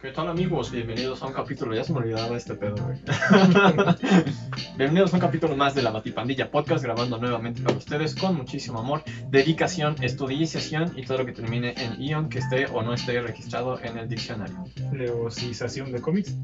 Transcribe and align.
¿Qué 0.00 0.12
tal 0.12 0.28
amigos? 0.28 0.70
Bienvenidos 0.70 1.20
a 1.22 1.26
un 1.26 1.32
capítulo, 1.32 1.74
ya 1.74 1.82
se 1.82 1.92
me 1.92 1.98
olvidaba 1.98 2.36
este 2.36 2.54
pedo, 2.54 2.76
güey. 2.76 3.00
Bienvenidos 4.76 5.12
a 5.12 5.16
un 5.16 5.20
capítulo 5.20 5.56
más 5.56 5.74
de 5.74 5.82
la 5.82 5.90
Batipandilla 5.90 6.52
Podcast, 6.52 6.84
grabando 6.84 7.18
nuevamente 7.18 7.62
para 7.62 7.76
ustedes 7.76 8.14
con 8.14 8.36
muchísimo 8.36 8.78
amor, 8.78 9.02
dedicación, 9.28 9.96
estudiación 10.00 10.92
y 10.96 11.04
todo 11.04 11.18
lo 11.18 11.26
que 11.26 11.32
termine 11.32 11.74
en 11.76 12.00
ion 12.00 12.28
que 12.28 12.38
esté 12.38 12.66
o 12.66 12.80
no 12.82 12.94
esté 12.94 13.20
registrado 13.20 13.80
en 13.82 13.98
el 13.98 14.08
diccionario. 14.08 14.66
Leosización 14.92 15.90
de 15.90 16.00
cómics. 16.00 16.36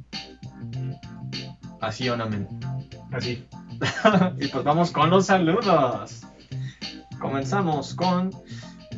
Así 1.80 2.08
amén. 2.08 2.48
Así. 3.12 3.46
y 4.40 4.48
pues 4.48 4.64
vamos 4.64 4.90
con 4.90 5.10
los 5.10 5.26
saludos. 5.26 6.22
Comenzamos 7.20 7.94
con 7.94 8.32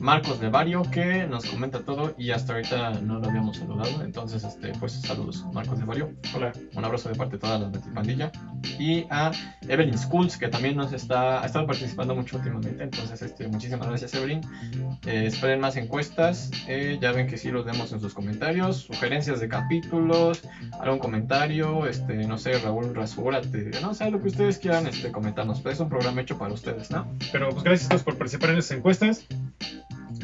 Marcos 0.00 0.40
de 0.40 0.48
Vario 0.48 0.82
que 0.82 1.26
nos 1.26 1.44
comenta 1.46 1.80
todo 1.80 2.14
y 2.18 2.30
hasta 2.30 2.54
ahorita 2.54 3.00
no 3.00 3.18
lo 3.18 3.28
habíamos 3.28 3.56
saludado. 3.56 4.02
Entonces, 4.02 4.44
este, 4.44 4.72
pues 4.78 4.92
saludos, 4.92 5.44
Marcos 5.52 5.78
de 5.78 5.84
Vario. 5.84 6.12
Hola. 6.34 6.52
Un 6.74 6.84
abrazo 6.84 7.08
de 7.08 7.14
parte 7.14 7.36
de 7.36 7.38
toda 7.38 7.58
la 7.58 7.70
pandilla. 7.94 8.30
Y 8.78 9.06
a 9.10 9.30
Evelyn 9.68 9.96
Schools, 9.96 10.36
que 10.36 10.48
también 10.48 10.76
nos 10.76 10.92
está, 10.92 11.42
ha 11.42 11.46
estado 11.46 11.66
participando 11.66 12.14
mucho 12.14 12.36
últimamente. 12.36 12.82
Entonces, 12.82 13.22
este, 13.22 13.48
muchísimas 13.48 13.88
gracias, 13.88 14.14
Evelyn. 14.14 14.40
Eh, 15.06 15.26
esperen 15.26 15.60
más 15.60 15.76
encuestas. 15.76 16.50
Eh, 16.68 16.98
ya 17.00 17.12
ven 17.12 17.26
que 17.26 17.38
sí 17.38 17.50
los 17.50 17.64
vemos 17.64 17.92
en 17.92 18.00
sus 18.00 18.14
comentarios. 18.14 18.78
Sugerencias 18.78 19.40
de 19.40 19.48
capítulos, 19.48 20.42
algún 20.80 20.98
comentario. 20.98 21.86
Este, 21.86 22.26
no 22.26 22.38
sé, 22.38 22.58
Raúl, 22.58 22.94
rasúrate. 22.94 23.70
No 23.80 23.94
sé, 23.94 24.10
lo 24.10 24.20
que 24.20 24.28
ustedes 24.28 24.58
quieran 24.58 24.86
este, 24.86 25.10
comentarnos. 25.10 25.60
Pues 25.60 25.74
es 25.74 25.80
un 25.80 25.88
programa 25.88 26.20
hecho 26.20 26.38
para 26.38 26.52
ustedes, 26.52 26.90
¿no? 26.90 27.06
Pero 27.32 27.50
pues 27.50 27.64
gracias 27.64 27.86
a 27.86 27.88
todos 27.90 28.02
por 28.02 28.16
participar 28.16 28.50
en 28.50 28.58
esas 28.58 28.76
encuestas. 28.76 29.26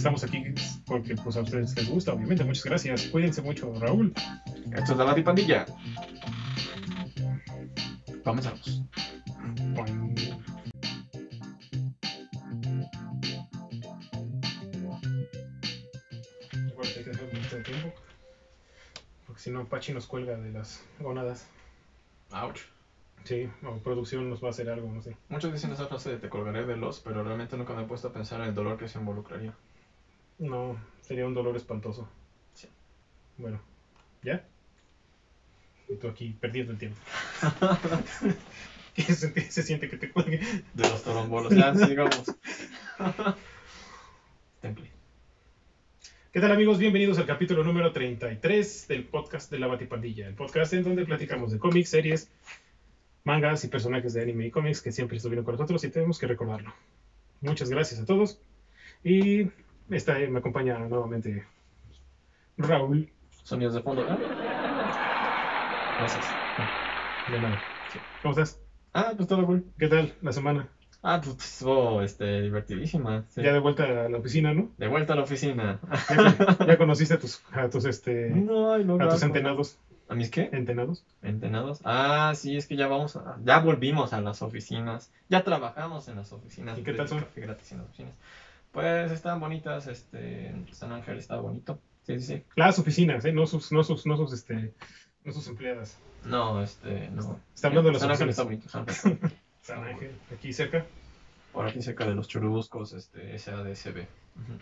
Estamos 0.03 0.25
aquí 0.25 0.43
porque 0.85 1.15
pues, 1.15 1.37
a 1.37 1.43
ustedes 1.43 1.77
les 1.77 1.89
gusta, 1.89 2.13
obviamente. 2.13 2.43
Muchas 2.43 2.65
gracias. 2.65 3.03
Cuídense 3.03 3.41
mucho, 3.41 3.73
Raúl. 3.79 4.13
Esto 4.75 4.93
es 4.93 4.99
la 4.99 5.05
Batipandilla. 5.05 5.65
Comenzamos. 8.25 8.83
Boing. 9.77 10.17
Igual 16.67 16.89
hay 16.89 17.05
que 17.05 17.11
dejar 17.11 17.25
un 17.25 17.31
poquito 17.31 17.57
de 17.57 17.63
tiempo. 17.63 17.93
Porque 19.29 19.41
si 19.41 19.51
no, 19.53 19.69
Pachi 19.69 19.93
nos 19.93 20.09
cuelga 20.09 20.37
de 20.37 20.51
las 20.51 20.83
gonadas. 20.99 21.47
Ouch. 22.33 22.63
Sí, 23.23 23.49
o 23.65 23.77
producción 23.77 24.29
nos 24.29 24.43
va 24.43 24.49
a 24.49 24.51
hacer 24.51 24.69
algo, 24.69 24.91
no 24.91 25.01
sé. 25.01 25.17
Muchos 25.29 25.53
dicen 25.53 25.71
esa 25.71 25.87
frase 25.87 26.11
de 26.11 26.17
te 26.17 26.29
colgaré 26.29 26.67
de 26.67 26.77
los, 26.77 26.99
pero 26.99 27.23
realmente 27.23 27.57
nunca 27.57 27.73
me 27.73 27.83
he 27.83 27.87
puesto 27.87 28.09
a 28.09 28.13
pensar 28.13 28.41
en 28.41 28.49
el 28.49 28.55
dolor 28.57 28.77
que 28.79 28.89
se 28.89 28.99
involucraría. 28.99 29.55
No, 30.43 30.77
sería 31.03 31.25
un 31.25 31.35
dolor 31.35 31.55
espantoso. 31.57 32.09
Sí. 32.53 32.67
Bueno, 33.39 33.61
¿ya? 34.25 34.45
Y 35.89 35.95
tú 35.95 36.09
aquí 36.09 36.37
perdiendo 36.41 36.73
el 36.73 36.79
tiempo. 36.79 36.99
¿Qué 38.95 39.03
se, 39.05 39.33
se 39.53 39.63
siente 39.63 39.89
que 39.89 39.99
te 39.99 40.11
cuelgue? 40.11 40.41
De 40.75 40.83
los 40.89 41.05
torombolos. 41.05 41.55
Ya, 41.55 41.73
sigamos. 41.77 42.25
Temple. 44.61 44.91
¿Qué 46.33 46.41
tal 46.41 46.51
amigos? 46.51 46.81
Bienvenidos 46.81 47.19
al 47.19 47.27
capítulo 47.27 47.63
número 47.63 47.93
33 47.93 48.89
del 48.89 49.05
podcast 49.05 49.49
de 49.49 49.61
la 49.61 49.69
Batipandilla. 49.69 50.27
El 50.27 50.35
podcast 50.35 50.73
en 50.73 50.83
donde 50.83 51.07
platicamos 51.07 51.53
de 51.53 51.61
cómics, 51.61 51.91
series, 51.91 52.33
mangas 53.23 53.63
y 53.63 53.69
personajes 53.69 54.13
de 54.13 54.23
anime 54.23 54.47
y 54.47 54.51
cómics 54.51 54.83
que 54.83 54.91
siempre 54.91 55.19
estuvieron 55.19 55.45
con 55.45 55.55
nosotros 55.55 55.85
y 55.85 55.91
tenemos 55.91 56.19
que 56.19 56.27
recordarlo. 56.27 56.75
Muchas 57.43 57.71
gracias 57.71 58.01
a 58.01 58.07
todos. 58.07 58.41
Y 59.05 59.51
esta, 59.97 60.15
me 60.19 60.39
acompaña 60.39 60.79
nuevamente 60.79 61.45
Raúl. 62.57 63.11
Sonidos 63.45 63.75
de 63.75 63.83
fondo. 63.83 64.07
¿ah? 64.09 64.19
Gracias. 65.99 66.31
De 67.31 67.41
nada. 67.41 67.63
Sí. 67.93 67.99
¿Cómo 68.23 68.33
estás? 68.33 68.61
Ah, 68.95 69.13
pues 69.17 69.29
todo 69.29 69.47
cool. 69.47 69.65
¿Qué 69.79 69.89
tal 69.89 70.15
la 70.23 70.33
semana? 70.33 70.69
Ah, 71.03 71.21
pues 71.23 71.37
estuvo 71.37 72.03
este, 72.03 72.43
divertidísima. 72.43 73.25
sí. 73.29 73.43
Ya 73.43 73.53
de 73.53 73.59
vuelta 73.59 74.05
a 74.05 74.09
la 74.09 74.19
oficina, 74.19 74.55
¿no? 74.55 74.71
De 74.79 74.87
vuelta 74.87 75.15
a 75.15 75.17
la 75.17 75.23
oficina. 75.23 75.81
Ya, 76.11 76.67
ya 76.67 76.79
conociste 76.79 77.15
a 77.15 77.19
tus, 77.19 77.43
a 77.53 77.69
tus, 77.69 77.85
este, 77.87 78.31
No, 78.31 78.79
no, 78.79 79.03
a 79.03 79.09
tus 79.09 79.23
entenados. 79.23 79.79
¿A 80.09 80.15
mis 80.15 80.31
qué? 80.31 80.51
¿Entenados? 80.53 81.05
Entenados. 81.23 81.81
Ah, 81.85 82.33
sí, 82.37 82.57
es 82.57 82.67
que 82.67 82.77
ya 82.77 82.87
vamos 82.87 83.17
a, 83.17 83.39
ya 83.45 83.59
volvimos 83.61 84.13
a 84.13 84.21
las 84.21 84.43
oficinas. 84.43 85.11
Ya 85.29 85.43
trabajamos 85.43 86.07
en 86.09 86.17
las 86.17 86.33
oficinas. 86.33 86.79
¿Y 86.79 86.83
qué 86.83 86.93
tal 86.93 87.09
son? 87.09 87.21
Café 87.21 87.41
gratis 87.41 87.73
en 87.73 87.79
las 87.79 87.87
oficinas. 87.89 88.13
Pues 88.73 89.13
están 89.13 89.39
bonitas, 89.39 89.87
este, 89.87 90.55
San 90.73 90.93
Ángel 90.93 91.19
está 91.19 91.37
bonito. 91.37 91.79
Sí, 92.03 92.19
sí, 92.19 92.27
sí. 92.37 92.45
Las 92.57 92.79
oficinas, 92.79 93.25
¿eh? 93.25 93.33
No 93.33 93.47
sus, 93.47 93.71
no 93.71 93.85
sus, 93.85 94.07
no 94.07 94.17
sus, 94.17 94.33
este, 94.33 94.73
no 95.25 95.33
sus 95.33 95.47
empleadas. 95.47 95.99
No, 96.25 96.63
este, 96.63 97.09
no. 97.11 97.39
Está 97.55 97.69
hablando 97.69 97.89
de 97.89 97.93
las 97.93 98.03
San 98.03 98.11
Ángel 98.11 98.31
está 98.31 98.43
bonito. 98.43 98.69
San 98.69 98.89
Ángel. 98.89 99.19
San 99.61 99.85
Ángel, 99.85 100.17
aquí 100.35 100.53
cerca. 100.53 100.85
Por 101.53 101.67
aquí 101.69 101.83
cerca 101.83 102.07
de 102.07 102.15
los 102.15 102.27
churubuscos, 102.29 102.95
este, 102.95 103.39
SADCB. 103.39 103.99
Ujú. 103.99 104.59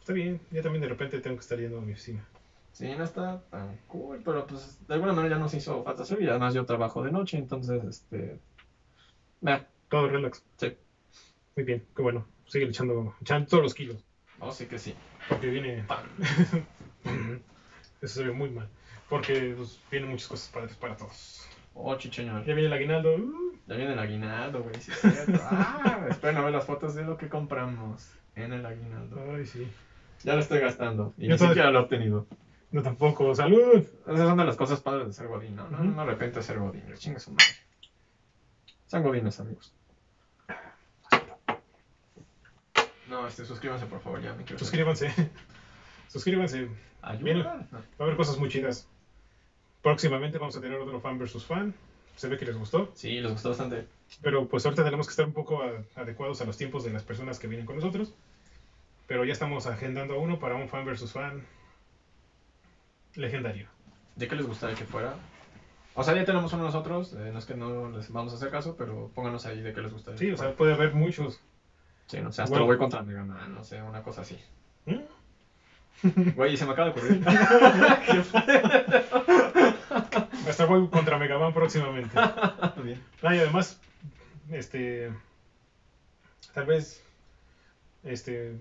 Está 0.00 0.12
bien, 0.12 0.40
yo 0.50 0.62
también 0.62 0.82
de 0.82 0.88
repente 0.88 1.20
tengo 1.20 1.36
que 1.36 1.40
estar 1.42 1.58
yendo 1.58 1.78
a 1.78 1.80
mi 1.82 1.92
oficina. 1.92 2.24
Sí, 2.72 2.86
no 2.96 3.02
está 3.02 3.40
tan 3.50 3.76
cool, 3.88 4.22
pero 4.24 4.46
pues 4.46 4.78
de 4.86 4.94
alguna 4.94 5.12
manera 5.12 5.34
ya 5.34 5.40
nos 5.40 5.52
hizo 5.52 5.82
falta 5.82 6.04
hacer 6.04 6.22
y 6.22 6.28
además 6.28 6.54
yo 6.54 6.64
trabajo 6.64 7.02
de 7.02 7.10
noche, 7.10 7.36
entonces, 7.36 7.82
este, 7.84 8.38
meh, 9.40 9.66
Todo 9.90 10.08
relax. 10.08 10.44
sí, 10.56 10.76
Muy 11.56 11.64
bien, 11.64 11.84
qué 11.94 12.02
bueno. 12.02 12.24
Sigue 12.48 12.66
echando, 12.66 13.14
echando 13.20 13.46
todos 13.46 13.62
los 13.62 13.74
kilos. 13.74 14.04
oh, 14.40 14.50
sí 14.50 14.66
que 14.66 14.78
sí. 14.78 14.94
Porque 15.28 15.48
viene. 15.48 15.84
Eso 18.00 18.14
se 18.14 18.24
ve 18.24 18.32
muy 18.32 18.50
mal. 18.50 18.68
Porque 19.08 19.54
pues, 19.56 19.80
vienen 19.90 20.10
muchas 20.10 20.28
cosas 20.28 20.48
padres 20.48 20.76
para 20.76 20.96
todos. 20.96 21.46
Oh, 21.74 21.94
chicheñor. 21.96 22.44
Ya 22.44 22.54
viene 22.54 22.66
el 22.66 22.72
aguinaldo. 22.72 23.14
uh, 23.16 23.52
Ya 23.66 23.76
viene 23.76 23.92
el 23.92 23.98
aguinaldo, 23.98 24.62
güey, 24.62 24.74
sí 24.80 24.90
es 24.92 24.98
cierto. 25.26 25.42
Ah, 25.44 26.06
esperen 26.08 26.36
a 26.36 26.42
ver 26.42 26.52
las 26.52 26.64
fotos 26.64 26.94
de 26.94 27.04
lo 27.04 27.16
que 27.16 27.28
compramos 27.28 28.10
en 28.34 28.52
el 28.52 28.64
aguinaldo. 28.66 29.20
Ay, 29.34 29.46
sí. 29.46 29.66
Ya 30.24 30.34
lo 30.34 30.40
estoy 30.40 30.58
gastando 30.60 31.12
y 31.16 31.26
Yo 31.28 31.34
ni 31.34 31.38
siquiera 31.38 31.70
lo 31.70 31.78
he 31.78 31.82
obtenido. 31.82 32.26
No 32.70 32.82
tampoco. 32.82 33.34
¡Salud! 33.34 33.84
Esas 34.06 34.28
son 34.28 34.36
de 34.36 34.44
las 34.44 34.56
cosas 34.56 34.80
padres 34.80 35.06
de 35.06 35.12
ser 35.12 35.26
godín, 35.28 35.54
¿no? 35.56 35.68
No, 35.68 35.76
Ujú. 35.78 35.84
no 35.86 35.92
me 35.92 36.02
arrepiento 36.02 36.38
de 36.40 36.42
ser 36.44 36.58
godín, 36.58 36.82
chingue 36.96 37.20
su 37.20 37.30
madre. 37.30 37.44
Sean 38.86 39.02
godines, 39.02 39.38
amigos. 39.40 39.72
No, 43.08 43.26
este, 43.26 43.44
suscríbanse 43.44 43.86
por 43.86 44.00
favor, 44.00 44.20
ya 44.22 44.34
me 44.34 44.44
quiero. 44.44 44.58
Suscríbanse. 44.58 45.12
Suscríbanse. 46.08 46.68
Viene- 47.20 47.40
Ayuda. 47.40 47.66
Va 47.72 47.78
a 48.00 48.02
haber 48.04 48.16
cosas 48.16 48.38
muy 48.38 48.48
chidas. 48.48 48.86
Próximamente 49.82 50.38
vamos 50.38 50.56
a 50.56 50.60
tener 50.60 50.78
otro 50.78 51.00
fan 51.00 51.18
versus 51.18 51.44
fan. 51.44 51.74
Se 52.16 52.28
ve 52.28 52.36
que 52.36 52.44
les 52.46 52.56
gustó. 52.56 52.90
Sí, 52.94 53.20
les 53.20 53.30
gustó 53.30 53.50
bastante. 53.50 53.86
Pero 54.22 54.48
pues 54.48 54.64
ahorita 54.66 54.84
tenemos 54.84 55.06
que 55.06 55.10
estar 55.12 55.24
un 55.26 55.32
poco 55.32 55.62
a- 55.62 55.84
adecuados 56.00 56.40
a 56.40 56.44
los 56.44 56.56
tiempos 56.56 56.82
de 56.84 56.90
las 56.90 57.02
personas 57.04 57.38
que 57.38 57.46
vienen 57.46 57.66
con 57.66 57.76
nosotros. 57.76 58.12
Pero 59.06 59.24
ya 59.24 59.32
estamos 59.32 59.66
agendando 59.66 60.18
uno 60.18 60.38
para 60.38 60.56
un 60.56 60.68
fan 60.68 60.84
versus 60.84 61.12
fan 61.12 61.42
legendario. 63.14 63.68
¿De 64.16 64.28
qué 64.28 64.36
les 64.36 64.46
gustaría 64.46 64.76
que 64.76 64.84
fuera? 64.84 65.14
O 65.94 66.04
sea, 66.04 66.14
ya 66.14 66.24
tenemos 66.24 66.52
uno 66.52 66.64
nosotros, 66.64 67.12
eh, 67.14 67.30
no 67.32 67.38
es 67.38 67.46
que 67.46 67.54
no 67.54 67.90
les 67.90 68.12
vamos 68.12 68.32
a 68.32 68.36
hacer 68.36 68.50
caso, 68.50 68.76
pero 68.76 69.10
pónganos 69.14 69.46
ahí 69.46 69.60
de 69.60 69.72
qué 69.72 69.80
les 69.80 69.92
gustaría. 69.92 70.18
Sí, 70.18 70.26
que 70.26 70.32
o 70.34 70.36
sea, 70.36 70.54
puede 70.54 70.74
haber 70.74 70.92
muchos. 70.94 71.40
Sí, 72.08 72.20
no 72.20 72.32
sé, 72.32 72.42
hasta 72.42 72.50
Bueno. 72.50 72.64
lo 72.64 72.66
voy 72.66 72.78
contra 72.78 73.02
Mega 73.02 73.24
Man, 73.24 73.54
no 73.54 73.62
sé, 73.62 73.80
una 73.82 74.02
cosa 74.02 74.22
así. 74.22 74.38
¿Mm? 74.86 76.32
Güey, 76.34 76.56
se 76.56 76.64
me 76.64 76.72
acaba 76.72 76.90
de 76.90 76.98
ocurrir. 76.98 77.22
Hasta 80.48 80.64
voy 80.64 80.88
contra 80.88 81.18
Megaman 81.18 81.52
próximamente. 81.52 82.16
Bien. 82.82 83.02
Ah, 83.22 83.34
y 83.34 83.38
además, 83.38 83.80
este, 84.50 85.10
tal 86.54 86.66
vez, 86.66 87.02
este, 88.04 88.54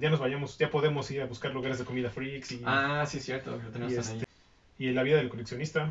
ya 0.00 0.10
nos 0.10 0.20
vayamos, 0.20 0.58
ya 0.58 0.70
podemos 0.70 1.10
ir 1.10 1.22
a 1.22 1.26
buscar 1.26 1.52
lugares 1.52 1.78
de 1.78 1.84
comida 1.84 2.10
freaks 2.10 2.52
y, 2.52 2.62
Ah, 2.64 3.04
sí, 3.06 3.20
cierto, 3.20 3.52
lo 3.52 3.58
tenemos 3.70 3.92
y, 3.92 3.96
en 3.96 4.00
este, 4.00 4.24
y 4.78 4.90
la 4.92 5.02
vida 5.02 5.16
del 5.18 5.28
coleccionista, 5.28 5.90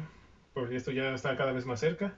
porque 0.54 0.76
esto 0.76 0.92
ya 0.92 1.14
está 1.14 1.36
cada 1.38 1.52
vez 1.54 1.66
más 1.66 1.80
cerca. 1.80 2.16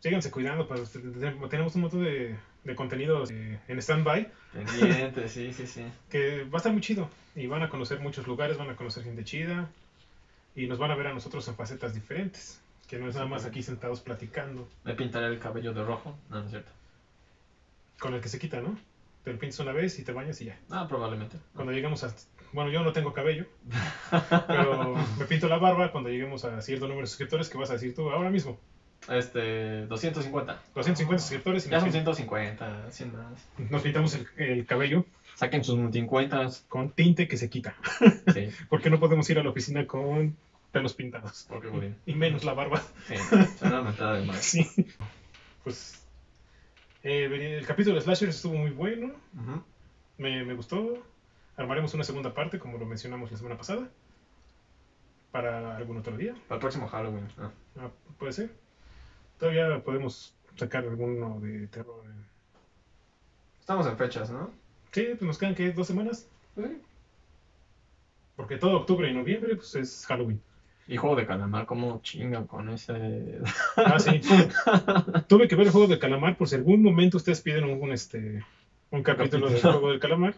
Síganse 0.00 0.30
cuidando, 0.30 0.66
pues, 0.66 0.90
te- 0.92 0.98
te- 0.98 1.48
tenemos 1.48 1.74
un 1.76 1.80
montón 1.82 2.04
de, 2.04 2.36
de 2.64 2.74
contenidos 2.74 3.30
eh, 3.30 3.58
en 3.68 3.78
stand-by 3.78 4.30
Pendiente, 4.52 5.28
sí, 5.28 5.52
sí, 5.52 5.66
sí. 5.66 5.84
que 6.10 6.44
va 6.44 6.54
a 6.54 6.56
estar 6.58 6.72
muy 6.72 6.80
chido 6.80 7.08
y 7.34 7.46
van 7.46 7.62
a 7.62 7.68
conocer 7.68 8.00
muchos 8.00 8.26
lugares, 8.26 8.58
van 8.58 8.70
a 8.70 8.76
conocer 8.76 9.04
gente 9.04 9.24
chida 9.24 9.68
y 10.54 10.66
nos 10.66 10.78
van 10.78 10.90
a 10.90 10.94
ver 10.94 11.06
a 11.06 11.14
nosotros 11.14 11.46
en 11.48 11.54
facetas 11.54 11.94
diferentes, 11.94 12.60
que 12.86 12.98
no 12.98 13.08
es 13.08 13.14
nada 13.14 13.26
más 13.26 13.46
aquí 13.46 13.62
sentados 13.62 14.00
platicando. 14.00 14.68
Me 14.84 14.94
pintaré 14.94 15.28
el 15.28 15.38
cabello 15.38 15.72
de 15.72 15.82
rojo. 15.82 16.14
No, 16.28 16.40
no 16.40 16.44
es 16.44 16.50
cierto. 16.50 16.70
con 17.98 18.14
el 18.14 18.20
que 18.20 18.28
se 18.28 18.38
quita, 18.38 18.60
¿no? 18.60 18.76
Te 19.24 19.32
lo 19.32 19.38
pintas 19.38 19.58
una 19.60 19.72
vez 19.72 19.98
y 19.98 20.04
te 20.04 20.12
bañas 20.12 20.40
y 20.42 20.46
ya. 20.46 20.58
Ah, 20.70 20.86
probablemente. 20.88 21.38
Cuando 21.54 21.72
lleguemos 21.72 22.02
a... 22.04 22.14
Bueno, 22.52 22.70
yo 22.70 22.82
no 22.82 22.92
tengo 22.92 23.14
cabello, 23.14 23.46
pero 24.46 24.94
me 25.18 25.24
pinto 25.24 25.48
la 25.48 25.56
barba 25.56 25.90
cuando 25.90 26.10
lleguemos 26.10 26.44
a 26.44 26.60
cierto 26.60 26.86
número 26.86 27.02
de 27.02 27.06
suscriptores 27.06 27.48
que 27.48 27.56
vas 27.56 27.70
a 27.70 27.74
decir 27.74 27.94
tú 27.94 28.10
ahora 28.10 28.28
mismo. 28.28 28.58
Este, 29.08 29.86
250. 29.86 30.62
250 30.74 31.18
suscriptores 31.18 31.66
y 31.66 31.70
Ya 31.70 31.80
son 31.80 31.90
150, 31.90 32.90
100 32.90 33.12
más. 33.16 33.48
nos 33.70 33.82
pintamos 33.82 34.14
el, 34.14 34.26
el 34.36 34.64
cabello 34.66 35.04
Saquen 35.34 35.64
sus 35.64 35.76
multiencuentras. 35.76 36.64
con 36.68 36.90
tinte 36.90 37.26
que 37.26 37.36
se 37.36 37.50
quita. 37.50 37.74
Sí. 38.32 38.48
Porque 38.68 38.90
no 38.90 39.00
podemos 39.00 39.28
ir 39.30 39.38
a 39.38 39.42
la 39.42 39.50
oficina 39.50 39.86
con 39.86 40.36
pelos 40.70 40.94
pintados. 40.94 41.46
Porque 41.48 41.68
Godín. 41.68 41.96
Y 42.06 42.14
menos 42.14 42.44
la 42.44 42.54
barba. 42.54 42.80
Sí, 43.08 43.14
suena 43.58 43.82
mentada 43.82 44.14
de 44.20 44.26
más. 44.26 44.36
Sí. 44.38 44.66
Pues 45.64 46.00
eh, 47.02 47.56
el 47.58 47.66
capítulo 47.66 47.96
de 47.96 48.02
Slashers 48.02 48.36
estuvo 48.36 48.54
muy 48.54 48.70
bueno. 48.70 49.12
Me, 50.18 50.44
me 50.44 50.54
gustó. 50.54 51.02
Armaremos 51.56 51.92
una 51.94 52.04
segunda 52.04 52.32
parte, 52.32 52.58
como 52.58 52.78
lo 52.78 52.86
mencionamos 52.86 53.30
la 53.32 53.36
semana 53.36 53.56
pasada. 53.58 53.88
Para 55.32 55.76
algún 55.76 55.96
otro 55.96 56.16
día. 56.16 56.34
Para 56.46 56.56
el 56.56 56.60
próximo 56.60 56.86
Halloween. 56.88 57.26
Ah. 57.38 57.50
Ah, 57.80 57.90
puede 58.18 58.32
ser. 58.32 58.50
Todavía 59.42 59.82
podemos 59.82 60.32
sacar 60.54 60.84
alguno 60.84 61.40
de 61.40 61.66
terror. 61.66 62.04
eh. 62.06 62.24
Estamos 63.58 63.88
en 63.88 63.96
fechas, 63.96 64.30
¿no? 64.30 64.52
Sí, 64.92 65.02
pues 65.18 65.22
nos 65.22 65.36
quedan 65.36 65.56
que 65.56 65.72
dos 65.72 65.88
semanas. 65.88 66.28
Sí. 66.54 66.62
Porque 68.36 68.56
todo 68.56 68.76
octubre 68.76 69.10
y 69.10 69.12
noviembre 69.12 69.56
pues 69.56 69.74
es 69.74 70.06
Halloween. 70.06 70.40
Y 70.86 70.96
juego 70.96 71.16
de 71.16 71.26
calamar, 71.26 71.66
como 71.66 72.00
chinga 72.02 72.46
con 72.46 72.68
ese. 72.68 73.40
Ah, 73.76 73.98
sí. 73.98 74.20
Tuve 75.26 75.48
que 75.48 75.56
ver 75.56 75.66
el 75.66 75.72
juego 75.72 75.88
del 75.88 75.98
calamar 75.98 76.36
por 76.36 76.48
si 76.48 76.54
algún 76.54 76.80
momento 76.80 77.16
ustedes 77.16 77.40
piden 77.40 77.64
un, 77.64 77.82
un, 77.82 77.90
este 77.90 78.44
un 78.92 79.02
capítulo 79.02 79.46
del 79.46 79.54
capítulo. 79.56 79.72
juego 79.72 79.90
del 79.90 79.98
calamar. 79.98 80.34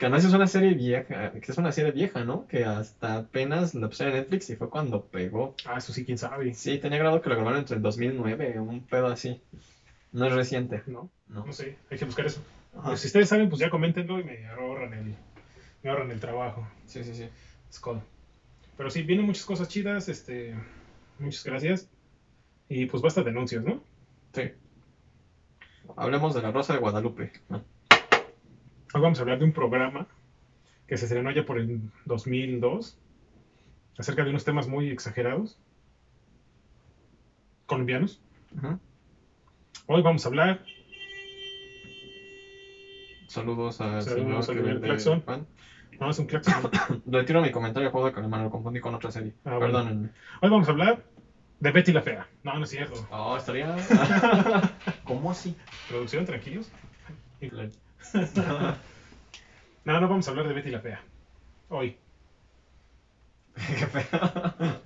Que 0.00 0.06
además 0.06 0.24
es 0.24 0.32
una 0.32 0.46
serie 0.46 0.72
vieja, 0.72 1.30
que 1.32 1.52
es 1.52 1.58
una 1.58 1.72
serie 1.72 1.92
vieja, 1.92 2.24
¿no? 2.24 2.46
Que 2.46 2.64
hasta 2.64 3.18
apenas 3.18 3.74
la 3.74 3.86
pusieron 3.86 4.14
en 4.14 4.22
Netflix 4.22 4.48
y 4.48 4.56
fue 4.56 4.70
cuando 4.70 5.04
pegó. 5.04 5.54
Ah, 5.66 5.76
eso 5.76 5.92
sí, 5.92 6.06
quién 6.06 6.16
sabe. 6.16 6.54
Sí, 6.54 6.78
tenía 6.78 6.96
grado 6.98 7.20
que 7.20 7.28
lo 7.28 7.34
grabaron 7.34 7.58
entre 7.58 7.76
el 7.76 7.82
2009, 7.82 8.60
un 8.60 8.80
pedo 8.80 9.08
así. 9.08 9.42
No 10.12 10.24
es 10.24 10.32
reciente, 10.32 10.82
No, 10.86 11.10
no. 11.28 11.44
no 11.44 11.52
sé, 11.52 11.76
hay 11.90 11.98
que 11.98 12.06
buscar 12.06 12.24
eso. 12.24 12.42
Pues 12.82 13.00
si 13.00 13.08
ustedes 13.08 13.28
saben, 13.28 13.50
pues 13.50 13.60
ya 13.60 13.68
coméntenlo 13.68 14.18
y 14.18 14.24
me 14.24 14.46
ahorran 14.48 14.94
el, 14.94 15.14
me 15.82 15.90
ahorran 15.90 16.10
el 16.10 16.18
trabajo. 16.18 16.66
Sí, 16.86 17.04
sí, 17.04 17.14
sí. 17.14 17.28
Skull. 17.70 18.00
Pero 18.78 18.88
sí, 18.88 19.02
vienen 19.02 19.26
muchas 19.26 19.44
cosas 19.44 19.68
chidas, 19.68 20.08
este, 20.08 20.54
muchas 21.18 21.44
gracias. 21.44 21.90
Y 22.70 22.86
pues 22.86 23.02
basta 23.02 23.22
de 23.22 23.28
anuncios, 23.28 23.64
¿no? 23.64 23.82
Sí. 24.32 24.50
Hablemos 25.94 26.34
de 26.34 26.40
la 26.40 26.52
Rosa 26.52 26.72
de 26.72 26.78
Guadalupe. 26.78 27.32
¿no? 27.50 27.62
Hoy 28.92 29.00
vamos 29.00 29.18
a 29.20 29.22
hablar 29.22 29.38
de 29.38 29.44
un 29.44 29.52
programa 29.52 30.06
que 30.88 30.96
se 30.96 31.04
estrenó 31.04 31.30
ya 31.30 31.44
por 31.44 31.58
el 31.58 31.80
2002, 32.06 32.98
acerca 33.96 34.24
de 34.24 34.30
unos 34.30 34.44
temas 34.44 34.66
muy 34.66 34.90
exagerados, 34.90 35.60
colombianos. 37.66 38.20
Hoy 39.86 40.02
vamos 40.02 40.24
a 40.24 40.28
hablar, 40.28 40.64
Saludos 43.28 43.80
al 43.80 44.02
Saludos 44.02 44.46
señor 44.46 44.80
claxon. 44.80 45.22
no 46.00 46.10
es 46.10 46.18
un 46.18 46.26
claxon. 46.26 46.68
Retiro 47.06 47.42
mi 47.42 47.52
comentario 47.52 47.92
juego 47.92 48.10
de 48.10 48.28
lo 48.28 48.50
confundí 48.50 48.80
con 48.80 48.92
otra 48.92 49.12
serie. 49.12 49.34
Ah, 49.44 49.56
bueno. 49.56 49.66
Perdónenme. 49.66 50.08
Hoy 50.42 50.50
vamos 50.50 50.66
a 50.66 50.72
hablar 50.72 51.04
de 51.60 51.70
Betty 51.70 51.92
la 51.92 52.02
Fea. 52.02 52.26
No, 52.42 52.58
no 52.58 52.64
es 52.64 52.70
cierto. 52.70 53.06
Oh, 53.12 53.36
estaría. 53.36 53.76
¿Cómo 55.04 55.30
así? 55.30 55.54
Producción, 55.88 56.24
tranquilos. 56.24 56.72
No, 59.84 59.98
no 59.98 60.08
vamos 60.08 60.28
a 60.28 60.30
hablar 60.30 60.46
de 60.46 60.54
Betty 60.54 60.70
la 60.70 60.80
Fea. 60.80 61.00
Hoy. 61.70 61.96
Qué 63.54 63.86
feo. 63.86 64.80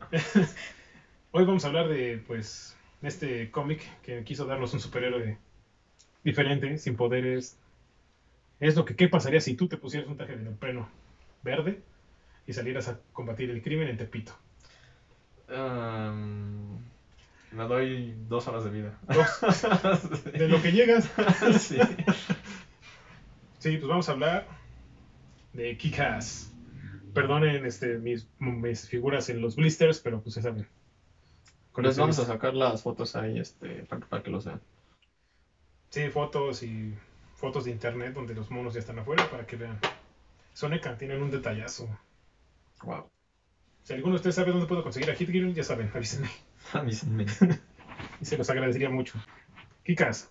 Hoy 1.32 1.44
vamos 1.44 1.64
a 1.64 1.68
hablar 1.68 1.88
de, 1.88 2.22
pues, 2.24 2.76
este 3.02 3.50
cómic 3.50 3.82
que 4.02 4.22
quiso 4.22 4.46
darnos 4.46 4.72
un 4.72 4.80
superhéroe 4.80 5.36
diferente, 6.22 6.78
sin 6.78 6.96
poderes. 6.96 7.58
Es 8.60 8.76
lo 8.76 8.84
que, 8.84 8.94
¿qué 8.94 9.08
pasaría 9.08 9.40
si 9.40 9.54
tú 9.54 9.66
te 9.66 9.76
pusieras 9.76 10.08
un 10.08 10.16
traje 10.16 10.36
de 10.36 10.44
neopreno 10.44 10.88
verde 11.42 11.82
y 12.46 12.52
salieras 12.52 12.88
a 12.88 13.00
combatir 13.12 13.50
el 13.50 13.62
crimen 13.62 13.88
en 13.88 13.96
Tepito? 13.96 14.32
Um, 15.48 16.78
me 17.50 17.64
doy 17.64 18.14
dos 18.28 18.46
horas 18.46 18.64
de 18.64 18.70
vida. 18.70 18.98
Dos, 19.02 20.22
de 20.32 20.48
lo 20.48 20.62
que 20.62 20.72
llegas. 20.72 21.10
sí. 21.58 21.78
Sí, 23.64 23.78
pues 23.78 23.88
vamos 23.88 24.06
a 24.10 24.12
hablar 24.12 24.46
de 25.54 25.78
Kick-Ass. 25.78 26.52
Perdonen 27.14 27.64
este, 27.64 27.96
mis, 27.96 28.28
mis 28.38 28.86
figuras 28.86 29.30
en 29.30 29.40
los 29.40 29.56
blisters, 29.56 30.00
pero 30.00 30.20
pues 30.20 30.34
ya 30.34 30.42
saben. 30.42 30.68
Les 31.78 31.96
vamos 31.96 32.18
a 32.18 32.26
sacar 32.26 32.52
las 32.52 32.82
fotos 32.82 33.16
ahí 33.16 33.38
este, 33.38 33.86
para, 33.86 34.06
para 34.06 34.22
que 34.22 34.30
los 34.30 34.44
vean. 34.44 34.60
Sí, 35.88 36.10
fotos 36.10 36.62
y 36.62 36.94
fotos 37.36 37.64
de 37.64 37.70
internet 37.70 38.12
donde 38.12 38.34
los 38.34 38.50
monos 38.50 38.74
ya 38.74 38.80
están 38.80 38.98
afuera 38.98 39.30
para 39.30 39.46
que 39.46 39.56
vean. 39.56 39.80
Soneca, 40.52 40.98
tienen 40.98 41.22
un 41.22 41.30
detallazo. 41.30 41.88
Wow. 42.82 43.08
Si 43.82 43.94
alguno 43.94 44.12
de 44.12 44.16
ustedes 44.16 44.34
sabe 44.34 44.52
dónde 44.52 44.66
puedo 44.66 44.82
conseguir 44.82 45.10
a 45.10 45.14
Hit 45.14 45.30
Girl, 45.30 45.54
ya 45.54 45.64
saben, 45.64 45.90
avísenme. 45.94 46.28
Avísenme. 46.74 47.24
Y 48.20 48.26
se 48.26 48.36
los 48.36 48.50
agradecería 48.50 48.90
mucho. 48.90 49.18
Kikas, 49.84 50.30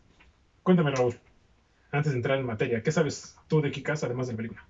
cuéntame, 0.62 0.92
Raúl. 0.92 1.18
Antes 1.94 2.12
de 2.12 2.18
entrar 2.18 2.40
en 2.40 2.46
materia, 2.48 2.82
¿qué 2.82 2.92
sabes 2.92 3.38
tú 3.48 3.62
de 3.62 3.70
Kikas 3.72 4.04
además 4.04 4.26
de 4.26 4.34
la 4.34 4.38
película? 4.38 4.66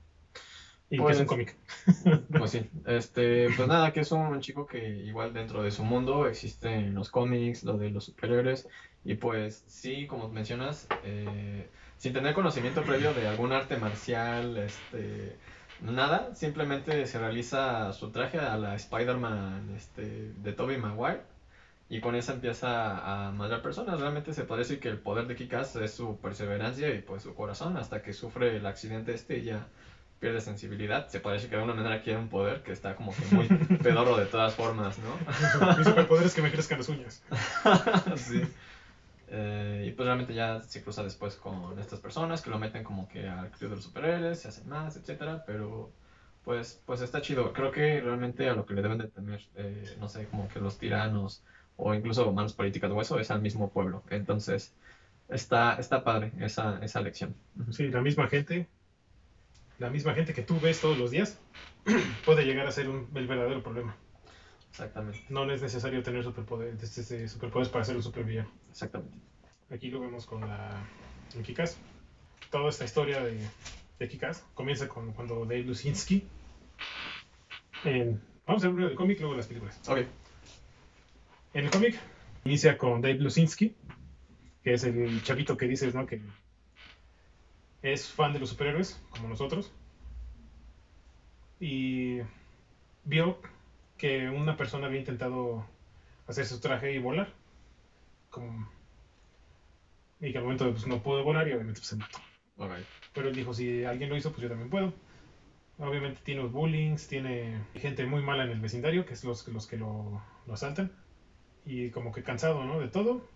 Y 0.90 0.98
Pues- 0.98 1.08
que 1.08 1.14
es 1.14 1.20
un 1.22 1.26
cómic. 1.28 1.56
Pues 2.38 2.52
sí, 2.52 2.70
este, 2.86 3.50
pues 3.56 3.68
nada, 3.68 3.94
que 3.94 4.02
es 4.02 4.12
un 4.12 4.42
chico 4.42 4.68
que 4.68 4.90
igual 4.90 5.34
dentro 5.34 5.64
de 5.64 5.72
su 5.72 5.86
mundo 5.86 6.28
existen 6.28 6.94
los 6.94 7.10
cómics, 7.10 7.64
lo 7.64 7.78
de 7.78 7.90
los 7.92 8.04
superhéroes, 8.06 8.68
y 9.06 9.16
pues 9.16 9.64
sí, 9.68 10.06
como 10.06 10.28
mencionas, 10.28 10.86
eh, 11.06 11.66
sin 11.98 12.12
tener 12.12 12.34
conocimiento 12.34 12.84
previo 12.84 13.14
de 13.14 13.26
algún 13.26 13.54
arte 13.54 13.78
marcial, 13.78 14.58
este, 14.58 15.38
nada, 15.82 16.36
simplemente 16.36 17.08
se 17.08 17.20
realiza 17.20 17.94
su 17.94 18.12
traje 18.12 18.38
a 18.40 18.58
la 18.58 18.76
Spider-Man 18.76 19.74
este, 19.78 20.34
de 20.44 20.52
Tobey 20.52 20.78
Maguire, 20.78 21.22
y 21.94 22.02
con 22.02 22.16
eso 22.16 22.32
empieza 22.32 23.28
a 23.28 23.32
madrear 23.34 23.62
personas. 23.62 24.00
Realmente 24.00 24.34
se 24.34 24.46
parece 24.46 24.80
que 24.80 24.90
el 24.90 24.98
poder 24.98 25.28
de 25.28 25.36
Kikas 25.36 25.76
es 25.76 25.94
su 25.94 26.18
perseverancia 26.18 26.92
y 26.92 27.04
pues 27.04 27.22
su 27.22 27.36
corazón, 27.36 27.78
hasta 27.78 28.02
que 28.02 28.14
sufre 28.14 28.58
el 28.58 28.66
accidente 28.66 29.14
este 29.14 29.38
y 29.38 29.44
ya 29.44 29.68
pierde 30.20 30.42
sensibilidad. 30.42 31.08
Se 31.10 31.20
parece 31.20 31.46
que 31.46 31.52
de 31.52 31.62
alguna 31.62 31.80
manera 31.80 32.02
quiere 32.02 32.18
un 32.18 32.30
poder 32.30 32.64
que 32.64 32.72
está 32.72 32.96
como 32.96 33.14
que 33.14 33.36
muy 33.36 33.48
pedorro 33.84 34.18
de 34.18 34.26
todas 34.26 34.56
formas, 34.56 34.98
¿no? 34.98 35.78
Mi 35.78 35.84
superpoder 35.84 36.26
es 36.26 36.34
que 36.34 36.42
me 36.42 36.52
crezcan 36.52 36.80
las 36.80 36.90
uñas. 36.90 37.22
sí. 38.16 38.42
Eh, 39.28 39.86
y 39.88 39.92
pues 39.92 40.08
realmente 40.08 40.34
ya 40.34 40.62
se 40.62 40.82
cruza 40.82 41.04
después 41.04 41.36
con 41.36 41.78
estas 41.78 42.00
personas 42.00 42.42
que 42.42 42.50
lo 42.50 42.58
meten 42.58 42.84
como 42.84 43.08
que 43.08 43.30
al 43.30 43.52
club 43.52 43.70
de 43.70 43.76
los 43.76 43.86
superhéroes, 43.86 44.40
se 44.40 44.48
hacen 44.48 44.68
más, 44.68 44.98
etcétera, 44.98 45.44
pero 45.46 45.92
pues, 46.44 46.82
pues 46.88 47.02
está 47.02 47.22
chido. 47.22 47.54
Creo 47.54 47.72
que 47.72 48.02
realmente 48.02 48.50
a 48.50 48.56
lo 48.56 48.66
que 48.66 48.74
le 48.74 48.82
deben 48.82 48.98
de 48.98 49.10
temer, 49.10 49.46
eh, 49.58 49.96
no 50.00 50.10
sé, 50.10 50.26
como 50.26 50.48
que 50.48 50.60
los 50.60 50.80
tiranos 50.80 51.44
o 51.78 51.94
incluso 51.94 52.32
manos 52.34 52.54
políticas 52.54 52.92
o 52.92 53.02
eso 53.02 53.20
es 53.20 53.32
al 53.32 53.42
mismo 53.42 53.70
pueblo. 53.72 54.04
Entonces 54.10 54.74
está, 55.30 55.76
está 55.76 56.04
padre 56.04 56.32
esa, 56.40 56.80
esa 56.84 57.02
lección. 57.02 57.36
Sí, 57.72 57.88
la 57.90 58.02
misma 58.02 58.28
gente, 58.28 58.68
la 59.80 59.90
misma 59.90 60.14
gente 60.14 60.34
que 60.34 60.42
tú 60.42 60.60
ves 60.60 60.80
todos 60.82 60.98
los 60.98 61.12
días, 61.12 61.40
puede 62.26 62.46
llegar 62.46 62.68
a 62.68 62.72
ser 62.72 62.90
un, 62.90 63.08
el 63.16 63.28
verdadero 63.28 63.62
problema. 63.64 63.96
Exactamente, 64.70 65.24
No 65.30 65.50
es 65.52 65.62
necesario 65.62 66.02
tener 66.02 66.24
superpoderes, 66.24 66.98
este, 66.98 67.28
superpoderes 67.28 67.70
para 67.72 67.86
ser 67.86 67.96
un 67.96 68.04
supervillano. 68.04 68.50
exactamente. 68.72 69.18
Aquí 69.70 69.90
lo 69.90 70.00
vemos 70.00 70.26
con 70.26 70.42
la 70.42 70.88
en 71.34 71.44
Kikas. 71.44 71.78
Toda 72.52 72.70
esta 72.70 72.86
historia 72.86 73.22
de, 73.24 73.50
de 74.00 74.08
Kikas 74.08 74.44
comienza 74.54 74.88
con 74.88 75.12
cuando 75.14 75.42
Dave 75.46 75.64
Lucinski. 75.64 76.24
en- 77.84 78.22
vamos 78.46 78.64
a 78.64 78.68
ver 78.68 78.74
primero 78.76 78.92
el 78.92 78.96
cómic, 78.98 79.20
luego 79.20 79.36
las 79.36 79.48
películas. 79.48 79.80
Ok, 79.88 80.00
el 81.54 81.70
cómic 81.70 82.00
inicia 82.46 82.78
con 82.78 83.02
Dave 83.02 83.20
Lucinski, 83.20 83.76
que 84.64 84.74
es 84.74 84.84
el 84.84 85.24
chavito 85.24 85.58
que 85.58 85.68
dices, 85.68 85.94
¿no? 85.94 86.06
Que 86.06 86.22
es 87.82 88.10
fan 88.10 88.34
de 88.34 88.40
los 88.40 88.50
superhéroes, 88.50 89.02
como 89.10 89.28
nosotros. 89.28 89.72
Y 91.60 92.20
vio 93.04 93.40
que 93.98 94.30
una 94.30 94.58
persona 94.58 94.88
había 94.88 95.00
intentado 95.00 95.66
hacer 96.28 96.46
su 96.46 96.60
traje 96.60 96.94
y 96.94 97.00
volar. 97.00 97.32
Como... 98.30 98.70
Y 100.20 100.32
que 100.32 100.38
al 100.38 100.46
momento 100.46 100.72
pues, 100.72 100.88
no 100.88 101.04
pudo 101.04 101.24
volar 101.24 101.48
y 101.48 101.54
obviamente 101.54 101.82
pues, 101.82 101.90
se 101.90 101.96
mató. 101.98 102.20
Pero 103.14 103.30
él 103.30 103.36
dijo, 103.36 103.54
si 103.54 103.84
alguien 103.84 104.10
lo 104.10 104.18
hizo, 104.18 104.32
pues 104.32 104.42
yo 104.42 104.50
también 104.50 104.70
puedo. 104.70 104.94
Obviamente 105.78 106.22
tiene 106.24 106.42
los 106.42 106.52
bullings, 106.52 107.08
tiene 107.08 107.62
gente 107.76 108.06
muy 108.06 108.22
mala 108.22 108.46
en 108.46 108.52
el 108.52 108.60
vecindario, 108.60 109.06
que 109.06 109.14
es 109.14 109.24
los, 109.24 109.48
los 109.50 109.68
que 109.68 109.78
lo, 109.78 110.22
lo 110.46 110.54
asaltan. 110.54 110.92
Y 111.66 111.90
como 111.92 112.12
que 112.12 112.24
cansado, 112.24 112.64
¿no? 112.66 112.80
De 112.80 112.88
todo. 112.90 113.28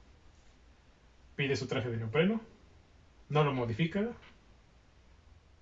Pide 1.36 1.56
su 1.56 1.68
traje 1.68 1.90
de 1.90 1.98
neopreno. 1.98 2.42
No 3.30 3.44
lo 3.44 3.54
modifica. 3.54 4.10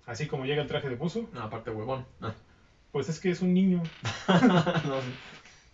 Así 0.06 0.26
como 0.26 0.44
llega 0.46 0.62
el 0.62 0.68
traje 0.68 0.88
de 0.88 0.96
buzo. 0.96 1.28
No, 1.32 1.42
aparte 1.42 1.70
huevón. 1.70 2.06
Ah. 2.20 2.34
Pues 2.92 3.08
es 3.08 3.20
que 3.20 3.30
es 3.30 3.42
un 3.42 3.52
niño. 3.54 3.82
no, 4.28 5.00
sí. 5.02 5.08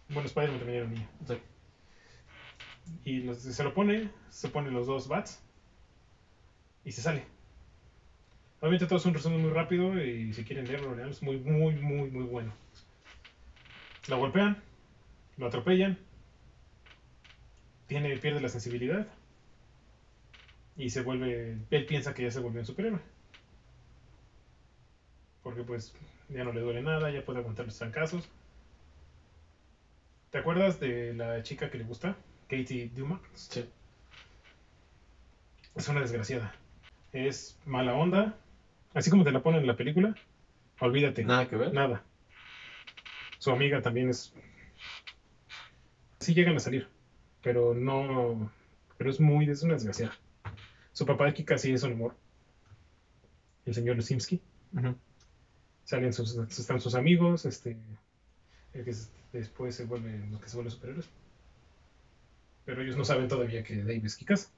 Bueno, 0.09 0.27
Spider-Man 0.27 0.59
también 0.59 0.77
era 0.79 0.87
un 0.87 0.95
niño. 0.95 1.09
Sí. 1.27 1.39
Y 3.05 3.21
los- 3.21 3.39
se 3.39 3.65
lo 3.65 3.75
pone, 3.75 4.11
se 4.31 4.49
pone 4.49 4.71
los 4.71 4.87
dos 4.87 5.09
bats. 5.09 5.43
Y 6.85 6.93
se 6.93 7.01
sale. 7.03 7.25
Obviamente 8.61 8.87
todo 8.87 8.99
es 8.99 9.07
un 9.07 9.15
resumen 9.15 9.41
muy 9.43 9.51
rápido 9.51 10.03
y 10.03 10.33
si 10.33 10.45
quieren 10.45 10.67
leerlo, 10.69 10.97
es 11.09 11.23
muy, 11.23 11.37
muy, 11.39 11.75
muy, 11.77 12.11
muy 12.11 12.25
bueno. 12.25 12.53
Lo 14.09 14.19
golpean, 14.19 14.63
lo 15.37 15.47
atropellan, 15.47 15.99
tiene, 17.93 18.17
pierde 18.17 18.41
la 18.41 18.49
sensibilidad 18.49 19.07
y 20.77 20.89
se 20.89 21.03
vuelve, 21.03 21.59
él 21.71 21.87
piensa 21.87 22.15
que 22.15 22.23
ya 22.23 22.31
se 22.31 22.41
volvió 22.41 22.61
un 22.61 22.67
superhéroe. 22.67 23.01
Porque 25.43 25.63
pues 25.63 25.95
ya 26.31 26.43
no 26.45 26.53
le 26.53 26.61
duele 26.61 26.83
nada, 26.83 27.11
ya 27.11 27.25
puede 27.25 27.41
aguantar 27.41 27.67
los 27.67 27.77
trancazos. 27.77 28.31
¿Te 30.31 30.39
acuerdas 30.39 30.81
de 30.81 31.13
la 31.13 31.43
chica 31.43 31.71
que 31.71 31.79
le 31.79 31.85
gusta? 31.85 32.17
Katie 32.49 32.91
Dumas. 32.95 33.21
Sí. 33.35 33.69
Es 35.75 35.89
una 35.89 36.01
desgraciada. 36.01 36.55
Es 37.13 37.59
mala 37.67 37.93
onda. 37.95 38.39
Así 38.95 39.11
como 39.11 39.25
te 39.25 39.33
la 39.33 39.43
ponen 39.43 39.61
en 39.61 39.67
la 39.67 39.77
película, 39.77 40.15
olvídate. 40.81 41.25
Nada 41.25 41.47
que 41.47 41.57
ver. 41.57 41.75
Nada. 41.75 42.03
Su 43.39 43.51
amiga 43.51 43.83
también 43.83 44.09
es. 44.09 44.33
Sí 46.21 46.33
llegan 46.33 46.57
a 46.57 46.61
salir, 46.61 46.89
pero 47.43 47.75
no. 47.75 48.51
Pero 48.99 49.11
es 49.11 49.21
muy. 49.21 49.49
Es 49.49 49.63
una 49.63 49.75
desgraciada. 49.75 50.13
Su 50.93 51.07
papá 51.07 51.27
de 51.27 51.35
Kika 51.35 51.59
sí 51.59 51.73
es 51.73 51.83
un 51.83 51.93
amor. 51.93 52.15
El 53.65 53.75
señor 53.75 53.97
Lusimsky. 53.97 54.41
Ujú. 54.77 54.95
Salen 55.85 56.13
sus, 56.13 56.37
están 56.37 56.81
sus 56.81 56.95
amigos, 56.95 57.45
este. 57.45 57.77
el 58.73 58.85
que 58.85 58.91
es- 58.91 59.11
después 59.33 59.75
se 59.75 59.85
vuelven 59.85 60.31
los 60.31 60.41
que 60.41 60.49
se 60.49 60.57
vuelven 60.57 60.71
superhéroes. 60.73 61.09
Pero 62.65 62.83
ellos 62.83 62.97
no 62.97 63.05
saben 63.05 63.29
todavía 63.29 63.63
que 63.63 63.77
Dave 63.79 64.03
es 64.05 64.17
Kikas. 64.17 64.51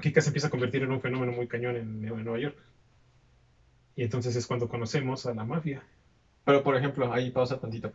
Kikas 0.00 0.24
se 0.24 0.30
empieza 0.30 0.48
a 0.48 0.50
convertir 0.50 0.82
en 0.82 0.92
un 0.92 1.00
fenómeno 1.00 1.32
muy 1.32 1.46
cañón 1.48 1.76
en, 1.76 2.04
en 2.04 2.24
Nueva 2.24 2.38
York. 2.38 2.56
Y 3.96 4.02
entonces 4.04 4.34
es 4.36 4.46
cuando 4.46 4.68
conocemos 4.68 5.24
a 5.26 5.34
la 5.34 5.44
mafia. 5.44 5.82
Pero 6.44 6.62
por 6.62 6.76
ejemplo, 6.76 7.12
ahí 7.12 7.30
pausa 7.30 7.60
tantito. 7.60 7.92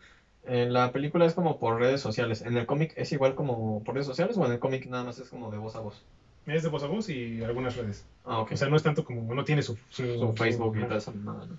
En 0.48 0.72
la 0.74 0.92
película 0.92 1.26
es 1.26 1.34
como 1.34 1.60
por 1.60 1.78
redes 1.80 2.00
sociales. 2.02 2.42
¿En 2.42 2.56
el 2.58 2.66
cómic 2.66 2.94
es 2.96 3.12
igual 3.12 3.36
como 3.36 3.84
por 3.84 3.96
redes 3.96 4.08
sociales 4.08 4.38
o 4.38 4.46
en 4.46 4.54
el 4.54 4.60
cómic 4.60 4.86
nada 4.86 5.04
más 5.04 5.20
es 5.20 5.30
como 5.30 5.52
de 5.52 5.58
voz 5.58 5.76
a 5.76 5.80
voz? 5.82 6.06
Es 6.46 6.64
de 6.64 6.70
voz 6.70 6.84
a 6.84 6.88
voz 6.88 7.10
y 7.10 7.44
algunas 7.44 7.76
redes. 7.76 8.06
Ah, 8.24 8.40
ok. 8.40 8.54
O 8.54 8.56
sea, 8.58 8.70
no 8.70 8.78
es 8.78 8.84
tanto 8.84 9.04
como, 9.04 9.34
no 9.34 9.44
tiene 9.44 9.62
su, 9.62 9.76
su- 9.90 10.18
Su 10.20 10.34
Facebook 10.34 10.78
y 10.78 10.84
eso. 10.94 11.14
nada, 11.14 11.46
¿no? 11.46 11.58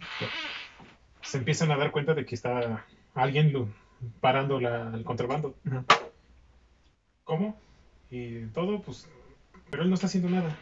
Se 1.22 1.36
empiezan 1.36 1.70
a 1.70 1.76
dar 1.76 1.90
cuenta 1.90 2.14
de 2.14 2.24
que 2.24 2.34
está 2.34 2.86
alguien 3.14 3.52
lo- 3.52 3.68
parando 4.20 4.58
la- 4.58 4.90
el 4.94 5.04
contrabando. 5.04 5.54
¿Cómo? 7.24 7.60
Y 8.10 8.46
todo, 8.46 8.80
pues, 8.80 9.06
pero 9.70 9.82
él 9.82 9.90
no 9.90 9.94
está 9.96 10.06
haciendo 10.06 10.30
nada. 10.30 10.56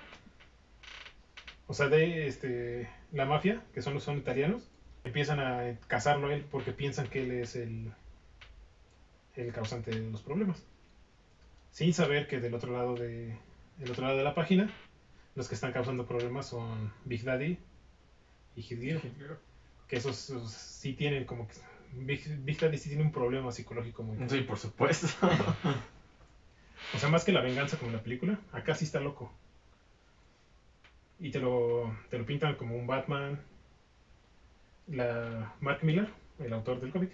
O 1.69 1.75
sea, 1.75 1.87
de 1.89 2.27
este, 2.27 2.89
la 3.13 3.25
mafia, 3.27 3.63
que 3.73 3.83
son 3.83 3.95
los 3.95 4.03
son 4.03 4.19
italianos, 4.19 4.69
empiezan 5.05 5.39
a 5.39 5.79
cazarlo 5.87 6.29
a 6.29 6.35
él 6.35 6.45
porque 6.51 6.73
piensan 6.73 7.07
que 7.07 7.23
él 7.23 7.31
es 7.31 7.55
el, 7.55 7.93
el 9.37 9.53
causante 9.53 9.91
de 9.91 10.11
los 10.11 10.23
problemas. 10.23 10.63
Sin 11.71 11.93
saber 11.93 12.27
que 12.27 12.41
del 12.41 12.55
otro 12.55 12.73
lado 12.73 12.95
de, 12.95 13.37
del 13.79 13.91
otro 13.91 14.05
lado 14.05 14.17
de 14.17 14.25
la 14.25 14.35
página, 14.35 14.71
los 15.35 15.49
que 15.49 15.55
están 15.55 15.73
causando 15.73 16.07
problemas 16.07 16.47
son 16.47 16.93
Big 17.05 17.23
Daddy 17.23 17.59
y 18.57 18.63
Hit 18.63 18.81
Gear, 18.81 19.01
que 19.87 19.97
esos, 19.97 20.31
esos 20.31 20.51
sí 20.51 20.95
tienen 20.95 21.25
como 21.25 21.47
que 21.47 21.55
Big, 21.93 22.27
Big 22.45 22.59
Daddy 22.59 22.79
sí 22.79 22.89
tiene 22.89 23.05
un 23.05 23.13
problema 23.13 23.53
psicológico 23.53 24.03
muy 24.03 24.29
Sí, 24.29 24.41
por 24.41 24.59
supuesto. 24.59 25.07
O 26.95 26.99
sea, 26.99 27.09
más 27.09 27.25
que 27.25 27.33
la 27.33 27.41
venganza 27.41 27.79
como 27.79 27.91
en 27.91 27.97
la 27.97 28.03
película, 28.03 28.39
acá 28.53 28.75
sí 28.75 28.85
está 28.85 29.01
loco. 29.01 29.33
Y 31.19 31.31
te 31.31 31.41
lo, 31.41 31.97
te 32.11 32.19
lo 32.19 32.27
pintan 32.27 32.55
como 32.57 32.77
un 32.77 32.87
Batman. 32.87 33.41
La 34.87 35.55
Mark 35.61 35.81
Miller, 35.83 36.09
el 36.39 36.53
autor 36.53 36.81
del 36.81 36.93
cómic 36.93 37.11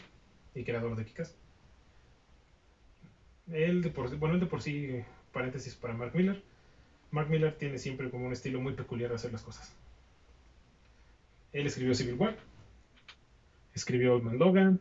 y 0.54 0.64
creador 0.64 0.94
de 0.96 1.06
Kikas. 1.06 1.34
Él 3.50 3.82
de 3.82 3.90
por 3.90 4.08
sí- 4.08 4.16
bueno, 4.16 4.34
él 4.34 4.40
de 4.40 4.46
por 4.46 4.62
sí, 4.62 5.02
paréntesis 5.32 5.74
para 5.74 5.94
Mark 5.94 6.12
Miller. 6.14 6.42
Mark 7.10 7.28
Miller 7.28 7.56
tiene 7.56 7.78
siempre 7.78 8.10
como 8.10 8.26
un 8.26 8.32
estilo 8.32 8.60
muy 8.60 8.72
peculiar 8.74 9.10
de 9.10 9.16
hacer 9.16 9.32
las 9.32 9.42
cosas. 9.42 9.74
Él 11.52 11.66
escribió 11.66 11.94
Civil 11.94 12.14
War, 12.14 12.36
escribió 13.74 14.14
Old 14.14 14.22
Man 14.24 14.38
Logan, 14.38 14.80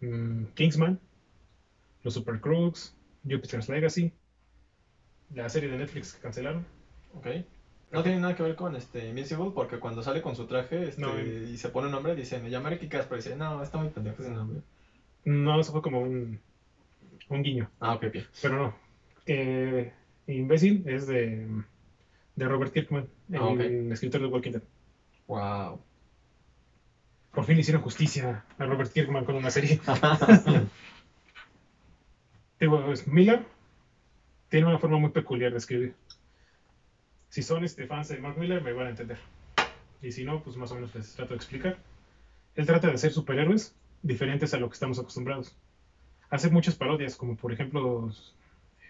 mm, 0.00 0.46
Kingsman, 0.54 0.98
Los 2.02 2.14
Super 2.14 2.40
Crooks, 2.40 2.94
Jupiter's 3.22 3.68
Legacy, 3.68 4.12
la 5.34 5.48
serie 5.48 5.70
de 5.70 5.78
Netflix 5.78 6.12
que 6.12 6.20
cancelaron. 6.20 6.64
Ok. 7.14 7.26
No 7.92 8.02
tiene 8.02 8.18
nada 8.18 8.34
que 8.34 8.42
ver 8.42 8.56
con 8.56 8.74
este 8.74 9.08
Invincible 9.08 9.52
porque 9.54 9.78
cuando 9.78 10.02
sale 10.02 10.20
con 10.20 10.34
su 10.34 10.46
traje 10.46 10.88
este, 10.88 11.00
No, 11.00 11.18
y 11.20 11.56
se 11.56 11.68
pone 11.68 11.86
un 11.86 11.92
nombre 11.92 12.16
dice, 12.16 12.40
me 12.40 12.50
llamaré 12.50 12.78
Kikas, 12.78 13.06
pero 13.06 13.16
dice, 13.16 13.36
no, 13.36 13.62
está 13.62 13.78
muy 13.78 13.88
pendejo 13.88 14.20
ese 14.20 14.32
nombre. 14.32 14.60
No, 15.24 15.60
eso 15.60 15.70
fue 15.70 15.80
como 15.80 16.00
un, 16.00 16.40
un 17.28 17.42
guiño, 17.42 17.70
Ah, 17.80 17.94
ok, 17.94 18.04
ok. 18.08 18.16
pero 18.42 18.56
no. 18.56 18.74
Eh, 19.26 19.92
Imbécil 20.26 20.82
es 20.86 21.06
de, 21.06 21.46
de 22.36 22.48
Robert 22.48 22.72
Kirkman, 22.72 23.08
el 23.30 23.40
Ah, 23.40 23.92
escritor 23.92 24.20
de 24.20 24.26
Walking 24.26 24.52
Dead. 24.52 24.62
Wow. 25.26 25.80
Por 27.32 27.44
fin 27.44 27.56
le 27.56 27.62
hicieron 27.62 27.82
justicia 27.82 28.44
a 28.58 28.64
Robert 28.66 28.92
Kirkman 28.92 29.24
con 29.24 29.34
una 29.36 29.50
serie. 29.50 29.80
Miller 33.06 33.44
tiene 34.48 34.66
una 34.66 34.78
forma 34.78 34.98
muy 34.98 35.10
peculiar 35.10 35.52
de 35.52 35.58
escribir. 35.58 35.94
Si 37.28 37.42
son 37.42 37.64
este, 37.64 37.86
fans 37.86 38.08
de 38.08 38.18
Mark 38.18 38.38
Miller, 38.38 38.62
me 38.62 38.72
van 38.72 38.86
a 38.86 38.90
entender. 38.90 39.18
Y 40.00 40.12
si 40.12 40.24
no, 40.24 40.42
pues 40.42 40.56
más 40.56 40.70
o 40.70 40.76
menos 40.76 40.94
les 40.94 41.14
trato 41.14 41.30
de 41.30 41.36
explicar. 41.36 41.78
Él 42.54 42.66
trata 42.66 42.88
de 42.88 42.94
hacer 42.94 43.12
superhéroes 43.12 43.74
diferentes 44.02 44.54
a 44.54 44.58
lo 44.58 44.68
que 44.68 44.74
estamos 44.74 44.98
acostumbrados. 44.98 45.56
Hace 46.34 46.50
muchas 46.50 46.74
parodias, 46.74 47.14
como 47.14 47.36
por 47.36 47.52
ejemplo 47.52 48.10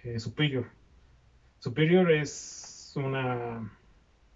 eh, 0.03 0.19
Superior. 0.19 0.67
Superior 1.59 2.11
es 2.11 2.95
una 2.97 3.71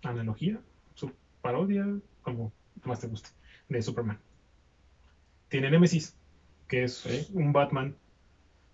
analogía, 0.02 0.60
su 0.94 1.10
parodia, 1.40 1.86
como 2.20 2.52
más 2.84 3.00
te 3.00 3.06
guste, 3.06 3.30
de 3.70 3.80
Superman. 3.80 4.18
Tiene 5.48 5.70
Nemesis, 5.70 6.14
que 6.68 6.84
es 6.84 6.98
Sí. 6.98 7.26
un 7.32 7.50
Batman 7.50 7.96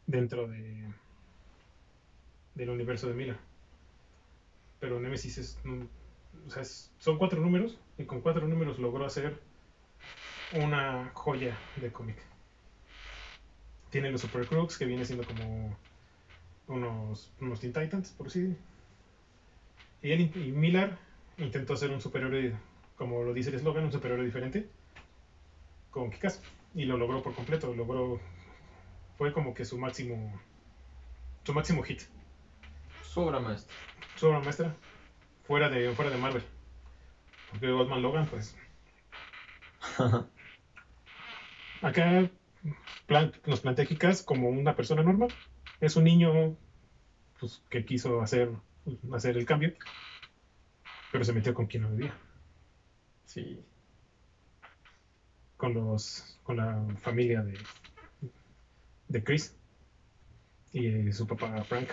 dentro 0.09 0.49
de 0.49 0.93
del 2.57 2.71
universo 2.71 3.07
de 3.07 3.15
Miller. 3.15 3.37
Pero 4.81 4.99
Nemesis 4.99 5.39
es, 5.39 5.59
o 6.45 6.51
sea, 6.51 6.63
es- 6.63 6.93
son 6.99 7.19
cuatro 7.19 7.41
números 7.41 7.79
y 7.99 8.05
con 8.05 8.21
cuatro 8.21 8.49
números 8.49 8.81
logró 8.81 9.07
hacer 9.07 9.39
una 10.51 11.13
joya 11.15 11.57
de 11.77 11.93
cómic. 11.93 12.34
Tiene 13.95 14.11
los 14.11 14.23
Super 14.23 14.45
Crooks 14.45 14.77
que 14.77 14.87
viene 14.87 15.05
siendo 15.05 15.25
como 15.25 15.79
unos, 16.67 17.31
unos 17.41 17.61
Teen 17.61 17.73
Titans, 17.73 18.11
por 18.11 18.27
así. 18.27 18.57
Y, 20.03 20.11
él, 20.11 20.33
y 20.35 20.51
Miller 20.51 20.97
intentó 21.39 21.75
hacer 21.75 21.93
un 21.93 22.01
superhéroe, 22.01 22.57
como 22.97 23.23
lo 23.23 23.33
dice 23.33 23.51
el 23.51 23.55
eslogan, 23.55 23.85
un 23.85 23.93
superhéroe 23.93 24.25
diferente 24.25 24.69
con 25.93 26.11
Kikas 26.11 26.43
y 26.75 26.87
lo 26.87 26.97
logró 26.97 27.23
por 27.23 27.37
completo. 27.37 27.73
Logró, 27.73 28.21
fue 29.17 29.33
como 29.33 29.55
que 29.55 29.65
su 29.65 29.79
máximo, 29.79 30.41
su 31.45 31.55
máximo 31.55 31.85
hit. 31.85 32.03
Su 33.05 33.21
obra 33.21 33.39
maestra. 33.39 33.73
Su 34.17 34.27
obra 34.27 34.41
maestra 34.41 34.75
fuera 35.45 35.69
de, 35.69 35.93
fuera 35.93 36.11
de 36.11 36.17
Marvel. 36.17 36.43
Porque 37.53 37.71
Batman 37.71 38.03
Logan, 38.03 38.27
pues. 38.27 38.57
Acá 41.81 42.29
plan- 43.07 43.33
nos 43.47 43.61
plantea 43.61 43.87
Kikas 43.87 44.23
como 44.23 44.49
una 44.49 44.75
persona 44.75 45.03
normal. 45.03 45.33
Es 45.81 45.97
un 45.97 46.05
niño 46.05 46.57
pues, 47.39 47.63
que 47.71 47.85
quiso 47.85 48.21
hacer, 48.21 48.51
hacer 49.13 49.37
el 49.37 49.45
cambio, 49.47 49.75
pero 51.13 51.25
se 51.25 51.33
metió 51.33 51.55
con 51.55 51.67
quien 51.67 51.83
no 51.83 51.91
debía. 51.91 52.15
Sí. 53.25 53.61
Con, 55.57 55.75
los, 55.75 56.39
con 56.43 56.57
la 56.57 56.85
familia 57.01 57.43
de, 57.43 57.59
de 59.09 59.25
Chris 59.25 59.57
y 60.73 60.87
eh, 60.87 61.13
su 61.13 61.27
papá 61.27 61.63
Frank. 61.65 61.89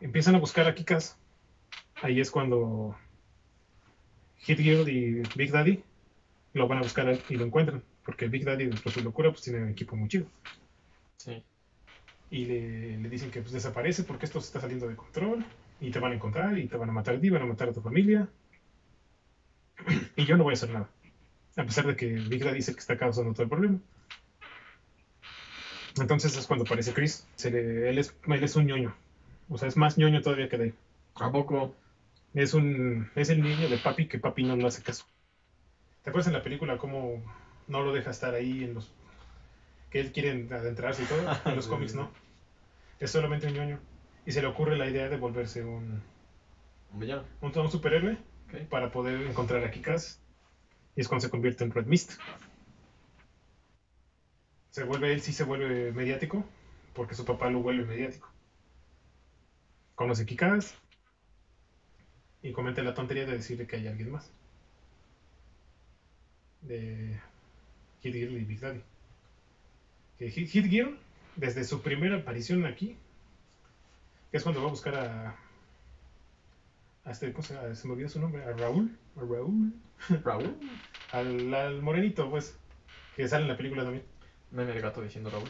Empiezan 0.00 0.34
a 0.34 0.38
buscar 0.40 0.66
a 0.66 0.74
Kikas. 0.74 1.16
Ahí 2.02 2.20
es 2.20 2.30
cuando 2.30 2.96
Hit 4.38 4.58
Girl 4.58 4.88
y 4.88 5.22
Big 5.36 5.52
Daddy 5.52 5.84
lo 6.54 6.66
van 6.68 6.78
a 6.78 6.82
buscar 6.82 7.06
a 7.08 7.12
él 7.12 7.20
y 7.28 7.36
lo 7.36 7.44
encuentran. 7.44 7.82
Porque 8.04 8.28
Big 8.28 8.44
Daddy, 8.44 8.66
después 8.66 8.94
de 8.94 9.00
su 9.00 9.04
locura, 9.04 9.30
pues 9.30 9.42
tiene 9.42 9.62
un 9.62 9.68
equipo 9.70 9.96
muy 9.96 10.08
chido. 10.08 10.26
Sí. 11.16 11.42
Y 12.30 12.44
le, 12.46 12.98
le 12.98 13.08
dicen 13.08 13.30
que 13.30 13.40
pues, 13.40 13.52
desaparece 13.52 14.04
porque 14.04 14.26
esto 14.26 14.40
se 14.40 14.46
está 14.46 14.60
saliendo 14.60 14.88
de 14.88 14.96
control. 14.96 15.44
Y 15.80 15.90
te 15.90 15.98
van 15.98 16.12
a 16.12 16.14
encontrar 16.14 16.58
y 16.58 16.68
te 16.68 16.76
van 16.76 16.88
a 16.90 16.92
matar 16.92 17.14
a 17.16 17.20
ti, 17.20 17.28
van 17.30 17.42
a 17.42 17.46
matar 17.46 17.68
a 17.68 17.72
tu 17.72 17.80
familia. 17.80 18.28
y 20.16 20.24
yo 20.24 20.36
no 20.36 20.44
voy 20.44 20.52
a 20.52 20.54
hacer 20.54 20.70
nada. 20.70 20.88
A 21.56 21.64
pesar 21.64 21.86
de 21.86 21.96
que 21.96 22.06
Big 22.06 22.44
Daddy 22.44 22.58
es 22.60 22.68
el 22.68 22.74
que 22.74 22.80
está 22.80 22.96
causando 22.96 23.32
todo 23.32 23.42
el 23.42 23.48
problema. 23.48 23.78
Entonces 25.98 26.36
es 26.36 26.46
cuando 26.46 26.64
aparece 26.64 26.92
Chris. 26.94 27.26
Se 27.34 27.50
le- 27.50 27.90
él, 27.90 27.98
es, 27.98 28.14
él 28.26 28.44
es 28.44 28.56
un 28.56 28.66
ñoño. 28.66 28.94
O 29.48 29.58
sea, 29.58 29.68
es 29.68 29.76
más 29.76 29.98
ñoño 29.98 30.22
todavía 30.22 30.48
que 30.48 30.56
Dave. 30.56 30.74
¿A 31.16 31.30
poco? 31.30 31.74
Es 32.34 32.54
un 32.54 33.10
es 33.14 33.28
el 33.28 33.42
niño 33.42 33.68
de 33.68 33.76
papi 33.78 34.06
que 34.08 34.18
papi 34.18 34.44
no 34.44 34.56
le 34.56 34.66
hace 34.66 34.82
caso. 34.82 35.04
¿Te 36.02 36.10
acuerdas 36.10 36.26
en 36.28 36.32
la 36.32 36.42
película 36.42 36.78
cómo 36.78 37.22
no 37.68 37.82
lo 37.82 37.92
deja 37.92 38.10
estar 38.10 38.34
ahí 38.34 38.64
en 38.64 38.74
los 38.74 38.92
que 39.92 40.00
él 40.00 40.10
quiere 40.10 40.48
adentrarse 40.52 41.02
y 41.02 41.06
todo. 41.06 41.20
En 41.44 41.54
los 41.54 41.68
cómics 41.68 41.94
no. 41.94 42.10
Es 42.98 43.10
solamente 43.10 43.46
un 43.46 43.54
ñoño. 43.54 43.78
Y 44.24 44.32
se 44.32 44.40
le 44.40 44.48
ocurre 44.48 44.76
la 44.76 44.88
idea 44.88 45.08
de 45.08 45.16
volverse 45.16 45.62
un, 45.62 46.02
Un 46.92 46.98
villano. 46.98 47.24
un, 47.40 47.56
un 47.56 47.70
superhéroe 47.70 48.16
para 48.70 48.90
poder 48.90 49.20
encontrar 49.22 49.62
a 49.64 49.70
Kikas. 49.70 50.20
Y 50.96 51.02
es 51.02 51.08
cuando 51.08 51.22
se 51.22 51.30
convierte 51.30 51.64
en 51.64 51.70
Red 51.70 51.86
Mist. 51.86 52.12
Se 54.70 54.84
vuelve, 54.84 55.12
él 55.12 55.20
sí 55.20 55.32
se 55.32 55.44
vuelve 55.44 55.92
mediático, 55.92 56.44
porque 56.94 57.14
su 57.14 57.24
papá 57.26 57.50
lo 57.50 57.60
vuelve 57.60 57.84
mediático. 57.84 58.30
Conoce 59.94 60.22
a 60.22 60.26
Kikas 60.26 60.74
y 62.42 62.52
comete 62.52 62.82
la 62.82 62.94
tontería 62.94 63.26
de 63.26 63.32
decirle 63.32 63.66
que 63.66 63.76
hay 63.76 63.88
alguien 63.88 64.10
más. 64.10 64.32
De 66.62 67.20
Hit 68.02 68.14
Girl 68.14 68.36
y 68.36 68.44
Big 68.44 68.60
Daddy. 68.60 68.80
Que 70.18 70.30
Hit, 70.30 70.48
Hit 70.48 70.66
Girl, 70.66 70.98
desde 71.36 71.64
su 71.64 71.82
primera 71.82 72.16
aparición 72.16 72.64
aquí, 72.66 72.96
que 74.30 74.36
es 74.36 74.42
cuando 74.42 74.60
va 74.62 74.68
a 74.68 74.70
buscar 74.70 74.94
a. 74.94 75.36
a 77.04 77.10
este, 77.10 77.32
¿cómo 77.32 77.42
se, 77.42 77.54
me 77.86 77.92
olvidó 77.92 78.08
su 78.08 78.20
nombre, 78.20 78.44
a 78.44 78.52
Raúl, 78.52 78.96
a 79.16 79.20
Raúl, 79.20 79.72
Raúl. 80.24 80.56
al, 81.12 81.54
al 81.54 81.82
morenito, 81.82 82.30
pues, 82.30 82.56
que 83.16 83.28
sale 83.28 83.42
en 83.42 83.48
la 83.48 83.56
película 83.56 83.84
también. 83.84 84.04
Meme 84.50 84.72
el 84.72 84.82
gato 84.82 85.00
diciendo 85.00 85.30
Raúl. 85.30 85.48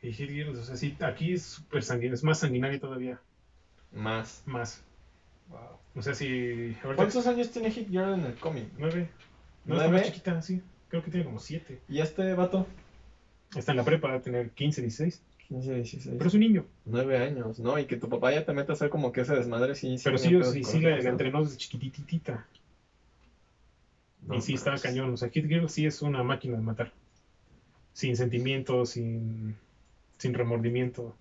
Y 0.00 0.12
Hit 0.12 0.30
Girl, 0.30 0.56
o 0.56 0.62
sea, 0.62 0.76
sí, 0.76 0.96
aquí 1.00 1.34
es 1.34 1.42
súper 1.42 1.82
sanguinario, 1.82 2.14
es 2.14 2.24
más 2.24 2.38
sanguinario 2.38 2.80
todavía, 2.80 3.20
Más. 3.92 4.42
más. 4.46 4.84
Wow. 5.48 5.78
O 5.96 6.02
sea, 6.02 6.14
si. 6.14 6.76
¿Cuántos 6.96 7.26
años 7.26 7.50
tiene 7.50 7.70
Hit 7.70 7.88
Girl 7.88 8.14
en 8.14 8.26
el 8.26 8.34
cómic? 8.34 8.64
Nueve. 8.78 9.08
No, 9.64 9.74
está 9.74 9.88
¿Nueve? 9.88 9.98
más 9.98 10.06
chiquita, 10.06 10.42
sí. 10.42 10.62
Creo 10.88 11.02
que 11.02 11.10
tiene 11.10 11.26
como 11.26 11.38
siete. 11.38 11.80
¿Y 11.88 12.00
este 12.00 12.32
vato? 12.34 12.66
Está 13.56 13.72
en 13.72 13.78
la 13.78 13.84
prepa, 13.84 14.08
va 14.08 14.14
a 14.16 14.22
tener 14.22 14.50
15, 14.50 14.82
16. 14.82 15.22
15, 15.48 15.74
16. 15.74 16.14
Pero 16.16 16.28
es 16.28 16.34
un 16.34 16.40
niño. 16.40 16.66
9 16.84 17.18
años, 17.18 17.58
¿no? 17.58 17.78
Y 17.78 17.86
que 17.86 17.96
tu 17.96 18.08
papá 18.08 18.32
ya 18.32 18.44
te 18.44 18.52
meta 18.52 18.72
a 18.72 18.74
hacer 18.74 18.90
como 18.90 19.12
que 19.12 19.22
ese 19.22 19.34
desmadre, 19.34 19.74
sí. 19.74 19.96
Pero 20.04 20.18
sí, 20.18 20.28
sí, 20.44 20.64
sí 20.64 20.80
la, 20.80 20.98
entrenó 20.98 21.42
desde 21.42 21.56
chiquititita. 21.56 22.46
¿no? 24.22 24.34
y 24.34 24.42
sí, 24.42 24.54
estaba 24.54 24.78
cañón. 24.78 25.12
O 25.14 25.16
sea, 25.16 25.30
Hit 25.30 25.46
Girl 25.46 25.68
sí 25.68 25.86
es 25.86 26.02
una 26.02 26.22
máquina 26.22 26.56
de 26.56 26.62
matar. 26.62 26.92
Sin 27.94 28.16
sentimientos, 28.16 28.90
sin, 28.90 29.56
sin 30.18 30.34
remordimiento. 30.34 31.16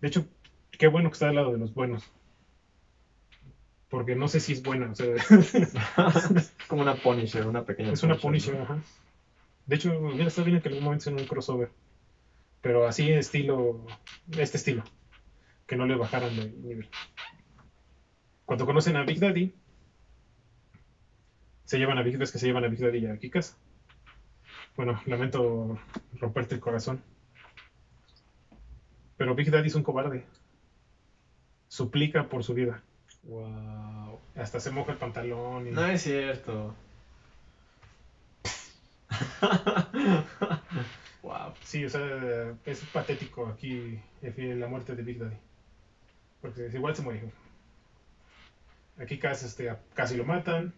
De 0.00 0.08
hecho, 0.08 0.26
qué 0.70 0.86
bueno 0.86 1.10
que 1.10 1.14
está 1.14 1.28
al 1.28 1.34
lado 1.34 1.52
de 1.52 1.58
los 1.58 1.74
buenos. 1.74 2.04
Porque 3.88 4.14
no 4.14 4.28
sé 4.28 4.40
si 4.40 4.52
es 4.52 4.62
buena. 4.62 4.90
O 4.90 4.94
sea, 4.94 5.14
es 6.36 6.54
como 6.68 6.82
una 6.82 6.94
Punisher, 6.94 7.46
una 7.46 7.64
pequeña 7.64 7.92
es 7.92 8.02
una 8.02 8.16
Punisher, 8.16 8.60
ajá. 8.60 8.78
De 9.66 9.76
hecho, 9.76 9.98
mira, 10.00 10.26
está 10.26 10.42
bien 10.42 10.60
que 10.60 10.68
en 10.68 10.74
algún 10.74 10.84
momento 10.84 11.10
en 11.10 11.18
un 11.18 11.26
crossover. 11.26 11.70
Pero 12.60 12.86
así 12.86 13.10
estilo, 13.12 13.86
este 14.36 14.56
estilo. 14.56 14.82
Que 15.66 15.76
no 15.76 15.86
le 15.86 15.96
bajaran 15.96 16.34
de 16.34 16.50
nivel. 16.50 16.88
Cuando 18.44 18.64
conocen 18.64 18.96
a 18.96 19.04
Big 19.04 19.20
Daddy, 19.20 19.54
se 21.64 21.78
llevan 21.78 21.98
a 21.98 22.02
Big 22.02 22.14
Daddy, 22.14 22.32
que 22.32 22.38
se 22.38 22.46
llevan 22.46 22.64
a 22.64 22.68
Big 22.68 22.80
Daddy 22.80 22.98
y 22.98 23.06
a 23.06 23.18
Kikas. 23.18 23.58
Bueno, 24.74 25.00
lamento 25.04 25.78
romperte 26.14 26.54
el 26.54 26.60
corazón. 26.60 27.02
Pero 29.18 29.34
Big 29.34 29.50
Daddy 29.50 29.66
es 29.66 29.74
un 29.74 29.82
cobarde. 29.82 30.24
Suplica 31.68 32.28
por 32.30 32.42
su 32.42 32.54
vida. 32.54 32.82
Wow. 33.28 34.18
Hasta 34.36 34.58
se 34.58 34.70
moja 34.70 34.92
el 34.92 34.98
pantalón. 34.98 35.68
Y... 35.68 35.70
No 35.70 35.86
es 35.86 36.02
cierto. 36.02 36.74
wow. 41.22 41.52
Sí, 41.62 41.84
o 41.84 41.90
sea, 41.90 42.56
es 42.64 42.80
patético 42.86 43.46
aquí 43.46 44.00
la 44.22 44.66
muerte 44.66 44.96
de 44.96 45.02
Big 45.02 45.18
Daddy. 45.18 45.36
Porque 46.40 46.70
igual 46.72 46.96
se 46.96 47.02
muere. 47.02 47.30
Aquí 48.98 49.18
casi, 49.18 49.44
este, 49.44 49.76
casi 49.94 50.16
lo 50.16 50.24
matan. 50.24 50.72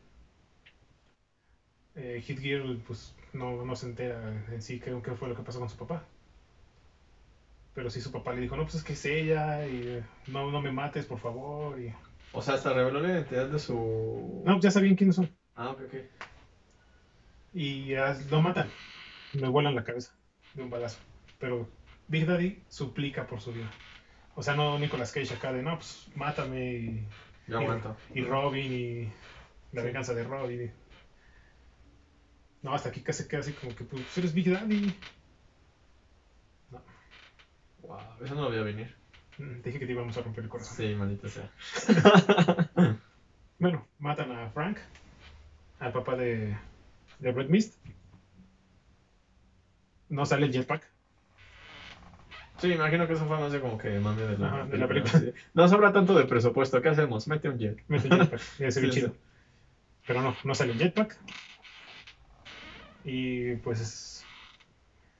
Eh, 1.94 2.20
Hit 2.24 2.40
Girl, 2.40 2.82
pues 2.86 3.14
no, 3.32 3.64
no 3.64 3.76
se 3.76 3.86
entera 3.86 4.44
en 4.50 4.60
sí 4.60 4.80
qué, 4.80 5.00
qué 5.04 5.12
fue 5.12 5.28
lo 5.28 5.36
que 5.36 5.42
pasó 5.42 5.60
con 5.60 5.70
su 5.70 5.76
papá. 5.76 6.02
Pero 7.74 7.90
sí 7.90 8.00
su 8.00 8.10
papá 8.10 8.32
le 8.32 8.40
dijo, 8.40 8.56
no, 8.56 8.64
pues 8.64 8.76
es 8.76 8.82
que 8.82 8.94
es 8.94 9.04
ella 9.04 9.68
y 9.68 9.82
eh, 9.86 10.02
no, 10.26 10.50
no 10.50 10.60
me 10.60 10.72
mates, 10.72 11.06
por 11.06 11.20
favor. 11.20 11.80
Y... 11.80 11.94
O 12.32 12.42
sea, 12.42 12.54
hasta 12.54 12.72
reveló 12.72 13.00
la 13.00 13.08
identidad 13.08 13.48
de 13.48 13.58
su. 13.58 14.42
No, 14.44 14.60
ya 14.60 14.70
sabían 14.70 14.94
quiénes 14.96 15.16
son. 15.16 15.28
Ah, 15.56 15.70
ok, 15.70 15.80
ok. 15.86 15.94
Y 17.54 17.94
ah, 17.94 18.16
lo 18.30 18.40
matan. 18.40 18.68
Le 19.32 19.48
vuelan 19.48 19.74
la 19.74 19.84
cabeza 19.84 20.14
de 20.54 20.62
un 20.62 20.70
balazo. 20.70 20.98
Pero 21.38 21.68
Big 22.08 22.26
Daddy 22.26 22.62
suplica 22.68 23.26
por 23.26 23.40
su 23.40 23.52
vida. 23.52 23.70
O 24.36 24.42
sea, 24.42 24.54
no 24.54 24.78
Nicolas 24.78 25.10
Cage 25.12 25.34
acá 25.34 25.52
de, 25.52 25.62
no, 25.62 25.76
pues 25.76 26.06
mátame 26.14 26.72
y, 26.74 27.06
Yo 27.48 27.58
aguanto. 27.58 27.96
y 28.14 28.22
Robin 28.22 28.72
y 28.72 29.04
la 29.72 29.80
Sí. 29.82 29.86
venganza 29.86 30.14
de 30.14 30.22
Robin. 30.24 30.64
y- 30.66 30.70
No, 32.62 32.74
hasta 32.74 32.90
aquí 32.90 33.00
casi 33.00 33.26
queda 33.26 33.40
así 33.40 33.52
como 33.54 33.74
que, 33.74 33.84
pues 33.84 34.16
eres 34.18 34.32
Big 34.34 34.50
Daddy. 34.52 34.94
Wow. 37.82 37.98
Eso 38.24 38.34
no 38.34 38.42
lo 38.42 38.48
voy 38.50 38.58
a 38.58 38.62
venir. 38.62 38.94
Dije 39.64 39.78
que 39.78 39.86
te 39.86 39.92
íbamos 39.92 40.16
a 40.16 40.22
romper 40.22 40.44
el 40.44 40.50
corazón. 40.50 40.76
Sí, 40.76 40.94
maldita 40.94 41.28
sea. 41.28 41.50
Bueno, 43.58 43.86
matan 43.98 44.32
a 44.32 44.48
Frank, 44.48 44.78
al 45.80 45.92
papá 45.92 46.16
de, 46.16 46.56
de 47.18 47.30
Red 47.32 47.50
Mist. 47.50 47.74
No 50.08 50.24
sale 50.24 50.46
el 50.46 50.52
jetpack. 50.52 50.90
Sí, 52.56 52.68
me 52.68 52.76
imagino 52.76 53.06
que 53.06 53.12
eso 53.12 53.26
fue 53.26 53.38
más 53.38 53.52
de 53.52 53.60
como 53.60 53.76
que 53.76 54.00
mame 54.00 54.22
de 54.22 54.38
la, 54.38 54.46
Ajá, 54.46 54.64
de 54.64 54.78
la 54.78 54.88
película, 54.88 55.12
sí. 55.20 55.32
No 55.52 55.68
sobra 55.68 55.92
tanto 55.92 56.14
de 56.14 56.24
presupuesto. 56.24 56.80
¿Qué 56.80 56.88
hacemos? 56.88 57.28
Mete 57.28 57.50
un 57.50 57.58
jet. 57.58 57.78
Mete 57.88 58.08
el 58.08 58.16
jetpack, 58.20 58.40
ya 58.58 58.70
se 58.70 58.80
ve 58.80 58.86
Sí, 58.88 58.94
chido. 59.00 59.08
sí. 59.10 59.14
Pero 60.06 60.22
no, 60.22 60.34
no 60.42 60.54
sale 60.54 60.72
el 60.72 60.78
jetpack. 60.78 61.18
Y 63.04 63.56
pues 63.56 64.24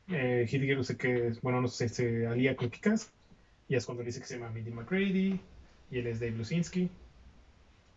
eh, 0.08 0.46
Hit 0.48 0.62
Girl 0.62 0.82
sé 0.82 0.96
que, 0.96 1.32
bueno, 1.42 1.60
no 1.60 1.68
sé, 1.68 1.90
se 1.90 2.26
alía 2.26 2.56
con 2.56 2.70
Kikas. 2.70 3.12
Y 3.70 3.76
es 3.76 3.86
cuando 3.86 4.02
dice 4.02 4.18
que 4.20 4.26
se 4.26 4.36
llama 4.36 4.50
Mindy 4.50 4.72
McGrady. 4.72 5.40
Y 5.92 5.98
él 5.98 6.06
es 6.08 6.18
Dave 6.18 6.32
Lucinski. 6.32 6.90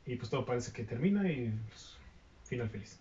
Y 0.06 0.16
pues 0.16 0.30
todo 0.30 0.46
parece 0.46 0.72
que 0.72 0.84
termina 0.84 1.30
y 1.30 1.52
pues, 1.68 1.98
final 2.46 2.70
feliz. 2.70 3.00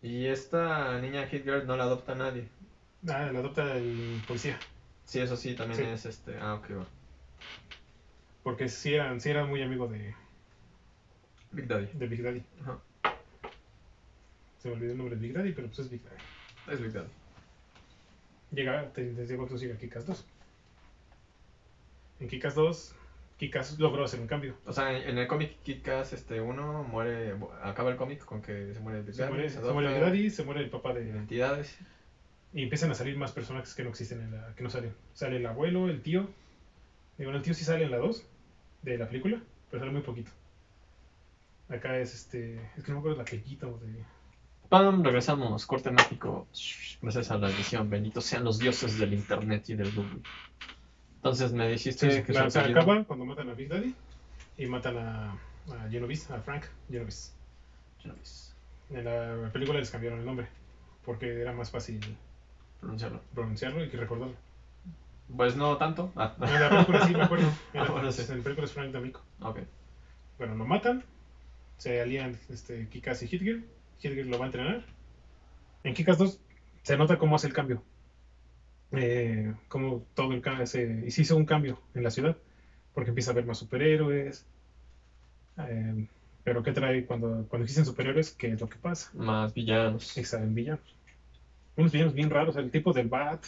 Y 0.00 0.26
esta 0.26 1.00
niña 1.00 1.26
Hit 1.26 1.42
Girl 1.42 1.66
no 1.66 1.76
la 1.76 1.84
adopta 1.84 2.14
nadie. 2.14 2.46
Ah, 3.08 3.30
la 3.32 3.40
adopta 3.40 3.76
el 3.76 4.22
policía. 4.28 4.60
Sí, 5.06 5.18
eso 5.18 5.36
sí, 5.36 5.54
también 5.54 5.80
Sí. 5.80 5.86
es 5.86 6.06
este. 6.06 6.38
Ah, 6.38 6.54
ok, 6.54 6.70
va. 6.78 6.86
Porque 8.44 8.68
sí 8.68 8.94
eran, 8.94 9.20
sí 9.20 9.30
eran 9.30 9.48
muy 9.48 9.60
amigos 9.60 9.90
de, 9.90 10.14
Big 11.50 11.66
Daddy. 11.66 11.88
de 11.94 12.06
Big 12.06 12.22
Daddy. 12.22 12.42
Ajá. 12.62 12.78
Se 14.58 14.68
me 14.68 14.74
olvidó 14.74 14.92
el 14.92 14.98
nombre 14.98 15.16
de 15.16 15.20
Big 15.22 15.32
Daddy, 15.32 15.52
pero 15.52 15.66
pues 15.66 15.80
es 15.80 15.90
Big 15.90 16.02
Daddy. 16.04 16.72
Es 16.74 16.80
Big 16.80 16.92
Daddy. 16.92 17.10
Llega, 18.52 18.92
te, 18.92 19.04
te 19.04 19.26
digo, 19.26 19.46
tú 19.46 19.58
sigue 19.58 19.72
a 19.72 19.78
Kikas 19.78 20.06
2. 20.06 20.24
En 22.20 22.28
Kikas 22.28 22.54
2, 22.54 22.94
Kikas 23.38 23.78
logró 23.78 24.04
hacer 24.04 24.20
un 24.20 24.26
cambio. 24.26 24.56
O 24.66 24.72
sea, 24.72 24.96
en, 24.96 25.10
en 25.10 25.18
el 25.18 25.28
cómic 25.28 25.56
Kick-Ass, 25.64 26.12
este, 26.12 26.40
uno 26.40 26.82
muere, 26.82 27.34
acaba 27.62 27.90
el 27.90 27.96
cómic 27.96 28.24
con 28.24 28.42
que 28.42 28.74
se 28.74 28.80
muere 28.80 29.02
Big 29.02 29.14
Se 29.14 29.26
muere, 29.28 29.48
se 29.48 29.60
muere 29.60 29.88
Big 29.92 30.00
Daddy, 30.00 30.30
se 30.30 30.44
muere 30.44 30.60
el 30.60 30.70
papá 30.70 30.92
de... 30.92 31.04
identidades. 31.04 31.78
Y 32.52 32.64
empiezan 32.64 32.90
a 32.90 32.94
salir 32.94 33.16
más 33.16 33.30
personajes 33.30 33.74
que 33.74 33.84
no 33.84 33.90
existen 33.90 34.20
en 34.22 34.32
la... 34.32 34.54
que 34.56 34.64
no 34.64 34.70
salen. 34.70 34.92
Sale 35.14 35.36
el 35.36 35.46
abuelo, 35.46 35.88
el 35.88 36.02
tío. 36.02 36.28
Y 37.18 37.22
bueno, 37.22 37.38
el 37.38 37.44
tío 37.44 37.54
sí 37.54 37.64
sale 37.64 37.84
en 37.84 37.92
la 37.92 37.98
2 37.98 38.26
de 38.82 38.98
la 38.98 39.06
película, 39.06 39.40
pero 39.70 39.80
sale 39.80 39.92
muy 39.92 40.02
poquito. 40.02 40.32
Acá 41.68 41.96
es 41.98 42.14
este... 42.14 42.56
es 42.76 42.82
que 42.82 42.90
no 42.90 42.94
me 42.94 42.98
acuerdo 43.00 43.20
el 43.20 43.20
apellido 43.20 43.78
de... 43.78 44.02
Pam, 44.68 45.04
regresamos, 45.04 45.64
corte 45.64 45.90
mágico. 45.90 46.48
Gracias 47.00 47.30
a 47.30 47.38
la 47.38 47.48
edición, 47.48 47.88
benditos 47.88 48.24
sean 48.24 48.44
los 48.44 48.58
dioses 48.58 48.98
del 48.98 49.14
internet 49.14 49.70
y 49.70 49.74
del 49.74 49.94
Google. 49.94 50.20
Entonces 51.18 51.52
me 51.52 51.68
dijiste 51.68 52.10
Sí, 52.10 52.22
que 52.22 52.32
la- 52.32 52.48
se 52.50 52.60
acaba 52.60 53.04
cuando 53.04 53.24
matan 53.24 53.50
a 53.50 53.54
Big 53.54 53.68
Daddy 53.68 53.94
y 54.56 54.66
matan 54.66 54.96
a, 54.98 55.32
a 55.32 55.88
Genovese, 55.90 56.32
a 56.32 56.40
Frank 56.40 56.64
Genovese. 56.90 57.32
En 58.90 59.04
la 59.04 59.50
película 59.52 59.78
les 59.78 59.90
cambiaron 59.90 60.20
el 60.20 60.24
nombre 60.24 60.46
porque 61.04 61.40
era 61.40 61.52
más 61.52 61.70
fácil 61.70 62.00
pronunciarlo. 62.80 63.20
pronunciarlo 63.34 63.84
y 63.84 63.88
que 63.88 63.96
recordarlo. 63.96 64.34
Pues 65.36 65.56
no 65.56 65.76
tanto. 65.76 66.10
Ah, 66.16 66.34
En 66.40 66.60
la 66.60 66.70
película 66.70 67.06
sí 67.06 67.12
me 67.14 67.22
acuerdo. 67.22 67.46
En 67.74 67.80
la, 67.80 67.86
Ah, 67.86 67.92
bueno, 67.92 68.12
sí. 68.12 68.22
en 68.30 68.38
la 68.38 68.44
película 68.44 68.64
es 68.66 68.72
Frank 68.72 68.92
D'Amico. 68.92 69.22
ok. 69.42 69.58
Bueno, 70.38 70.54
lo 70.54 70.64
matan, 70.64 71.04
se 71.78 72.00
alían 72.00 72.38
este, 72.48 72.88
Kikas 72.88 73.22
y 73.22 73.26
Hitger. 73.26 73.64
Hitger 74.00 74.26
lo 74.26 74.38
va 74.38 74.44
a 74.44 74.48
entrenar. 74.48 74.84
En 75.82 75.94
Kikas 75.94 76.16
2 76.16 76.38
se 76.82 76.96
nota 76.96 77.18
cómo 77.18 77.34
hace 77.36 77.48
el 77.48 77.52
cambio. 77.52 77.82
Eh, 78.92 79.52
como 79.68 80.04
todo 80.14 80.32
el 80.32 80.40
cambio, 80.40 80.66
se, 80.66 81.04
y 81.06 81.10
se 81.10 81.22
hizo 81.22 81.36
un 81.36 81.44
cambio 81.44 81.78
en 81.94 82.02
la 82.02 82.10
ciudad, 82.10 82.36
porque 82.94 83.10
empieza 83.10 83.30
a 83.30 83.32
haber 83.32 83.44
más 83.46 83.58
superhéroes, 83.58 84.46
eh, 85.58 86.06
Pero 86.44 86.62
¿qué 86.62 86.72
trae 86.72 87.04
cuando, 87.04 87.44
cuando 87.48 87.64
existen 87.64 87.84
superiores? 87.84 88.30
¿Qué 88.30 88.52
es 88.52 88.60
lo 88.60 88.68
que 88.68 88.76
pasa? 88.78 89.10
Más 89.14 89.52
villanos. 89.52 90.16
Existen 90.16 90.54
villanos. 90.54 90.96
Unos 91.76 91.92
villanos 91.92 92.14
bien 92.14 92.30
raros, 92.30 92.56
el 92.56 92.70
tipo 92.70 92.92
del 92.94 93.08
Bat. 93.08 93.44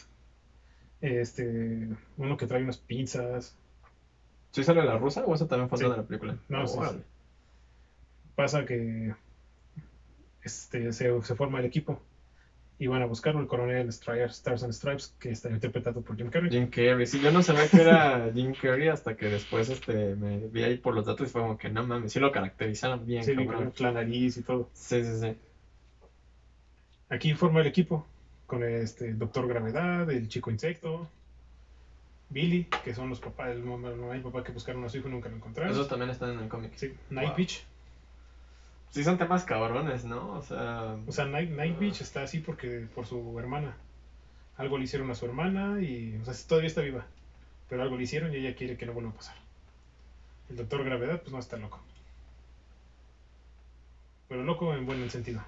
Este, 1.01 1.89
uno 2.19 2.37
que 2.37 2.47
trae 2.47 2.63
unas 2.63 2.77
pinzas. 2.77 3.57
¿Sí 4.51 4.63
sale 4.65 4.85
la 4.85 4.99
rusa 4.99 5.25
o 5.25 5.35
eso 5.35 5.47
también 5.47 5.71
falta 5.71 5.87
Sí. 5.87 5.91
de 5.91 5.97
la 5.97 6.03
película? 6.03 6.37
No, 6.49 6.67
sí, 6.67 6.79
sí. 6.91 6.97
Pasa 8.35 8.67
que 8.67 9.15
este, 10.43 10.93
se, 10.93 11.23
se 11.23 11.35
forma 11.35 11.61
el 11.61 11.65
equipo 11.67 12.01
y 12.81 12.87
van 12.89 13.03
a 13.03 13.05
buscarlo, 13.07 13.41
el 13.41 13.47
coronel 13.47 13.89
Stri- 13.89 14.25
Stars 14.31 14.63
and 14.65 14.73
Stripes, 14.73 15.15
que 15.21 15.31
está 15.31 15.51
interpretado 15.51 16.01
por 16.01 16.17
Jim 16.17 16.31
Carrey. 16.31 16.51
Jim 16.51 16.67
Carrey. 16.69 17.07
Sí, 17.07 17.21
yo 17.21 17.31
no 17.31 17.43
sabía 17.43 17.69
que 17.69 17.81
era 17.83 18.31
Jim 18.35 18.53
Carrey 18.61 18.89
hasta 18.89 19.15
que 19.15 19.29
después 19.29 19.69
este, 19.69 20.17
me 20.17 20.39
vi 20.49 20.63
ahí 20.65 20.77
por 20.79 20.95
los 20.95 21.05
datos 21.05 21.29
y 21.29 21.31
fue 21.31 21.43
como 21.43 21.59
que 21.59 21.69
no 21.69 21.87
mames, 21.87 22.11
sí 22.13 22.19
lo 22.19 22.33
caracterizaron 22.33 23.05
bien, 23.07 23.23
Sí, 23.23 23.37
cabrón. 23.37 23.71
con 23.77 23.87
la 23.87 23.93
nariz 23.93 24.37
y 24.39 24.43
todo. 24.43 24.71
Sí, 24.73 25.05
sí, 25.05 25.21
sí. 25.21 25.37
Aquí 27.11 27.35
forma 27.35 27.61
el 27.61 27.67
equipo 27.67 28.07
con 28.47 28.63
este 28.65 29.13
Doctor 29.15 29.47
Gravedad, 29.47 30.11
el 30.11 30.29
Chico 30.29 30.51
Insecto, 30.51 31.09
Billy, 32.31 32.67
que 32.85 32.95
son 32.95 33.09
los 33.11 33.21
papás, 33.21 33.51
el 33.51 33.63
mamá, 33.63 33.91
mamá 33.91 34.17
y 34.17 34.21
papá 34.21 34.43
que 34.45 34.53
buscaron 34.53 34.85
a 34.85 34.89
su 34.89 34.99
hijo 34.99 35.09
y 35.09 35.11
nunca 35.11 35.29
lo 35.29 35.37
encontraron. 35.37 35.73
Esos 35.73 35.89
también 35.89 36.11
están 36.11 36.31
en 36.31 36.39
el 36.41 36.49
cómic. 36.49 36.73
Sí, 36.77 36.95
Night 37.11 37.29
Wow. 37.31 37.37
Beach. 37.37 37.65
Sí, 38.91 39.05
son 39.05 39.19
temas 39.19 39.45
cabrones, 39.45 40.05
¿no? 40.05 40.33
O 40.33 40.43
sea. 40.43 40.99
O 41.07 41.13
sea, 41.13 41.25
Night, 41.25 41.51
Night 41.51 41.79
Beach 41.79 42.01
está 42.01 42.23
así 42.23 42.41
porque 42.41 42.89
por 42.95 43.07
su 43.07 43.39
hermana. 43.39 43.77
Algo 44.57 44.79
le 44.79 44.85
hicieron 44.85 45.11
a 45.11 45.15
su 45.15 45.25
hermana 45.25 45.81
y, 45.81 46.19
o 46.21 46.25
sea, 46.25 46.35
todavía 46.47 46.69
está 46.69 46.81
viva. 46.81 47.07
Pero 47.69 47.83
algo 47.83 47.97
le 47.97 48.03
hicieron 48.03 48.33
y 48.33 48.37
ella 48.37 48.55
quiere 48.55 48.77
que 48.77 48.87
no 48.87 48.93
vuelva 48.93 49.11
a 49.11 49.15
pasar. 49.15 49.37
El 50.49 50.57
Doctor 50.57 50.85
Gravedad, 50.85 51.21
pues 51.21 51.33
no 51.33 51.39
está 51.39 51.57
loco. 51.57 51.81
Pero 54.29 54.43
loco 54.43 54.75
en 54.75 54.87
buen 54.87 55.09
sentido, 55.11 55.43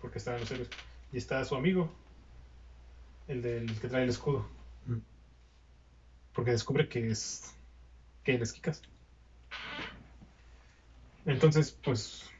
porque 0.00 0.18
estaban 0.18 0.40
los 0.40 0.50
héroes. 0.50 0.68
Y 1.12 1.18
está 1.18 1.44
su 1.44 1.54
amigo, 1.54 1.90
el 3.26 3.42
del 3.42 3.78
que 3.80 3.88
trae 3.88 4.04
el 4.04 4.10
escudo. 4.10 4.46
Porque 6.32 6.50
descubre 6.50 6.88
que 6.88 7.10
es 7.10 7.54
que 8.24 8.34
él 8.34 8.42
es 8.42 8.52
Kikas. 8.52 8.82
Entonces, 11.26 11.70
pues 11.82 12.30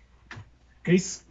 Chris 0.83 1.25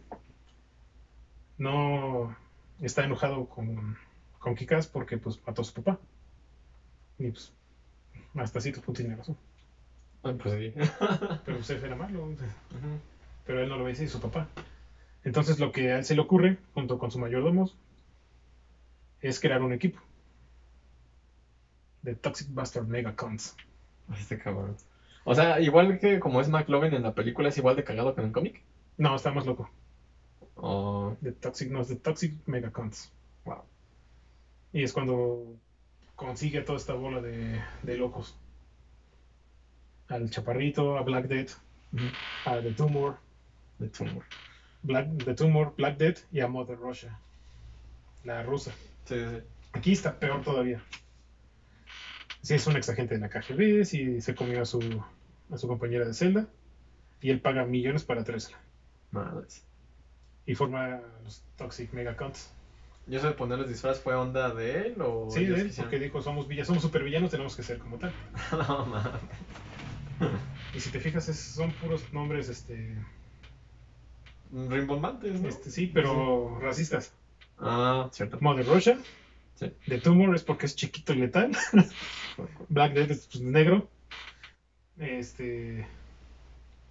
no 1.58 2.34
está 2.80 3.04
enojado 3.04 3.46
con, 3.48 3.96
con 4.38 4.54
Kikas 4.54 4.86
porque 4.86 5.18
pues 5.18 5.38
mató 5.46 5.62
a 5.62 5.64
su 5.64 5.72
papá. 5.72 5.98
Y 7.18 7.30
pues 7.30 7.52
hasta 8.34 8.60
cierto 8.60 8.80
punto 8.80 9.00
tiene 9.00 9.16
razón. 9.16 9.36
Ah, 10.22 10.32
Pues 10.40 10.54
sí. 10.54 10.72
Pero 11.44 11.58
pues 11.58 11.70
él 11.70 11.84
era 11.84 11.96
malo. 11.96 12.34
Pero 13.44 13.62
él 13.62 13.68
no 13.68 13.76
lo 13.76 13.84
ve 13.84 13.92
así, 13.92 14.06
su 14.08 14.20
papá. 14.20 14.48
Entonces 15.24 15.58
lo 15.58 15.72
que 15.72 15.92
a 15.92 15.98
él 15.98 16.04
se 16.04 16.14
le 16.14 16.20
ocurre, 16.20 16.58
junto 16.74 16.98
con 16.98 17.10
su 17.10 17.18
mayordomo, 17.18 17.70
es 19.20 19.38
crear 19.40 19.62
un 19.62 19.72
equipo. 19.72 20.00
De 22.02 22.14
Toxic 22.14 22.48
Bastard 22.52 22.86
Megacons. 22.86 23.56
Este 24.18 24.38
cabrón. 24.38 24.76
O 25.24 25.34
sea, 25.34 25.60
igual 25.60 25.98
que 25.98 26.18
como 26.20 26.40
es 26.40 26.48
McLovin 26.48 26.94
en 26.94 27.02
la 27.02 27.14
película, 27.14 27.48
es 27.48 27.58
igual 27.58 27.76
de 27.76 27.84
cagado 27.84 28.14
que 28.14 28.20
en 28.20 28.28
el 28.28 28.32
cómic. 28.32 28.62
No, 28.98 29.14
está 29.14 29.30
más 29.32 29.46
loco. 29.46 29.70
O. 30.56 31.16
De 31.20 31.32
Toxic, 31.32 31.70
no, 31.70 31.80
es 31.80 31.88
de 31.88 31.96
Toxic 31.96 32.34
Megacons. 32.46 33.12
Wow. 33.44 33.62
Y 34.72 34.82
es 34.82 34.92
cuando 34.92 35.56
consigue 36.16 36.62
toda 36.62 36.78
esta 36.78 36.94
bola 36.94 37.20
de, 37.22 37.62
de 37.82 37.96
locos. 37.96 38.36
Al 40.08 40.28
Chaparrito, 40.30 40.98
a 40.98 41.02
Black 41.02 41.26
Death, 41.26 41.52
a 42.44 42.60
The 42.60 42.72
Tumor, 42.72 43.18
De 43.78 43.88
tumor. 43.88 44.24
Black, 44.82 45.24
The 45.24 45.34
Tumor, 45.34 45.74
Black 45.76 45.96
Death 45.96 46.18
y 46.32 46.40
a 46.40 46.48
Mother 46.48 46.78
Russia. 46.78 47.18
La 48.24 48.42
rusa. 48.42 48.72
Sí. 49.04 49.16
Aquí 49.72 49.92
está 49.92 50.18
peor 50.18 50.42
todavía. 50.42 50.82
Sí, 52.42 52.54
es 52.54 52.66
un 52.66 52.76
exagente 52.76 53.14
de 53.14 53.20
la 53.20 53.28
KGB, 53.28 53.84
sí 53.84 54.20
se 54.20 54.34
comió 54.34 54.62
a 54.62 54.64
su, 54.64 54.80
a 55.50 55.58
su 55.58 55.68
compañera 55.68 56.04
de 56.04 56.14
celda 56.14 56.48
y 57.20 57.30
él 57.30 57.40
paga 57.40 57.64
millones 57.64 58.04
para 58.04 58.24
traérsela. 58.24 58.58
Madres. 59.10 59.64
Y 60.46 60.54
forma 60.54 61.00
los 61.24 61.42
Toxic 61.56 61.92
Megacons. 61.92 62.50
¿Y 63.06 63.16
eso 63.16 63.26
de 63.26 63.32
ponerles 63.34 63.68
disfraz 63.68 64.00
fue 64.00 64.14
onda 64.14 64.50
de 64.54 64.86
él 64.88 65.00
o.? 65.00 65.28
Sí, 65.30 65.44
de 65.46 65.60
él, 65.60 65.66
quisieron? 65.68 65.90
porque 65.90 65.98
dijo, 66.04 66.20
somos 66.22 66.46
villas, 66.46 66.66
somos 66.66 66.82
supervillanos, 66.82 67.30
tenemos 67.30 67.56
que 67.56 67.62
ser 67.62 67.78
como 67.78 67.98
tal. 67.98 68.12
no 68.52 68.86
mames. 68.86 69.20
Y 70.74 70.80
si 70.80 70.90
te 70.90 71.00
fijas, 71.00 71.28
es- 71.28 71.38
son 71.38 71.70
puros 71.72 72.12
nombres, 72.12 72.48
este, 72.48 72.96
Rimbombantes, 74.52 75.40
¿no? 75.40 75.48
este 75.48 75.70
sí, 75.70 75.90
pero 75.92 76.58
racistas. 76.60 77.12
Ah, 77.58 78.08
cierto. 78.12 78.38
Mother 78.40 78.66
Russia, 78.66 78.98
Sí. 79.54 79.72
The 79.88 79.98
Tumor 79.98 80.34
es 80.36 80.44
porque 80.44 80.66
es 80.66 80.76
chiquito 80.76 81.12
y 81.12 81.16
letal. 81.16 81.50
Black 82.68 82.92
Death 82.92 83.10
es 83.10 83.26
pues, 83.26 83.40
negro. 83.42 83.88
Este. 84.98 85.84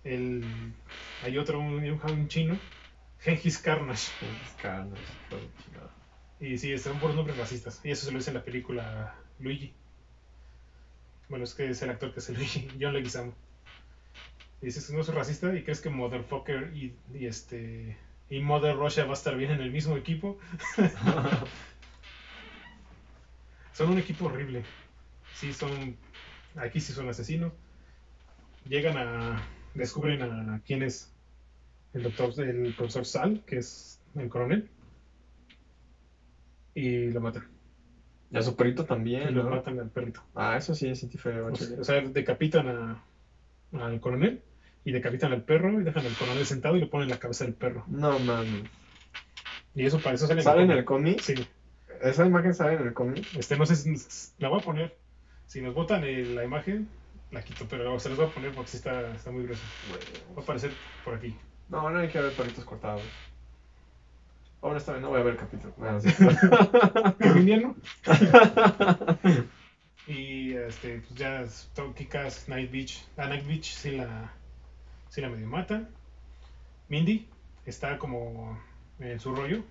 El, 0.08 0.44
hay 1.24 1.38
otro, 1.38 1.60
un, 1.60 1.84
un 1.84 2.28
chino. 2.28 2.58
Gengis 3.20 3.58
Carnage. 3.60 4.12
Carnage. 4.62 5.02
Y 6.40 6.58
sí, 6.58 6.78
son 6.78 7.00
puros 7.00 7.16
nombres 7.16 7.38
racistas. 7.38 7.82
Y 7.84 7.92
eso 7.92 8.06
se 8.06 8.12
lo 8.12 8.20
dice 8.20 8.30
en 8.30 8.36
la 8.38 8.44
película 8.44 9.16
Luigi. 9.40 9.74
Bueno, 11.30 11.44
es 11.44 11.54
que 11.54 11.70
es 11.70 11.82
el 11.82 11.90
actor 11.90 12.14
que 12.14 12.20
es 12.20 12.30
el 12.30 12.36
Luigi, 12.36 12.70
John 12.80 12.94
Leguizamo. 12.94 13.34
Y 14.62 14.68
dices, 14.68 14.90
no 14.92 15.04
soy 15.04 15.16
racista 15.16 15.54
y 15.54 15.64
crees 15.64 15.82
que 15.82 15.90
Motherfucker 15.90 16.72
y, 16.76 16.96
y 17.14 17.26
este. 17.26 17.98
Y 18.30 18.40
Mother 18.40 18.76
Russia 18.76 19.06
va 19.06 19.12
a 19.12 19.14
estar 19.14 19.36
bien 19.36 19.52
en 19.52 19.62
el 19.62 19.72
mismo 19.72 19.98
equipo. 19.98 20.38
Son 23.74 23.90
un 23.90 24.00
equipo 24.00 24.26
horrible. 24.26 24.64
Sí, 25.36 25.54
son. 25.54 25.96
Aquí 26.56 26.80
sí 26.80 26.94
son 26.94 27.08
asesinos. 27.10 27.54
Llegan 28.66 28.98
a. 28.98 29.40
Descubren 29.78 30.22
a 30.24 30.62
quién 30.66 30.82
es 30.84 31.14
el 31.94 32.04
doctor, 32.04 32.34
el 32.40 32.74
profesor 32.74 33.06
Sal, 33.06 33.44
que 33.46 33.58
es 33.58 34.00
el 34.16 34.28
coronel. 34.30 34.70
Y 36.74 37.12
lo 37.12 37.22
matan. 37.22 37.48
Y 38.32 38.38
a 38.38 38.42
su 38.42 38.56
perito 38.56 38.84
Y 38.84 38.86
también, 38.86 39.34
lo 39.34 39.44
¿no? 39.44 39.50
matan 39.52 39.80
al 39.80 39.90
perrito. 39.90 40.22
Ah, 40.36 40.58
eso 40.58 40.74
sí, 40.76 40.94
sentí 40.96 41.18
feo. 41.18 41.48
O 41.52 41.84
sea, 41.84 42.02
decapitan 42.02 42.68
a, 42.68 43.04
al 43.74 44.00
coronel 44.00 44.42
y 44.84 44.92
decapitan 44.92 45.32
al 45.32 45.44
perro 45.44 45.80
y 45.80 45.84
dejan 45.84 46.06
al 46.06 46.14
coronel 46.14 46.46
sentado 46.46 46.76
y 46.76 46.82
le 46.82 46.88
ponen 46.88 47.10
la 47.10 47.20
cabeza 47.20 47.46
del 47.46 47.54
perro. 47.54 47.84
No 47.88 48.20
mames. 48.20 48.64
Y 49.76 49.86
eso 49.86 50.00
para 50.00 50.16
eso 50.16 50.28
sale 50.28 50.42
¿Sale 50.42 50.64
en 50.64 50.72
el 50.72 50.86
cómic? 50.86 51.20
Sí. 51.22 51.36
¿Esa 52.02 52.26
imagen 52.26 52.54
sale 52.54 52.74
en 52.74 52.88
el 52.88 52.94
cómic? 52.94 53.26
Este, 53.38 53.58
no 53.58 53.66
sé 53.66 53.76
si 53.76 53.96
la 54.40 54.50
voy 54.50 54.60
a 54.60 54.64
poner. 54.64 54.98
Si 55.46 55.62
nos 55.62 55.74
botan 55.74 56.04
el- 56.04 56.36
la 56.36 56.44
imagen, 56.44 56.90
la 57.32 57.44
quito, 57.44 57.66
pero 57.70 58.00
se 58.00 58.10
las 58.10 58.18
voy 58.18 58.28
a 58.28 58.34
poner 58.34 58.54
porque 58.54 58.72
sí 58.72 58.78
está, 58.78 59.12
está 59.14 59.32
muy 59.32 59.44
gruesa. 59.44 59.62
Va 60.36 60.42
a 60.42 60.44
aparecer 60.44 60.72
por 61.04 61.16
aquí. 61.16 61.36
No, 61.70 61.90
no 61.90 62.00
hay 62.00 62.08
que 62.08 62.20
ver 62.22 62.32
perritos 62.34 62.64
cortados. 62.66 63.02
Ahora 64.62 64.78
está 64.78 64.94
bien, 64.94 65.04
no 65.04 65.10
voy 65.10 65.20
a 65.20 65.24
ver 65.24 65.34
el 65.34 65.40
capítulo. 65.40 65.74
Bueno, 65.78 66.00
sí. 66.02 66.10
Y 70.08 70.54
este, 70.54 71.00
pues 71.02 71.16
ya 71.16 71.46
Kikas, 71.96 72.48
Night 72.48 72.72
Beach. 72.72 73.06
A 73.18 73.28
Night 73.28 73.46
Beach 73.46 73.66
sí 73.74 73.92
la, 73.92 74.32
sí 75.10 75.22
la 75.22 75.30
medio 75.30 75.48
matan. 75.48 75.90
Mindy 76.88 77.28
está 77.66 77.98
como 77.98 78.58
en 79.00 79.20
su 79.20 79.36
rollo. 79.36 79.64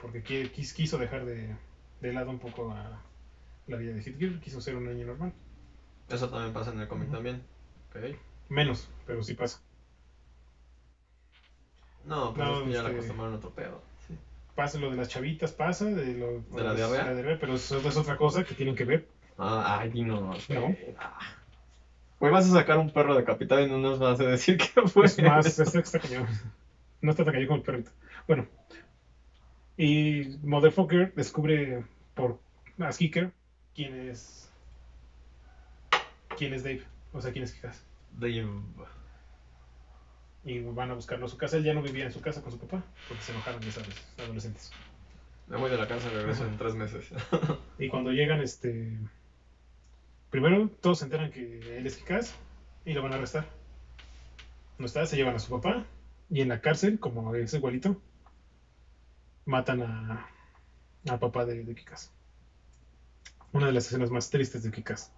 Porque 0.00 0.24
qui- 0.24 0.50
quis- 0.52 0.74
quiso 0.74 0.98
dejar 0.98 1.24
de, 1.26 1.54
de 2.00 2.12
lado 2.12 2.30
un 2.30 2.38
poco 2.38 2.72
a 2.72 3.02
la 3.66 3.76
vida 3.76 3.92
de 3.92 4.02
Hit 4.02 4.18
Girl. 4.18 4.40
Quiso 4.40 4.60
ser 4.60 4.76
un 4.76 4.86
niño 4.86 5.06
normal. 5.06 5.32
Eso 6.12 6.28
también 6.28 6.52
pasa 6.52 6.72
en 6.72 6.80
el 6.80 6.88
cómic 6.88 7.10
también. 7.10 7.42
Menos, 8.48 8.88
pero 9.06 9.22
sí 9.22 9.34
pasa. 9.34 9.60
No, 12.04 12.34
pues 12.34 12.46
No, 12.46 12.58
es 12.58 12.64
que 12.64 12.70
ya 12.72 12.82
le 12.82 12.88
este- 12.88 12.96
acostumbraron 12.96 13.34
a 13.34 13.36
otro 13.38 13.50
pedo. 13.50 13.82
Sí. 14.06 14.18
Pasa 14.54 14.78
lo 14.78 14.90
de 14.90 14.96
las 14.96 15.08
chavitas, 15.08 15.52
pasa. 15.52 15.84
De, 15.86 16.14
lo, 16.14 16.40
¿De 16.56 16.62
la 16.62 16.74
diarrea? 16.74 17.38
pero 17.40 17.54
eso 17.54 17.78
es 17.78 17.96
otra 17.96 18.16
cosa 18.16 18.44
que 18.44 18.54
tienen 18.54 18.74
que 18.74 18.84
ver. 18.84 19.08
Ah, 19.38 19.78
ay, 19.80 20.02
no. 20.02 20.20
No. 20.20 20.76
Ah. 20.98 21.18
Güey, 22.20 22.32
vas 22.32 22.46
a 22.48 22.52
sacar 22.52 22.78
un 22.78 22.92
perro 22.92 23.14
decapitado 23.14 23.60
y 23.62 23.68
no 23.68 23.78
nos 23.78 23.98
vas 23.98 24.20
a 24.20 24.24
decir 24.24 24.56
que 24.58 24.82
fue. 24.88 25.06
Es 25.06 25.20
más, 25.22 25.90
cañón. 25.90 26.26
No 27.00 27.10
está 27.10 27.24
tan 27.24 27.32
cañón 27.32 27.48
como 27.48 27.58
el 27.58 27.64
perrito. 27.64 27.90
Bueno. 28.28 28.46
Y 29.76 30.38
Motherfucker 30.42 31.14
descubre 31.14 31.84
por 32.14 32.38
Askiker 32.78 33.32
quién 33.74 34.10
es. 34.10 34.51
Quién 36.36 36.54
es 36.54 36.62
Dave. 36.62 36.82
O 37.12 37.20
sea, 37.20 37.32
quién 37.32 37.44
es 37.44 37.52
Kikas. 37.52 37.82
Dave. 38.12 38.48
Y 40.44 40.60
van 40.60 40.90
a 40.90 40.94
buscarlo 40.94 41.26
a 41.26 41.28
su 41.28 41.36
casa. 41.36 41.56
Él 41.56 41.64
ya 41.64 41.74
no 41.74 41.82
vivía 41.82 42.04
en 42.04 42.12
su 42.12 42.20
casa 42.20 42.42
con 42.42 42.52
su 42.52 42.58
papá. 42.58 42.82
Porque 43.08 43.22
se 43.22 43.32
enojaron, 43.32 43.60
ya 43.62 43.72
sabes, 43.72 43.94
adolescentes. 44.18 44.72
Me 45.46 45.56
voy 45.56 45.70
de 45.70 45.76
la 45.76 45.86
casa 45.86 46.08
y 46.08 46.14
regreso 46.14 46.46
en 46.46 46.56
tres 46.56 46.74
meses. 46.74 47.10
Y 47.78 47.88
cuando 47.88 48.10
llegan, 48.10 48.40
este. 48.40 48.98
Primero 50.30 50.68
todos 50.80 51.00
se 51.00 51.04
enteran 51.04 51.30
que 51.30 51.76
él 51.76 51.86
es 51.86 51.96
Kikas 51.96 52.34
y 52.84 52.94
lo 52.94 53.02
van 53.02 53.12
a 53.12 53.16
arrestar. 53.16 53.46
no 54.78 54.86
está, 54.86 55.04
se 55.04 55.16
llevan 55.16 55.34
a 55.34 55.38
su 55.38 55.50
papá 55.50 55.84
y 56.30 56.40
en 56.40 56.48
la 56.48 56.62
cárcel, 56.62 56.98
como 56.98 57.34
es 57.34 57.52
igualito, 57.52 58.00
matan 59.44 59.82
a 59.82 60.28
al 61.08 61.18
papá 61.18 61.44
de, 61.44 61.64
de 61.64 61.74
Kikas. 61.74 62.12
Una 63.52 63.66
de 63.66 63.72
las 63.72 63.86
escenas 63.86 64.10
más 64.10 64.30
tristes 64.30 64.62
de 64.62 64.70
Kikas. 64.70 65.12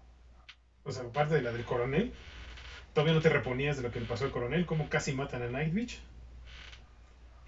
O 0.85 0.93
sea, 0.93 1.03
aparte 1.03 1.35
de 1.35 1.43
la 1.43 1.53
del 1.53 1.65
coronel, 1.65 2.13
todavía 2.95 3.15
no 3.15 3.21
te 3.23 3.29
reponías 3.31 3.77
de 3.77 3.83
lo 3.83 3.91
que 3.93 4.01
le 4.01 4.07
pasó 4.07 4.25
al 4.25 4.33
coronel, 4.33 4.67
como 4.67 4.89
casi 4.89 5.13
matan 5.13 5.43
a 5.43 5.49
Night 5.49 5.73
Beach 5.75 6.01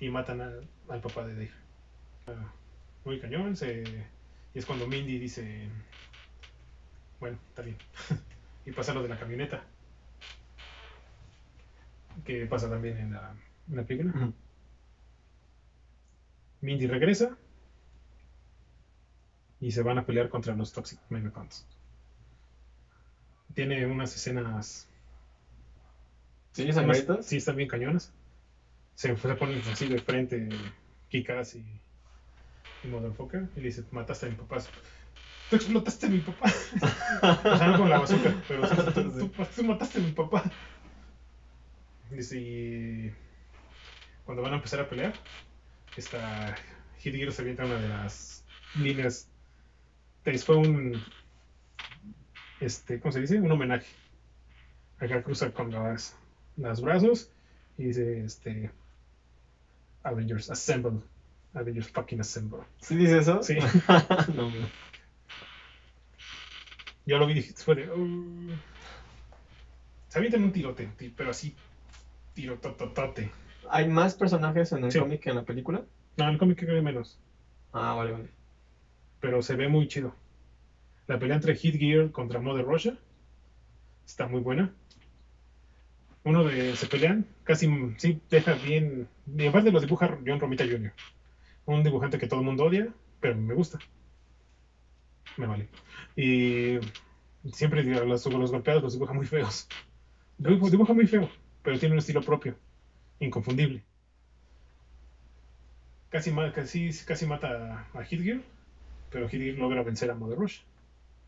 y 0.01 0.09
matan 0.09 0.40
a- 0.40 0.92
al 0.92 1.01
papá 1.01 1.25
de 1.27 1.35
Dave. 1.35 1.51
Ah, 2.29 2.53
muy 3.05 3.20
cañón, 3.20 3.57
se, 3.57 3.85
y 4.55 4.59
es 4.59 4.66
cuando 4.66 4.87
Mindy 4.88 5.18
dice, 5.18 5.68
bueno, 7.20 7.38
está 7.49 7.62
bien. 7.62 7.77
y 8.66 8.72
pasa 8.72 8.92
lo 8.94 9.03
de 9.03 9.09
la 9.09 9.18
camioneta. 9.18 9.62
Que 12.25 12.46
pasa 12.46 12.68
también 12.68 12.96
en 12.99 13.12
la, 13.12 13.35
en 13.70 13.77
la 13.77 13.83
película. 13.85 14.33
Mindy 16.61 16.87
regresa 16.87 17.35
y 19.61 19.70
se 19.70 19.83
van 19.83 19.99
a 19.99 20.07
pelear 20.07 20.31
contra 20.31 20.55
los 20.55 20.72
Toxic 20.72 20.99
Megacons. 21.11 21.66
Tiene 23.57 23.85
unas 23.87 24.14
escenas. 24.14 24.88
¿Sí, 26.53 26.73
sangrientas? 26.73 27.27
sí, 27.27 27.37
están 27.37 27.57
bien 27.57 27.69
cañonas. 27.69 28.12
Se, 28.95 29.16
se 29.16 29.35
ponen 29.37 29.61
así 29.69 29.88
de 29.88 30.01
frente 30.01 30.73
Kikas 31.11 31.57
y, 31.57 31.81
y 32.83 32.88
Motherfucker 32.88 33.49
y 33.57 33.61
le 33.61 33.66
dice: 33.66 33.85
Mataste 33.90 34.27
a 34.27 34.29
mi 34.31 34.37
papá. 34.37 34.59
Tú 35.49 35.57
explotaste 35.57 36.07
a 36.07 36.11
mi 36.11 36.21
papá. 36.21 36.51
o 37.53 37.57
sea, 37.57 37.69
no 37.69 37.77
con 37.77 37.90
la 37.90 37.99
bazooka, 37.99 38.35
pero 38.49 38.66
tú, 38.95 39.11
tú- 39.19 39.33
tú 39.57 39.64
mataste 39.64 39.99
a 40.01 40.03
mi 40.03 40.12
papá. 40.12 40.45
Dice: 42.11 42.38
y 42.38 43.12
cuando 44.25 44.42
van 44.42 44.53
a 44.53 44.57
empezar 44.57 44.81
a 44.81 44.88
pelear, 44.88 45.14
esta 45.97 46.57
Hit 46.99 47.14
Gear 47.14 47.33
se 47.33 47.42
avienta 47.42 47.64
una 47.66 47.81
de 47.81 47.88
las 47.88 48.45
líneas. 48.75 49.29
Te- 50.23 50.38
Fue 50.38 50.57
un. 50.57 51.05
Este, 52.61 53.01
¿Cómo 53.01 53.12
se 53.12 53.21
dice? 53.21 53.38
Un 53.40 53.51
homenaje. 53.51 53.87
Acá 54.99 55.23
cruza 55.23 55.51
con 55.53 55.71
las, 55.71 56.16
las 56.57 56.81
brazos 56.81 57.31
y 57.77 57.85
dice: 57.85 58.25
este, 58.25 58.71
Avengers 60.03 60.51
Assemble. 60.51 61.01
Avengers 61.55 61.88
fucking 61.90 62.21
Assemble. 62.21 62.61
¿Sí 62.81 62.97
dice 62.97 63.19
eso? 63.19 63.42
Sí. 63.42 63.57
no, 64.35 64.51
no. 64.51 64.69
Yo 67.05 67.19
lo 67.19 67.27
vi 67.27 67.38
y 67.38 67.42
fue 67.42 67.75
de. 67.75 67.90
"Uh". 67.90 68.53
Se 70.09 70.19
avientan 70.19 70.45
un 70.45 70.53
tirote, 70.53 70.87
ti- 70.97 71.12
pero 71.14 71.31
así. 71.31 71.55
Tirotototote. 72.35 73.31
¿Hay 73.71 73.88
más 73.88 74.14
personajes 74.14 74.73
en 74.73 74.85
el 74.85 74.92
Sí. 74.92 74.99
cómic 74.99 75.21
que 75.23 75.31
en 75.31 75.37
la 75.37 75.42
película? 75.45 75.83
No, 76.16 76.25
en 76.25 76.31
el 76.31 76.38
cómic 76.38 76.59
creo 76.59 76.71
que 76.71 76.77
hay 76.77 76.83
menos. 76.83 77.19
Ah, 77.73 77.95
vale, 77.95 78.12
vale. 78.12 78.29
pero 79.21 79.42
se 79.42 79.57
ve 79.57 79.69
muy 79.69 79.88
chido. 79.88 80.14
La 81.09 81.19
pelea 81.19 81.35
entre 81.37 81.55
Hit 81.57 81.75
Gear 81.81 82.12
contra 82.12 82.38
Mother 82.38 82.64
Russia 82.64 82.97
está 84.07 84.27
muy 84.27 84.40
buena. 84.40 84.73
Uno 86.25 86.45
de 86.45 86.77
se 86.77 86.87
pelean, 86.87 87.25
casi 87.45 87.66
sí 87.97 88.21
deja 88.29 88.53
bien. 88.55 89.09
Y 89.27 89.47
aparte 89.47 89.71
los 89.71 89.81
dibuja 89.83 90.19
John 90.27 90.40
Romita 90.40 90.64
Jr., 90.64 90.92
un 91.66 91.83
dibujante 91.85 92.19
que 92.19 92.27
todo 92.27 92.40
el 92.40 92.47
mundo 92.47 92.64
odia, 92.64 92.92
pero 93.21 93.37
me 93.37 93.55
gusta. 93.55 93.79
Me 95.37 95.47
vale. 95.47 95.69
Y 96.16 96.79
siempre 97.53 97.83
los, 97.85 98.27
los 98.27 98.51
golpeados 98.53 98.83
los 98.83 98.92
dibuja 98.95 99.12
muy 99.12 99.27
feos. 99.27 99.69
Dibuja, 100.38 100.95
muy 100.95 101.07
feo, 101.07 101.31
pero 101.62 101.79
tiene 101.79 101.95
un 101.95 101.99
estilo 102.01 102.23
propio, 102.23 102.57
inconfundible. 103.21 103.85
Casi, 106.11 106.31
ma- 106.33 106.53
casi, 106.53 106.90
casi 107.07 107.27
mata 107.27 107.51
a 107.95 108.03
Hit 108.05 108.21
Gear, 108.23 108.40
pero 109.11 109.29
Hit 109.29 109.40
Gear 109.42 109.59
logra 109.59 109.83
vencer 109.85 110.11
a 110.11 110.14
Mother 110.14 110.38
Rush. 110.38 110.61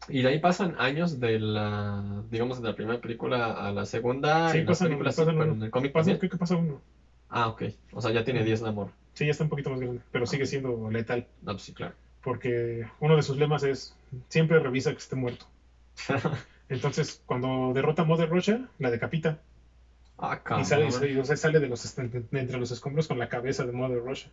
Y 0.09 0.23
de 0.23 0.29
ahí 0.29 0.39
pasan 0.39 0.75
años 0.79 1.21
de 1.21 1.39
la, 1.39 2.23
digamos, 2.31 2.63
de 2.63 2.69
la 2.69 2.75
primera 2.75 3.01
película 3.01 3.53
a 3.53 3.73
la 3.73 3.85
segunda. 3.85 4.51
Sí, 4.51 4.59
las 4.59 4.67
pasan- 4.69 4.87
películas 4.89 5.17
pasan 5.17 5.35
pero 5.37 5.45
uno. 5.51 5.55
en 5.55 5.63
el 5.65 5.71
cómic 5.71 5.93
Pasa, 5.93 6.03
también. 6.05 6.19
creo 6.19 6.31
que 6.31 6.37
pasa 6.39 6.57
uno. 6.57 6.81
Ah, 7.29 7.49
ok. 7.49 7.63
O 7.93 8.01
sea, 8.01 8.11
ya 8.13 8.25
tiene 8.25 8.43
10 8.45 8.63
de 8.63 8.69
amor. 8.69 8.91
Sí, 9.13 9.25
ya 9.27 9.33
está 9.33 9.45
un 9.45 9.51
poquito 9.51 9.71
más 9.71 9.81
grande, 9.81 10.01
pero 10.13 10.27
sigue 10.27 10.47
siendo 10.47 10.91
letal. 10.91 11.27
No, 11.43 11.53
pues 11.53 11.63
sí, 11.63 11.75
claro. 11.75 11.95
Porque 12.23 12.87
uno 13.01 13.17
de 13.17 13.23
sus 13.23 13.37
lemas 13.37 13.63
es 13.65 13.95
siempre 14.29 14.59
revisa 14.61 14.93
que 14.93 14.99
esté 14.99 15.17
muerto. 15.17 15.47
Entonces, 16.69 17.23
cuando 17.27 17.73
derrota 17.75 18.03
a 18.03 18.05
Mother 18.05 18.29
Russia, 18.31 18.67
la 18.79 18.91
decapita. 18.91 19.39
ah, 20.19 20.41
Y 20.61 20.65
sale, 20.65 20.89
y 21.13 21.17
o 21.19 21.25
sea, 21.25 21.37
sale 21.37 21.61
de, 21.61 21.69
los, 21.69 21.97
de 21.97 22.25
entre 22.33 22.59
los 22.59 22.71
escombros 22.71 23.09
con 23.09 23.19
la 23.19 23.29
cabeza 23.29 23.65
de 23.67 23.73
Mother 23.73 24.03
Russia. 24.05 24.31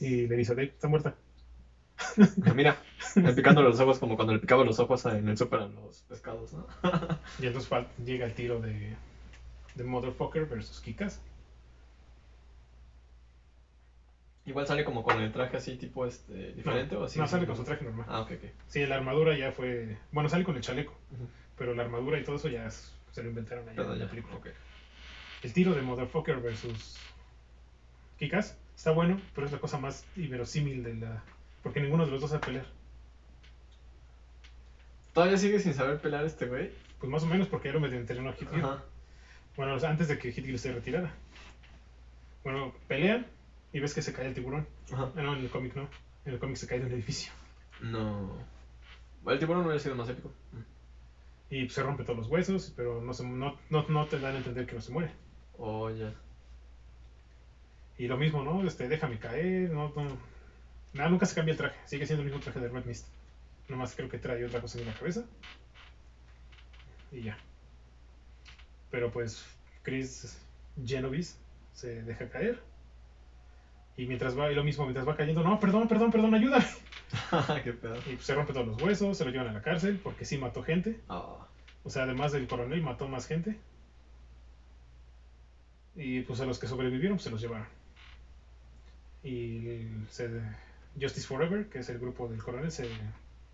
Y 0.00 0.26
le 0.26 0.36
dice, 0.36 0.54
Dave, 0.54 0.68
está 0.68 0.88
muerta. 0.88 1.14
Mira, 2.54 2.76
picando 3.34 3.62
los 3.62 3.78
ojos 3.80 3.98
como 3.98 4.16
cuando 4.16 4.32
le 4.32 4.38
picaba 4.38 4.64
los 4.64 4.78
ojos 4.78 5.04
en 5.06 5.28
el 5.28 5.36
súper 5.36 5.60
a 5.60 5.66
los 5.66 6.02
pescados, 6.08 6.52
¿no? 6.52 6.66
Y 7.38 7.46
entonces 7.46 7.70
llega 8.04 8.26
el 8.26 8.34
tiro 8.34 8.60
de, 8.60 8.94
de 9.74 9.84
Motherfucker 9.84 10.46
versus 10.46 10.80
Kikas. 10.80 11.20
Igual 14.46 14.66
sale 14.66 14.84
como 14.84 15.02
con 15.02 15.18
el 15.20 15.32
traje 15.32 15.56
así, 15.56 15.76
tipo, 15.76 16.04
este, 16.04 16.52
diferente 16.52 16.94
no, 16.94 17.00
o 17.02 17.04
así. 17.04 17.18
no, 17.18 17.26
sale 17.26 17.46
con 17.46 17.56
su 17.56 17.64
traje 17.64 17.84
normal. 17.84 18.06
Ah, 18.08 18.20
ok, 18.20 18.32
ok. 18.32 18.50
Sí, 18.68 18.84
la 18.84 18.96
armadura 18.96 19.34
ya 19.36 19.52
fue... 19.52 19.96
Bueno, 20.12 20.28
sale 20.28 20.44
con 20.44 20.54
el 20.56 20.60
chaleco. 20.60 20.94
Pero 21.56 21.72
la 21.74 21.82
armadura 21.82 22.18
y 22.18 22.24
todo 22.24 22.36
eso 22.36 22.48
ya 22.48 22.66
es- 22.66 22.92
se 23.10 23.22
lo 23.22 23.28
inventaron 23.28 23.66
allá 23.68 23.76
Pero 23.76 23.92
en 23.94 24.00
la 24.00 24.08
película. 24.10 24.38
El 25.42 25.52
tiro 25.52 25.72
de 25.74 25.80
Motherfucker 25.82 26.40
versus 26.40 26.98
Kikas 28.18 28.56
está 28.76 28.90
bueno, 28.90 29.18
pero 29.34 29.46
es 29.46 29.52
la 29.52 29.58
cosa 29.58 29.78
más 29.78 30.04
inverosímil 30.16 30.82
de 30.82 30.94
la. 30.94 31.22
Porque 31.64 31.80
ninguno 31.80 32.04
de 32.04 32.12
los 32.12 32.20
dos 32.20 32.30
sabe 32.30 32.46
pelear. 32.46 32.66
¿Todavía 35.12 35.38
sigue 35.38 35.58
sin 35.58 35.74
saber 35.74 36.00
pelear 36.00 36.24
este 36.24 36.46
güey? 36.46 36.70
Pues 37.00 37.10
más 37.10 37.24
o 37.24 37.26
menos 37.26 37.48
porque 37.48 37.68
ya 37.68 37.74
lo 37.74 37.80
medio 37.80 37.98
entrenó 37.98 38.30
a 38.30 38.34
Hit 38.34 38.50
Gear. 38.50 38.64
Ajá. 38.64 38.84
Bueno, 39.56 39.76
antes 39.84 40.06
de 40.08 40.18
que 40.18 40.30
Hit 40.30 40.44
Gear 40.44 40.58
se 40.58 40.72
retirara. 40.72 41.12
Bueno, 42.44 42.74
pelean 42.86 43.26
y 43.72 43.80
ves 43.80 43.94
que 43.94 44.02
se 44.02 44.12
cae 44.12 44.26
el 44.26 44.34
tiburón. 44.34 44.66
Ajá. 44.92 45.10
Ah, 45.16 45.22
no, 45.22 45.34
en 45.34 45.40
el 45.40 45.50
cómic 45.50 45.74
no. 45.74 45.88
En 46.26 46.34
el 46.34 46.38
cómic 46.38 46.56
se 46.56 46.66
cae 46.66 46.80
de 46.80 46.86
un 46.86 46.92
edificio. 46.92 47.32
No. 47.80 48.36
El 49.26 49.38
tiburón 49.38 49.62
no 49.62 49.68
hubiera 49.68 49.82
sido 49.82 49.94
más 49.94 50.08
épico. 50.08 50.30
Y 51.48 51.62
pues, 51.62 51.72
se 51.72 51.82
rompe 51.82 52.04
todos 52.04 52.18
los 52.18 52.28
huesos, 52.28 52.72
pero 52.76 53.00
no, 53.00 53.14
se, 53.14 53.24
no, 53.24 53.58
no, 53.70 53.88
no 53.88 54.06
te 54.06 54.18
dan 54.18 54.34
a 54.34 54.38
entender 54.38 54.66
que 54.66 54.74
no 54.74 54.80
se 54.82 54.92
muere. 54.92 55.10
Oh, 55.56 55.88
ya. 55.90 56.12
Y 57.96 58.06
lo 58.06 58.18
mismo, 58.18 58.42
¿no? 58.42 58.66
Este, 58.66 58.88
déjame 58.88 59.18
caer, 59.18 59.70
no, 59.70 59.92
no. 59.96 60.33
Nada, 60.94 61.10
nunca 61.10 61.26
se 61.26 61.34
cambia 61.34 61.52
el 61.52 61.58
traje. 61.58 61.76
Sigue 61.86 62.06
siendo 62.06 62.22
el 62.22 62.30
mismo 62.30 62.42
traje 62.42 62.60
de 62.60 62.68
Red 62.68 62.84
Mist. 62.84 63.06
Nomás 63.68 63.94
creo 63.94 64.08
que 64.08 64.18
trae 64.18 64.44
otra 64.44 64.60
cosa 64.60 64.78
en 64.78 64.86
la 64.86 64.94
cabeza. 64.94 65.24
Y 67.12 67.22
ya. 67.22 67.36
Pero 68.90 69.10
pues 69.10 69.44
Chris 69.82 70.38
Genovese 70.84 71.36
se 71.72 72.02
deja 72.02 72.28
caer. 72.28 72.60
Y 73.96 74.06
mientras 74.06 74.36
va, 74.38 74.50
y 74.50 74.54
lo 74.54 74.64
mismo, 74.64 74.84
mientras 74.84 75.06
va 75.06 75.16
cayendo, 75.16 75.42
no, 75.44 75.60
perdón, 75.60 75.86
perdón, 75.88 76.10
perdón, 76.10 76.34
ayúdame. 76.34 76.64
Qué 77.64 77.72
pedo. 77.72 77.96
Y 78.06 78.14
pues, 78.14 78.24
se 78.24 78.34
rompe 78.34 78.52
todos 78.52 78.66
los 78.66 78.82
huesos, 78.82 79.16
se 79.16 79.24
lo 79.24 79.30
llevan 79.30 79.48
a 79.48 79.52
la 79.52 79.62
cárcel 79.62 80.00
porque 80.02 80.24
sí 80.24 80.36
mató 80.38 80.62
gente. 80.62 81.00
Ah. 81.08 81.46
O 81.84 81.90
sea, 81.90 82.04
además 82.04 82.32
del 82.32 82.48
coronel, 82.48 82.82
mató 82.82 83.08
más 83.08 83.26
gente. 83.26 83.58
Y 85.96 86.22
pues 86.22 86.40
a 86.40 86.46
los 86.46 86.58
que 86.58 86.66
sobrevivieron, 86.66 87.16
pues, 87.18 87.24
se 87.24 87.30
los 87.30 87.40
llevaron. 87.40 87.66
Y 89.22 89.86
se- 90.08 90.40
Justice 91.00 91.26
Forever, 91.26 91.68
que 91.68 91.80
es 91.80 91.88
el 91.88 91.98
grupo 91.98 92.28
del 92.28 92.42
coronel, 92.42 92.70
se, 92.70 92.88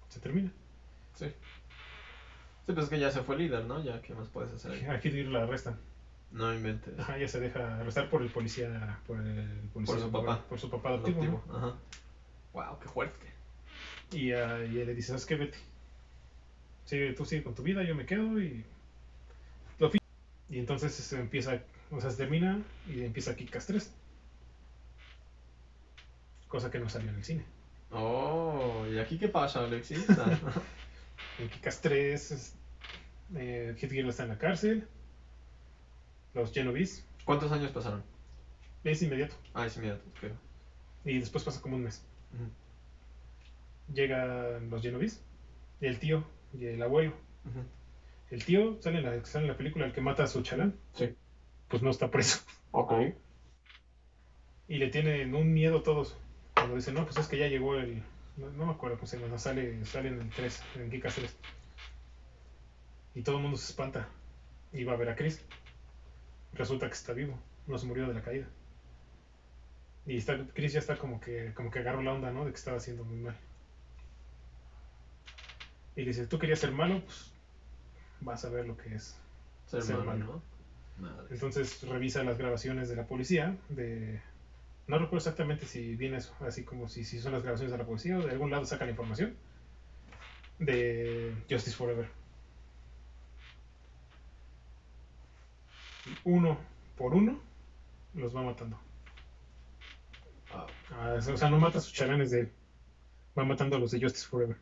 se 0.08 0.20
termina. 0.20 0.50
Sí. 1.14 1.26
Sí, 2.66 2.72
pues 2.72 2.84
es 2.84 2.88
que 2.90 2.98
ya 2.98 3.10
se 3.10 3.22
fue 3.22 3.36
líder, 3.36 3.64
¿no? 3.64 3.82
Ya, 3.82 4.00
¿qué 4.02 4.14
más 4.14 4.28
puedes 4.28 4.52
hacer 4.52 4.72
ahí? 4.72 4.84
A 4.84 4.98
Hit 4.98 5.12
Gear 5.12 5.26
la 5.26 5.42
arrestan. 5.42 5.78
No 6.32 6.54
inventes. 6.54 6.98
Ajá, 6.98 7.18
ya 7.18 7.26
se 7.26 7.40
deja 7.40 7.80
arrestar 7.80 8.08
por 8.08 8.22
el 8.22 8.30
policía. 8.30 9.00
Por, 9.06 9.18
el 9.18 9.68
policía, 9.72 9.94
Por 9.96 10.04
su 10.04 10.12
papá. 10.12 10.44
Por, 10.48 10.60
su 10.60 10.70
papá 10.70 10.90
adoptivo. 10.90 11.22
Adoptivo. 11.22 11.44
¿no? 11.48 11.56
Ajá. 11.56 11.76
Wow, 12.52 12.78
qué 12.80 12.88
fuerte. 12.88 13.26
Y, 14.12 14.32
ah, 14.32 14.64
y 14.64 14.84
le 14.84 14.94
dice: 14.94 15.08
¿Sabes 15.08 15.26
qué? 15.26 15.34
Vete. 15.34 15.58
Sigue, 16.84 17.12
tú 17.14 17.24
sigue 17.24 17.42
con 17.42 17.54
tu 17.54 17.62
vida, 17.62 17.82
yo 17.82 17.94
me 17.94 18.06
quedo 18.06 18.40
y. 18.40 18.64
Lo 19.78 19.90
Y 20.48 20.58
entonces 20.58 20.92
se 20.92 21.18
empieza. 21.18 21.60
O 21.90 22.00
sea, 22.00 22.10
se 22.10 22.18
termina 22.18 22.62
y 22.88 23.02
empieza 23.02 23.36
Kick-Ass 23.36 23.66
3. 23.66 23.92
Cosa 26.50 26.70
que 26.70 26.78
no 26.78 26.88
salió 26.90 27.08
en 27.10 27.16
el 27.16 27.24
cine. 27.24 27.44
Oh, 27.92 28.84
¿y 28.92 28.98
aquí 28.98 29.18
qué 29.18 29.28
pasa, 29.28 29.64
Alexis? 29.64 30.04
Ah, 30.10 30.38
En 31.38 31.48
Kick-Ass 31.48 31.80
3, 31.80 32.30
es- 32.32 32.56
eh, 33.36 33.74
Hit 33.78 33.92
está 33.92 34.24
en 34.24 34.28
la 34.30 34.38
cárcel. 34.38 34.86
Los 36.34 36.52
Genovese. 36.52 37.04
¿Cuántos 37.24 37.50
años 37.52 37.70
pasaron? 37.70 38.02
Es 38.84 39.00
inmediato. 39.02 39.36
Ah, 39.54 39.64
es 39.66 39.76
inmediato, 39.76 40.02
creo. 40.20 40.34
Y 41.04 41.18
después 41.18 41.44
pasa 41.44 41.62
como 41.62 41.76
un 41.76 41.84
mes. 41.84 42.04
Ujú. 42.34 42.50
Llegan 43.94 44.70
los 44.70 44.82
Genovese. 44.82 45.20
Y 45.80 45.86
el 45.86 45.98
tío 45.98 46.24
y 46.52 46.66
el 46.66 46.82
abuelo. 46.82 47.14
El 48.30 48.44
tío 48.44 48.80
sale 48.82 48.98
en 48.98 49.04
la, 49.04 49.24
sale 49.24 49.44
en 49.46 49.50
la 49.52 49.56
película 49.56 49.86
el 49.86 49.92
que 49.92 50.00
mata 50.00 50.24
a 50.24 50.26
su 50.26 50.42
chalán. 50.42 50.76
Sí. 50.94 51.14
pues 51.68 51.82
no 51.82 51.90
está 51.90 52.10
preso. 52.10 52.40
Ok. 52.72 52.92
Y 54.68 54.78
le 54.78 54.88
tienen 54.88 55.34
un 55.34 55.52
miedo 55.52 55.82
todos. 55.82 56.16
Cuando 56.60 56.76
dicen, 56.76 56.92
no, 56.94 57.04
pues 57.04 57.16
es 57.16 57.26
que 57.26 57.38
ya 57.38 57.48
llegó 57.48 57.76
el. 57.76 58.02
No, 58.36 58.50
no 58.50 58.66
me 58.66 58.72
acuerdo 58.72 58.96
cómo 58.96 59.06
se 59.06 59.18
llama, 59.18 59.38
sale, 59.38 59.82
sale 59.86 60.08
en 60.08 60.20
el 60.20 60.30
3, 60.30 60.62
en 60.76 60.90
Kikas 60.90 61.14
3. 61.14 61.36
Y 63.14 63.22
todo 63.22 63.36
el 63.36 63.42
mundo 63.42 63.56
se 63.56 63.70
espanta. 63.70 64.08
Y 64.72 64.84
va 64.84 64.92
a 64.92 64.96
ver 64.96 65.08
a 65.08 65.16
Chris. 65.16 65.42
Resulta 66.52 66.86
que 66.86 66.92
está 66.92 67.14
vivo, 67.14 67.38
no 67.66 67.78
se 67.78 67.86
murió 67.86 68.06
de 68.06 68.14
la 68.14 68.22
caída. 68.22 68.46
Y 70.04 70.18
está, 70.18 70.38
Chris 70.52 70.74
ya 70.74 70.80
está 70.80 70.96
como 70.96 71.18
que, 71.18 71.54
como 71.54 71.70
que 71.70 71.78
agarró 71.78 72.02
la 72.02 72.12
onda, 72.12 72.30
¿no? 72.30 72.44
De 72.44 72.50
que 72.50 72.58
estaba 72.58 72.76
haciendo 72.76 73.04
muy 73.04 73.16
mal. 73.16 73.36
Y 75.96 76.02
le 76.02 76.08
dice, 76.08 76.26
tú 76.26 76.38
querías 76.38 76.58
ser 76.58 76.72
malo, 76.72 77.02
pues 77.04 77.32
vas 78.20 78.44
a 78.44 78.50
ver 78.50 78.66
lo 78.66 78.76
que 78.76 78.94
es. 78.94 79.18
Ser 79.66 79.82
Ser 79.82 79.96
malo, 79.98 80.04
malo. 80.04 80.42
¿no? 80.98 81.10
Entonces 81.30 81.82
revisa 81.82 82.22
las 82.22 82.36
grabaciones 82.36 82.88
de 82.90 82.96
la 82.96 83.06
policía, 83.06 83.56
de... 83.70 84.20
No 84.86 84.98
recuerdo 84.98 85.18
exactamente 85.18 85.66
si 85.66 85.94
viene 85.94 86.16
eso, 86.18 86.34
así 86.40 86.64
como 86.64 86.88
si, 86.88 87.04
si 87.04 87.18
son 87.20 87.32
las 87.32 87.42
grabaciones 87.42 87.70
de 87.72 87.78
la 87.78 87.86
policía 87.86 88.18
o 88.18 88.22
de 88.22 88.32
algún 88.32 88.50
lado 88.50 88.64
saca 88.64 88.84
la 88.84 88.90
información 88.90 89.34
de 90.58 91.34
Justice 91.48 91.76
Forever. 91.76 92.08
Uno 96.24 96.58
por 96.96 97.14
uno 97.14 97.38
los 98.14 98.34
va 98.34 98.42
matando. 98.42 98.76
Ah, 100.90 101.16
o 101.16 101.36
sea, 101.36 101.48
no 101.48 101.58
mata 101.58 101.78
a 101.78 101.80
sus 101.80 101.92
chalanes 101.92 102.30
de 102.30 102.40
él. 102.40 102.48
Va 103.38 103.44
matando 103.44 103.76
a 103.76 103.78
los 103.78 103.90
de 103.92 104.00
Justice 104.00 104.26
Forever. 104.26 104.56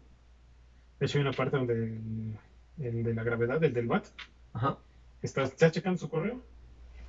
De 1.00 1.06
hecho, 1.06 1.18
hay 1.18 1.22
una 1.22 1.32
parte 1.32 1.56
donde 1.56 1.74
el, 1.74 2.38
el 2.78 3.02
de 3.02 3.14
la 3.14 3.22
gravedad, 3.22 3.62
el 3.62 3.72
del 3.72 3.86
BAT, 3.86 4.06
Ajá. 4.52 4.76
está, 5.22 5.42
está 5.42 5.70
checando 5.70 5.98
su 5.98 6.08
correo. 6.08 6.40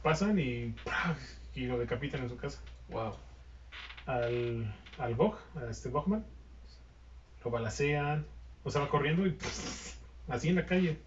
Pasan 0.04 0.40
y, 0.40 0.74
y 1.56 1.66
lo 1.66 1.78
decapitan 1.78 2.22
en 2.22 2.30
su 2.30 2.38
casa. 2.38 2.60
Wow. 2.90 3.16
Al, 4.06 4.74
al 4.98 5.16
Bog, 5.16 5.38
a 5.56 5.70
este 5.70 5.90
Bogman, 5.90 6.26
lo 7.44 7.52
balacean, 7.52 8.26
o 8.64 8.72
sea, 8.72 8.82
va 8.82 8.90
corriendo 8.90 9.26
y 9.28 9.38
así 10.28 10.50
en 10.50 10.56
la 10.56 10.66
calle. 10.66 10.98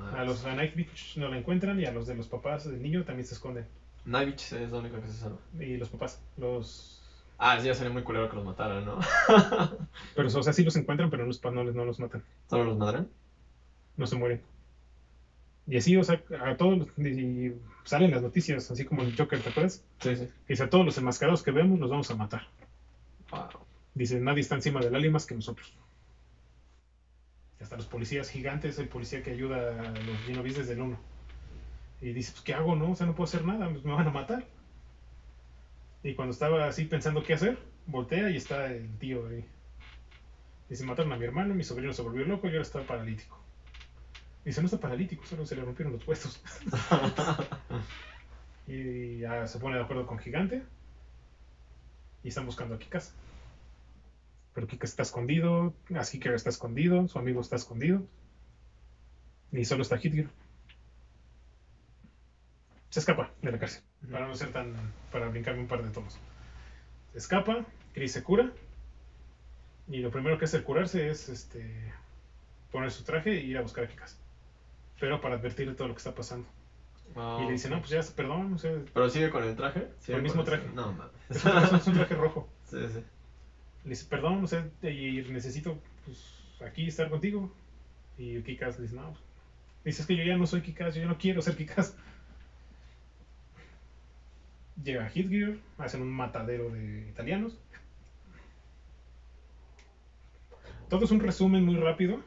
Ah. 0.00 0.20
A 0.20 0.24
los 0.24 0.44
a 0.44 0.54
Night 0.54 0.74
Beach 0.74 1.16
no 1.16 1.28
la 1.28 1.38
encuentran 1.38 1.78
y 1.80 1.84
a 1.84 1.92
los 1.92 2.06
de 2.06 2.14
los 2.14 2.26
papás 2.28 2.64
del 2.68 2.82
niño 2.82 3.04
también 3.04 3.26
se 3.26 3.34
esconden. 3.34 3.66
Navich 4.04 4.52
es 4.52 4.70
la 4.70 4.78
única 4.78 5.00
que 5.00 5.06
se 5.08 5.12
salva. 5.14 5.38
Y 5.58 5.76
los 5.76 5.88
papás, 5.90 6.20
los. 6.38 6.96
Ah, 7.38 7.58
sí, 7.60 7.66
ya 7.66 7.74
sería 7.74 7.92
muy 7.92 8.02
culero 8.02 8.28
que 8.28 8.36
los 8.36 8.44
mataran, 8.44 8.84
¿no? 8.84 8.98
Pero, 10.14 10.28
o 10.28 10.42
sea, 10.42 10.52
sí 10.52 10.62
los 10.64 10.76
encuentran, 10.76 11.10
pero 11.10 11.22
no 11.22 11.28
los, 11.28 11.42
no, 11.44 11.64
les- 11.64 11.74
no 11.74 11.84
los 11.84 11.98
matan, 12.00 12.22
¿Solo 12.48 12.64
los 12.64 12.76
madran? 12.78 13.08
no 13.96 14.06
se 14.06 14.16
mueren. 14.16 14.42
Y 15.70 15.76
así, 15.76 15.96
o 15.96 16.02
sea, 16.02 16.20
a 16.44 16.56
todos, 16.56 16.88
y 16.98 17.52
salen 17.84 18.10
las 18.10 18.22
noticias, 18.22 18.68
así 18.72 18.84
como 18.84 19.02
el 19.02 19.16
Joker, 19.16 19.38
¿te 19.40 19.50
acuerdas? 19.50 19.84
Sí, 20.00 20.16
sí. 20.16 20.28
Dice, 20.48 20.64
a 20.64 20.68
todos 20.68 20.84
los 20.84 20.98
enmascarados 20.98 21.44
que 21.44 21.52
vemos 21.52 21.78
los 21.78 21.88
vamos 21.88 22.10
a 22.10 22.16
matar. 22.16 22.48
Wow. 23.30 23.62
Dice, 23.94 24.18
nadie 24.18 24.40
está 24.40 24.56
encima 24.56 24.80
del 24.80 24.96
álima 24.96 25.12
más 25.12 25.26
que 25.26 25.36
nosotros. 25.36 25.72
Y 27.60 27.62
hasta 27.62 27.76
los 27.76 27.86
policías 27.86 28.30
gigantes, 28.30 28.80
el 28.80 28.88
policía 28.88 29.22
que 29.22 29.30
ayuda 29.30 29.80
a 29.80 29.92
los 29.92 30.18
Genovis 30.26 30.56
desde 30.56 30.72
el 30.72 30.80
1. 30.80 30.98
Y 32.00 32.14
dice, 32.14 32.32
pues, 32.32 32.42
¿qué 32.42 32.54
hago, 32.54 32.74
no? 32.74 32.90
O 32.90 32.96
sea, 32.96 33.06
no 33.06 33.14
puedo 33.14 33.28
hacer 33.28 33.44
nada, 33.44 33.70
pues, 33.70 33.84
me 33.84 33.92
van 33.92 34.08
a 34.08 34.10
matar. 34.10 34.44
Y 36.02 36.14
cuando 36.14 36.32
estaba 36.32 36.66
así 36.66 36.86
pensando 36.86 37.22
qué 37.22 37.34
hacer, 37.34 37.58
voltea 37.86 38.28
y 38.28 38.36
está 38.36 38.66
el 38.72 38.98
tío 38.98 39.24
ahí. 39.28 39.44
Dice, 40.68 40.82
mataron 40.82 41.12
a 41.12 41.16
mi 41.16 41.26
hermano, 41.26 41.54
mi 41.54 41.62
sobrino 41.62 41.92
se 41.92 42.02
volvió 42.02 42.24
loco 42.24 42.48
y 42.48 42.50
ahora 42.50 42.62
está 42.62 42.80
paralítico. 42.82 43.40
Dice, 44.44 44.60
no 44.60 44.66
está 44.66 44.80
paralítico, 44.80 45.24
solo 45.26 45.44
se 45.44 45.54
le 45.54 45.62
rompieron 45.62 45.92
los 45.92 46.06
huesos. 46.06 46.42
y 48.66 49.18
ya 49.18 49.46
se 49.46 49.58
pone 49.58 49.76
de 49.76 49.82
acuerdo 49.82 50.06
con 50.06 50.18
Gigante. 50.18 50.62
Y 52.22 52.28
están 52.28 52.46
buscando 52.46 52.74
a 52.74 52.78
Kikas. 52.78 53.14
Pero 54.54 54.66
Kikas 54.66 54.90
está 54.90 55.02
escondido, 55.02 55.74
Askiker 55.94 56.34
está 56.34 56.50
escondido, 56.50 57.06
su 57.08 57.18
amigo 57.18 57.40
está 57.40 57.56
escondido. 57.56 58.02
Y 59.52 59.64
solo 59.64 59.82
está 59.82 59.98
Hitler. 60.02 60.28
Se 62.88 63.00
escapa 63.00 63.30
de 63.42 63.52
la 63.52 63.58
cárcel. 63.58 63.82
Para 64.10 64.26
no 64.26 64.34
ser 64.34 64.52
tan. 64.52 64.74
para 65.12 65.28
brincarme 65.28 65.60
un 65.60 65.68
par 65.68 65.82
de 65.82 65.90
tomos. 65.90 66.18
Se 67.12 67.18
escapa, 67.18 67.66
Chris 67.92 68.12
se 68.12 68.22
cura. 68.22 68.52
Y 69.88 69.98
lo 69.98 70.10
primero 70.10 70.38
que 70.38 70.46
hace 70.46 70.56
al 70.56 70.64
curarse 70.64 71.08
es 71.08 71.28
este 71.28 71.92
poner 72.70 72.90
su 72.90 73.04
traje 73.04 73.32
e 73.32 73.44
ir 73.44 73.58
a 73.58 73.62
buscar 73.62 73.84
a 73.84 73.88
Kikas. 73.88 74.18
Pero 75.00 75.20
para 75.20 75.36
advertir 75.36 75.68
de 75.68 75.74
todo 75.74 75.88
lo 75.88 75.94
que 75.94 75.98
está 75.98 76.14
pasando. 76.14 76.46
Wow. 77.14 77.42
Y 77.42 77.46
le 77.46 77.52
dice, 77.52 77.68
no, 77.68 77.80
pues 77.80 77.90
ya, 77.90 78.00
perdón, 78.14 78.52
o 78.52 78.58
sea, 78.58 78.72
¿Pero 78.92 79.10
sigue 79.10 79.30
con 79.30 79.42
el 79.42 79.56
traje? 79.56 79.88
¿Sigue 79.98 80.18
el 80.18 80.22
mismo 80.22 80.44
con 80.44 80.44
traje. 80.44 80.68
No, 80.74 80.92
mames. 80.92 81.10
es 81.30 81.44
un 81.44 81.50
traje, 81.50 81.76
es 81.76 81.86
un 81.88 81.94
traje 81.94 82.14
rojo. 82.14 82.48
Sí, 82.70 82.76
sí. 82.86 83.02
Le 83.82 83.90
dice, 83.90 84.06
perdón, 84.08 84.44
o 84.44 84.46
sea, 84.46 84.64
y 84.82 85.26
necesito 85.28 85.76
pues, 86.04 86.40
aquí 86.64 86.86
estar 86.86 87.10
contigo. 87.10 87.52
Y 88.16 88.40
Kikas 88.42 88.76
le 88.76 88.82
dice, 88.82 88.94
no. 88.94 89.16
Dice, 89.84 90.02
es 90.02 90.06
que 90.06 90.14
yo 90.14 90.22
ya 90.22 90.36
no 90.36 90.46
soy 90.46 90.60
Kikas, 90.60 90.94
yo 90.94 91.00
ya 91.00 91.08
no 91.08 91.18
quiero 91.18 91.42
ser 91.42 91.56
Kikas. 91.56 91.96
Llega 94.84 95.10
Hitgear, 95.10 95.56
hacen 95.78 96.02
un 96.02 96.12
matadero 96.12 96.70
de 96.70 97.08
italianos. 97.08 97.58
Todo 100.88 101.04
es 101.04 101.10
un 101.10 101.20
resumen 101.20 101.64
muy 101.64 101.76
rápido, 101.76 102.20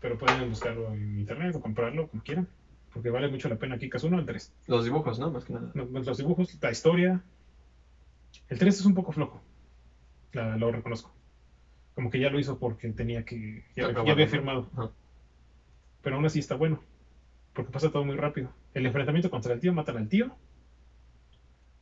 pero 0.00 0.18
pueden 0.18 0.48
buscarlo 0.48 0.92
en 0.92 1.18
internet 1.18 1.54
o 1.56 1.60
comprarlo 1.60 2.08
como 2.08 2.22
quieran, 2.22 2.48
porque 2.92 3.10
vale 3.10 3.28
mucho 3.28 3.48
la 3.48 3.56
pena 3.56 3.78
Kikas 3.78 4.04
1 4.04 4.18
al 4.18 4.26
3. 4.26 4.52
Los 4.66 4.84
dibujos, 4.84 5.18
¿no? 5.18 5.30
Más 5.30 5.44
que 5.44 5.52
nada. 5.54 5.70
Los 5.74 6.18
dibujos, 6.18 6.56
la 6.60 6.70
historia. 6.70 7.22
El 8.48 8.58
3 8.58 8.78
es 8.80 8.84
un 8.86 8.94
poco 8.94 9.12
flojo. 9.12 9.42
La- 10.32 10.56
lo 10.56 10.70
reconozco. 10.70 11.12
Como 11.94 12.10
que 12.10 12.20
ya 12.20 12.28
lo 12.30 12.38
hizo 12.38 12.58
porque 12.58 12.88
tenía 12.90 13.24
que. 13.24 13.64
Ya, 13.74 13.86
había 14.12 14.26
firmado. 14.28 14.68
Pero 16.02 16.16
aún 16.16 16.26
así 16.26 16.38
está 16.40 16.54
bueno. 16.54 16.82
Porque 17.54 17.72
pasa 17.72 17.90
todo 17.90 18.04
muy 18.04 18.16
rápido. 18.16 18.52
El 18.74 18.84
enfrentamiento 18.84 19.30
contra 19.30 19.54
el 19.54 19.60
tío 19.60 19.72
matan 19.72 19.96
al 19.96 20.08
tío. 20.08 20.36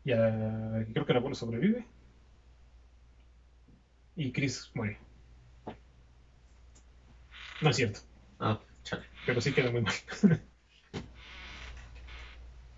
Y 0.04 0.12
a- 0.12 0.86
creo 0.92 1.04
que 1.04 1.12
el 1.12 1.18
abuelo 1.18 1.34
sobrevive. 1.34 1.84
Y 4.16 4.30
Chris 4.32 4.70
muere. 4.74 4.98
No 7.60 7.70
es 7.70 7.76
cierto. 7.76 8.00
Ah, 8.40 8.60
chale. 8.82 9.04
Pero 9.26 9.40
sí 9.40 9.52
queda 9.52 9.70
muy 9.70 9.80
mal. 9.82 9.94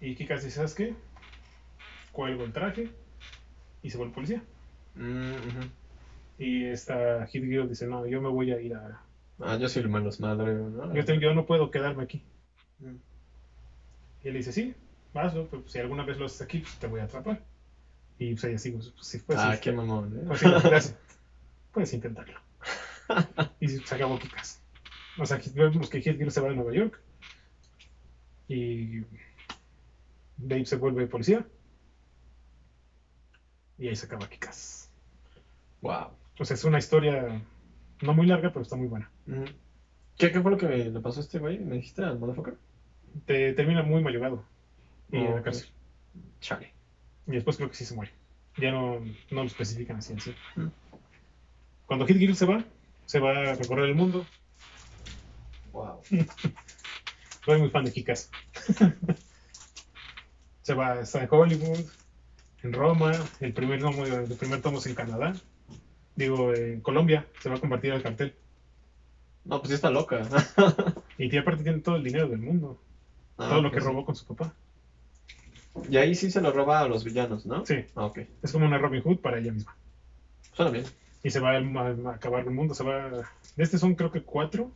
y 0.00 0.14
Kikas 0.14 0.44
dice, 0.44 0.56
¿sabes 0.56 0.74
qué? 0.74 0.94
Cuelgo 2.12 2.44
el 2.44 2.52
traje 2.52 2.90
y 3.82 3.90
se 3.90 3.98
vuelve 3.98 4.14
policía. 4.14 4.42
Mm. 4.94 5.32
Y 6.38 6.66
esta 6.66 7.26
Hit 7.26 7.44
Girl 7.44 7.68
dice, 7.68 7.86
no, 7.86 8.06
yo 8.06 8.20
me 8.20 8.28
voy 8.28 8.52
a 8.52 8.60
ir 8.60 8.74
a... 8.74 9.02
Ah, 9.40 9.56
yo 9.56 9.68
soy 9.68 9.82
el 9.82 9.88
malos 9.88 10.20
madre, 10.20 10.54
¿no? 10.54 10.94
Yo, 10.94 11.04
tengo- 11.04 11.20
yo 11.20 11.34
no 11.34 11.46
puedo 11.46 11.70
quedarme 11.70 12.04
aquí. 12.04 12.22
Mm. 12.78 12.96
Y 14.24 14.28
él 14.28 14.34
dice, 14.34 14.52
sí, 14.52 14.74
hazlo, 15.14 15.48
pero 15.50 15.66
si 15.68 15.78
alguna 15.78 16.04
vez 16.04 16.18
lo 16.18 16.26
haces 16.26 16.42
aquí, 16.42 16.58
pues 16.58 16.76
te 16.78 16.86
voy 16.86 17.00
a 17.00 17.04
atrapar. 17.04 17.42
Y 18.18 18.32
pues 18.32 18.44
ella 18.44 18.56
así, 18.56 18.70
pues, 18.70 18.92
sí, 19.00 19.18
pues, 19.26 19.38
ah, 19.38 19.58
qué 19.60 19.72
mamón, 19.72 20.18
¿eh? 20.18 20.24
pues. 20.26 20.94
Puedes 21.72 21.92
intentarlo. 21.92 22.40
y 23.60 23.68
se 23.68 23.94
acabó 23.94 24.18
Kikas. 24.18 24.62
O 25.18 25.26
sea, 25.26 25.40
vemos 25.54 25.88
que 25.88 26.00
Hit 26.00 26.18
Girl 26.18 26.30
se 26.30 26.40
va 26.40 26.50
a 26.50 26.54
Nueva 26.54 26.72
York. 26.72 27.00
Y 28.48 29.00
Dave 30.36 30.66
se 30.66 30.76
vuelve 30.76 31.06
policía. 31.06 31.46
Y 33.78 33.88
ahí 33.88 33.96
se 33.96 34.06
acaba 34.06 34.28
Kikas. 34.28 34.90
Wow. 35.82 36.08
O 36.38 36.44
sea, 36.44 36.54
es 36.54 36.64
una 36.64 36.78
historia 36.78 37.42
no 38.02 38.14
muy 38.14 38.26
larga, 38.26 38.50
pero 38.50 38.62
está 38.62 38.76
muy 38.76 38.88
buena. 38.88 39.10
Mm. 39.26 39.44
¿Qué, 40.18 40.32
¿Qué 40.32 40.40
fue 40.40 40.50
lo 40.50 40.58
que 40.58 40.66
le 40.66 41.00
pasó 41.00 41.20
a 41.20 41.22
este 41.22 41.38
güey? 41.38 41.58
¿Me 41.58 41.76
dijiste 41.76 42.02
al 42.02 42.18
motherfucker? 42.18 42.56
Te 43.26 43.52
termina 43.52 43.82
muy 43.82 44.02
mayugado. 44.02 44.44
Y 45.10 45.18
en 45.18 45.34
la 45.34 45.42
cárcel. 45.42 45.68
Chale. 46.40 46.72
Y 47.26 47.32
después 47.32 47.56
creo 47.56 47.68
que 47.68 47.76
sí 47.76 47.84
se 47.84 47.94
muere. 47.94 48.12
Ya 48.56 48.70
no, 48.70 49.00
no 49.00 49.42
lo 49.42 49.44
especifican 49.44 49.96
así 49.96 50.12
en 50.12 50.20
sí. 50.20 50.34
Mm. 50.56 50.68
Cuando 51.86 52.06
Hit 52.06 52.18
Girl 52.18 52.34
se 52.34 52.46
va, 52.46 52.64
se 53.04 53.20
va 53.20 53.30
a 53.30 53.54
recorrer 53.54 53.86
el 53.86 53.94
mundo. 53.94 54.26
Wow. 55.76 56.00
Soy 57.44 57.60
muy 57.60 57.68
fan 57.68 57.84
de 57.84 57.92
Kikas. 57.92 58.30
se 60.62 60.74
va, 60.74 61.00
está 61.00 61.22
en 61.22 61.28
Hollywood, 61.30 61.84
en 62.62 62.72
Roma, 62.72 63.12
el 63.40 63.52
primer 63.52 63.80
tomo, 63.80 64.04
el 64.06 64.34
primer 64.36 64.62
tomo 64.62 64.78
es 64.78 64.86
en 64.86 64.94
Canadá. 64.94 65.34
Digo, 66.14 66.54
en 66.54 66.80
Colombia, 66.80 67.26
se 67.42 67.50
va 67.50 67.56
a 67.56 67.60
convertir 67.60 67.92
al 67.92 68.02
cartel. 68.02 68.34
No, 69.44 69.58
pues 69.60 69.68
sí 69.68 69.74
está 69.74 69.90
loca. 69.90 70.22
Y 71.18 71.28
tiene- 71.28 71.40
aparte 71.42 71.62
tiene 71.62 71.80
todo 71.80 71.96
el 71.96 72.04
dinero 72.04 72.28
del 72.28 72.40
mundo. 72.40 72.78
Ah, 73.38 73.48
todo 73.50 73.60
lo 73.62 73.70
que 73.70 73.80
sí. 73.80 73.86
robó 73.86 74.04
con 74.04 74.14
su 74.14 74.24
papá. 74.26 74.54
Y 75.90 75.96
ahí 75.98 76.14
sí 76.14 76.30
se 76.30 76.40
lo 76.42 76.52
roba 76.52 76.80
a 76.80 76.88
los 76.88 77.04
villanos, 77.04 77.44
¿no? 77.46 77.64
Sí, 77.66 77.76
Ah, 77.94 78.04
ok. 78.06 78.18
es 78.42 78.50
como 78.52 78.64
una 78.66 78.76
Robin 78.78 79.00
Hood 79.02 79.18
para 79.18 79.38
ella 79.38 79.52
misma. 79.52 79.74
Suena 80.54 80.70
bien. 80.70 80.84
Y 81.26 81.30
se 81.30 81.40
va 81.40 81.56
a, 81.56 82.14
acabar 82.14 82.44
el 82.44 82.52
mundo. 82.52 82.72
Se 82.72 82.84
va. 82.84 83.10
De 83.56 83.64
este 83.64 83.78
son 83.78 83.96
creo 83.96 84.12
que 84.12 84.22
cuatro: 84.22 84.70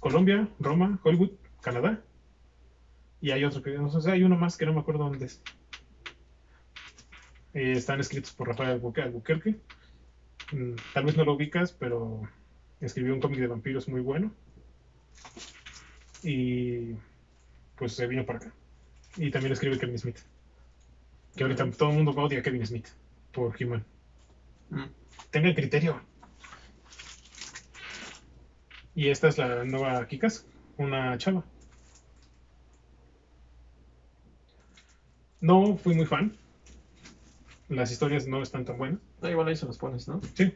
Colombia, 0.00 0.48
Roma, 0.58 0.98
Hollywood, 1.02 1.32
Canadá 1.60 2.02
Y 3.20 3.32
hay 3.32 3.44
otro 3.44 3.62
que, 3.62 3.76
o 3.76 4.00
sea, 4.00 4.14
hay 4.14 4.22
uno 4.22 4.34
más 4.34 4.56
que 4.56 4.64
no 4.64 4.72
me 4.72 4.80
acuerdo 4.80 5.04
dónde 5.04 5.26
es. 5.26 5.42
Eh, 7.52 7.72
están 7.72 8.00
escritos 8.00 8.32
por 8.32 8.48
Rafael 8.48 8.70
Albuque- 8.70 9.02
Albuquerque. 9.02 9.56
Mm, 10.52 10.72
Tal 10.94 11.04
vez 11.04 11.18
no 11.18 11.24
lo 11.26 11.34
ubicas, 11.34 11.72
pero 11.72 12.22
escribió 12.80 13.12
un 13.12 13.20
cómic 13.20 13.40
de 13.40 13.46
vampiros 13.46 13.86
muy 13.86 14.00
bueno. 14.00 14.32
Y 16.22 16.94
pues 17.76 17.92
se 17.92 18.06
vino 18.06 18.24
para 18.24 18.38
acá. 18.38 18.54
Y 19.18 19.30
también 19.30 19.52
escribe 19.52 19.78
Kevin 19.78 19.98
Smith. 19.98 20.20
Que 21.36 21.42
ahorita 21.42 21.70
todo 21.72 21.90
el 21.90 21.96
mundo 21.96 22.12
odia 22.12 22.38
a 22.38 22.42
Kevin 22.42 22.66
Smith 22.66 22.88
por 23.32 23.54
He-Man. 23.60 23.84
Mm. 24.70 24.84
Tenga 25.30 25.54
criterio. 25.54 26.00
Y 28.94 29.08
esta 29.08 29.28
es 29.28 29.38
la 29.38 29.64
nueva 29.64 30.06
Kikas, 30.06 30.46
una 30.76 31.18
chava. 31.18 31.44
No 35.40 35.76
fui 35.76 35.94
muy 35.94 36.06
fan. 36.06 36.36
Las 37.68 37.90
historias 37.90 38.26
no 38.26 38.42
están 38.42 38.64
tan 38.64 38.78
buenas. 38.78 39.00
Ah, 39.20 39.30
igual 39.30 39.48
ahí 39.48 39.56
se 39.56 39.66
los 39.66 39.78
pones, 39.78 40.06
¿no? 40.06 40.20
Sí. 40.34 40.54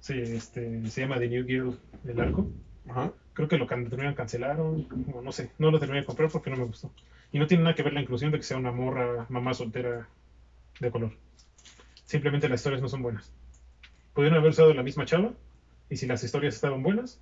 Sí, 0.00 0.14
este, 0.18 0.86
se 0.90 1.00
llama 1.00 1.18
The 1.18 1.28
New 1.28 1.46
Girl 1.46 1.78
del 2.02 2.20
arco. 2.20 2.50
Ajá. 2.88 3.12
Creo 3.34 3.48
que 3.48 3.56
lo 3.56 3.66
terminaron 3.66 4.14
cancelaron, 4.14 4.86
o 5.12 5.22
no 5.22 5.32
sé, 5.32 5.50
no 5.58 5.70
lo 5.70 5.78
terminé 5.78 6.00
de 6.00 6.06
comprar 6.06 6.30
porque 6.30 6.50
no 6.50 6.56
me 6.56 6.64
gustó. 6.64 6.92
Y 7.32 7.38
no 7.38 7.46
tiene 7.46 7.64
nada 7.64 7.74
que 7.74 7.82
ver 7.82 7.92
la 7.92 8.00
inclusión 8.00 8.30
de 8.30 8.38
que 8.38 8.44
sea 8.44 8.56
una 8.56 8.70
morra, 8.70 9.26
mamá 9.28 9.54
soltera 9.54 10.08
de 10.80 10.90
color. 10.90 11.12
Simplemente 12.04 12.48
las 12.48 12.60
historias 12.60 12.82
no 12.82 12.88
son 12.88 13.02
buenas. 13.02 13.32
Pudieron 14.14 14.38
haber 14.38 14.50
usado 14.50 14.72
la 14.74 14.82
misma 14.82 15.04
chava, 15.06 15.32
y 15.90 15.96
si 15.96 16.06
las 16.06 16.22
historias 16.22 16.54
estaban 16.54 16.82
buenas, 16.82 17.20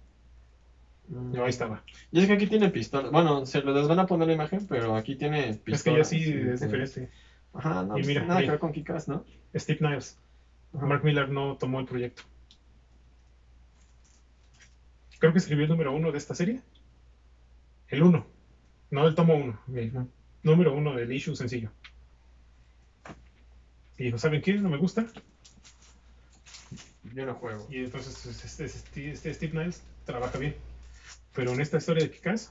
no, 1.09 1.45
ahí 1.45 1.51
estaba. 1.51 1.83
Y 2.11 2.21
es 2.21 2.27
que 2.27 2.33
aquí 2.35 2.47
tiene 2.47 2.69
pistolas. 2.69 3.11
Bueno, 3.11 3.45
se 3.47 3.63
les 3.63 3.89
van 3.89 3.99
a 3.99 4.07
poner 4.07 4.29
la 4.29 4.35
imagen, 4.35 4.67
pero 4.67 4.95
aquí 4.97 5.17
tiene 5.17 5.55
pistolas. 5.55 5.79
Es 5.79 5.83
que 5.83 5.97
ya 5.97 6.05
sí 6.05 6.17
es 6.51 6.61
tiene- 6.61 6.81
diferente. 6.87 7.11
Ajá, 7.55 7.83
no, 7.83 7.99
Y 7.99 8.01
pues, 8.01 8.07
mira, 8.07 8.25
nada 8.25 8.41
que 8.41 8.51
ver 8.51 8.59
con 8.59 8.73
Kikas, 8.73 9.09
¿no? 9.09 9.25
Steve 9.55 9.79
Niles. 9.87 10.19
Ajá. 10.75 10.87
Mark 10.87 11.05
Miller 11.05 11.29
no 11.29 11.57
tomó 11.59 11.81
el 11.81 11.87
proyecto. 11.87 12.23
Creo 15.19 15.33
que 15.33 15.39
escribió 15.39 15.65
el 15.65 15.71
número 15.71 15.93
uno 15.95 16.11
de 16.13 16.19
esta 16.19 16.35
serie. 16.35 16.61
El 17.89 18.03
uno. 18.03 18.27
No 18.91 19.07
el 19.07 19.15
tomo 19.15 19.35
uno. 19.37 19.59
El 19.75 19.93
número 20.43 20.75
uno 20.75 20.95
del 20.95 21.13
issue 21.13 21.37
sencillo. 21.37 21.71
Y 24.03 24.07
dijo, 24.07 24.19
¿saben 24.19 24.43
qué? 24.43 24.55
No 24.55 24.69
me 24.69 24.79
gusta. 24.79 25.07
Yo 27.15 27.25
no 27.25 27.35
juego. 27.37 27.69
Y 27.71 27.85
entonces 27.85 28.27
este, 28.27 28.65
este- 28.65 29.11
este 29.13 29.33
Steve 29.33 29.57
Niles 29.57 29.85
trabaja 30.05 30.39
bien. 30.39 30.57
Pero 31.33 31.53
en 31.53 31.61
esta 31.61 31.77
historia 31.77 32.03
de 32.03 32.11
Kikaz, 32.11 32.51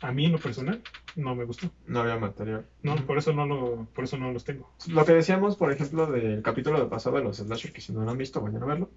a 0.00 0.10
mí 0.10 0.26
en 0.26 0.32
lo 0.32 0.40
personal, 0.40 0.82
no 1.14 1.36
me 1.36 1.44
gustó. 1.44 1.70
No 1.86 2.00
había 2.00 2.16
material. 2.16 2.66
No, 2.82 2.96
por 3.06 3.18
eso 3.18 3.32
no 3.32 3.46
lo, 3.46 3.84
por 3.94 4.02
eso 4.02 4.16
no 4.16 4.32
los 4.32 4.44
tengo. 4.44 4.68
Lo 4.88 5.04
que 5.04 5.12
decíamos, 5.12 5.54
por 5.56 5.70
ejemplo, 5.70 6.08
del 6.08 6.42
capítulo 6.42 6.80
de 6.80 6.86
pasado 6.86 7.18
de 7.18 7.22
los 7.22 7.36
slasher, 7.36 7.72
que 7.72 7.80
si 7.80 7.92
no 7.92 8.02
lo 8.02 8.10
han 8.10 8.18
visto, 8.18 8.40
vayan 8.40 8.64
a 8.64 8.66
verlo. 8.66 8.90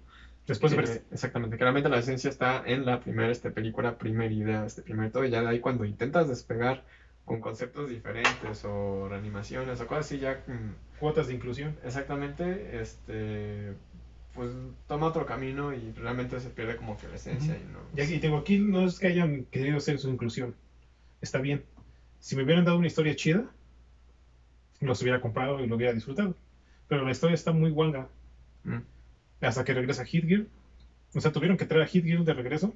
Después 0.48 0.72
de 0.72 0.78
ver 0.78 0.86
este. 0.86 1.14
Exactamente, 1.14 1.56
que 1.56 1.62
realmente 1.62 1.88
la 1.90 2.00
esencia 2.00 2.28
está 2.28 2.64
en 2.66 2.84
la 2.84 2.98
primera 2.98 3.30
este, 3.30 3.52
película, 3.52 3.98
primera 3.98 4.34
idea, 4.34 4.66
este 4.66 4.82
primer 4.82 5.12
todo, 5.12 5.24
y 5.24 5.30
ya 5.30 5.42
de 5.42 5.48
ahí 5.48 5.60
cuando 5.60 5.84
intentas 5.84 6.26
despegar 6.28 6.84
con 7.24 7.40
conceptos 7.40 7.88
diferentes 7.88 8.64
o 8.64 9.08
reanimaciones 9.08 9.80
o 9.80 9.86
cosas 9.86 10.06
así, 10.06 10.18
ya 10.18 10.42
mm, 10.46 10.98
cuotas 11.00 11.28
de 11.28 11.34
inclusión. 11.34 11.76
exactamente, 11.84 12.80
este, 12.80 13.72
pues 14.34 14.50
toma 14.86 15.06
otro 15.06 15.24
camino 15.24 15.72
y 15.72 15.92
realmente 15.92 16.38
se 16.40 16.50
pierde 16.50 16.76
como 16.76 16.96
que 16.98 17.08
la 17.08 17.14
esencia 17.14 17.56
y 17.56 17.64
no. 17.72 17.78
Y 17.96 18.00
aquí 18.00 18.18
tengo 18.18 18.36
aquí 18.36 18.58
no 18.58 18.84
es 18.84 18.98
que 18.98 19.06
hayan 19.06 19.44
querido 19.44 19.78
hacer 19.78 19.98
su 19.98 20.10
inclusión. 20.10 20.54
Está 21.20 21.38
bien. 21.38 21.64
Si 22.20 22.36
me 22.36 22.42
hubieran 22.42 22.64
dado 22.64 22.78
una 22.78 22.86
historia 22.88 23.14
chida, 23.14 23.44
los 24.80 25.00
hubiera 25.02 25.20
comprado 25.20 25.62
y 25.62 25.66
lo 25.66 25.76
hubiera 25.76 25.92
disfrutado. 25.92 26.34
Pero 26.88 27.04
la 27.04 27.12
historia 27.12 27.34
está 27.34 27.52
muy 27.52 27.70
guanga. 27.70 28.08
Mm, 28.64 28.78
Hasta 29.40 29.64
que 29.64 29.72
regresa 29.72 30.04
Hitgear. 30.04 30.46
O 31.14 31.20
sea, 31.20 31.32
tuvieron 31.32 31.56
que 31.56 31.64
traer 31.64 31.84
a 31.84 31.86
Hitgear 31.86 32.24
de 32.24 32.34
regreso 32.34 32.74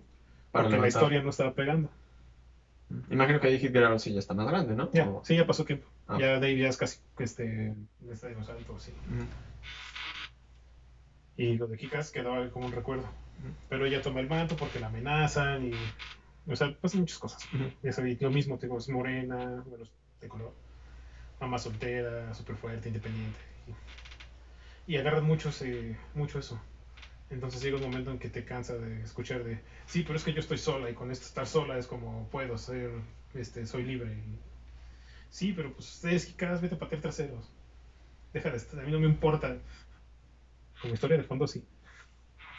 para 0.53 0.65
porque 0.65 0.81
la 0.81 0.89
historia 0.89 1.23
no 1.23 1.31
estaba 1.31 1.53
pegando. 1.55 1.91
Imagino 3.11 3.41
que 3.41 3.49
ahí 3.49 3.59
Hit 3.59 3.73
Girl 3.73 3.99
sí 4.01 4.13
ya 4.13 4.19
está 4.19 4.35
más 4.35 4.47
grande, 4.49 4.75
¿no? 4.75 4.91
Ya, 4.93 5.09
O- 5.09 5.25
sí, 5.25 5.37
ya 5.37 5.47
pasó 5.47 5.65
tiempo. 5.65 5.87
Ah. 6.07 6.19
Ya 6.19 6.35
Dave 6.35 6.57
ya 6.59 6.69
es 6.69 6.77
casi 6.77 6.99
este, 7.19 7.75
está 8.11 8.29
dinosaurio. 8.29 8.67
Mm, 9.07 9.25
Y 11.37 11.57
lo 11.57 11.67
de 11.67 11.77
Kikas 11.77 12.11
quedaba 12.11 12.51
como 12.51 12.67
un 12.67 12.73
recuerdo. 12.73 13.09
Pero 13.69 13.87
ella 13.87 14.03
toma 14.03 14.21
el 14.21 14.29
manto 14.29 14.57
porque 14.57 14.81
la 14.81 14.89
amenazan 14.89 15.65
y. 15.67 15.73
O 16.51 16.57
sea, 16.57 16.75
pasan 16.81 17.01
muchas 17.01 17.19
cosas. 17.19 17.49
Ya 17.83 17.93
sabía, 17.93 18.17
lo 18.21 18.31
mismo, 18.31 18.59
tengo, 18.59 18.79
es 18.79 18.89
morena, 18.89 19.63
bueno, 19.67 19.85
de 20.21 20.29
color. 20.29 20.55
Mamá 21.41 21.59
soltera, 21.59 22.33
súper 22.35 22.57
fuerte, 22.57 22.89
independiente. 22.89 23.39
Y, 24.87 24.95
y 24.95 24.97
agarran 24.97 25.25
mucho, 25.25 25.51
ese- 25.51 25.97
mucho 26.15 26.39
eso. 26.39 26.61
Entonces 27.31 27.63
llega 27.63 27.77
un 27.77 27.83
momento 27.83 28.11
en 28.11 28.19
que 28.19 28.31
te 28.31 28.45
cansa 28.45 28.77
de 28.79 29.03
escuchar 29.03 29.45
de, 29.45 29.61
sí, 29.87 30.03
pero 30.03 30.17
es 30.17 30.25
que 30.25 30.33
yo 30.33 30.41
estoy 30.41 30.57
sola 30.57 30.89
y 30.89 30.95
con 30.95 31.11
esto 31.11 31.27
estar 31.27 31.47
sola 31.47 31.77
es 31.79 31.87
como 31.87 32.27
puedo 32.31 32.57
ser, 32.57 32.91
este, 33.35 33.67
soy 33.67 33.85
libre. 33.85 34.13
Y, 34.15 34.39
sí, 35.29 35.53
pero 35.53 35.73
pues 35.75 35.89
ustedes 35.95 36.25
Kikas, 36.25 36.63
vete 36.63 36.77
a 36.77 36.79
patear 36.79 37.03
traseros. 37.03 37.51
Deja 38.33 38.51
de 38.51 38.57
estar, 38.57 38.81
a 38.81 38.83
mí 38.83 38.93
no 38.93 38.99
me 39.01 39.07
importa. 39.07 39.59
Como 40.81 40.95
historia 40.95 41.19
de 41.19 41.25
fondo, 41.25 41.47
sí. 41.47 41.63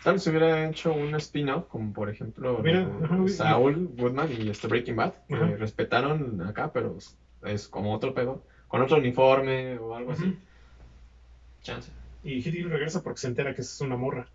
Tal 0.03 0.13
vez 0.13 0.27
hubiera 0.27 0.69
hecho 0.69 0.93
un 0.93 1.13
spin-off, 1.15 1.67
como 1.67 1.91
por 1.91 2.09
ejemplo 2.09 2.61
Mira, 2.63 2.89
ajá, 3.03 3.27
Saul 3.27 3.87
Goodman 3.97 4.31
y 4.31 4.49
este 4.49 4.67
Breaking 4.67 4.95
Bad, 4.95 5.13
que 5.27 5.35
Ajá. 5.35 5.55
respetaron 5.57 6.41
acá, 6.41 6.71
pero 6.71 6.97
es- 6.97 7.17
es 7.41 7.67
como 7.67 7.93
otro 7.93 8.13
pedo, 8.13 8.45
con 8.67 8.81
otro 8.81 8.97
uniforme 8.97 9.77
o 9.77 9.95
algo 9.95 10.11
así. 10.11 10.37
Chance. 11.61 11.91
Y 12.23 12.35
Hitler 12.37 12.69
regresa 12.69 13.01
porque 13.01 13.19
se 13.19 13.27
entera 13.27 13.53
que 13.53 13.61
es 13.61 13.81
una 13.81 13.95
morra. 13.97 14.29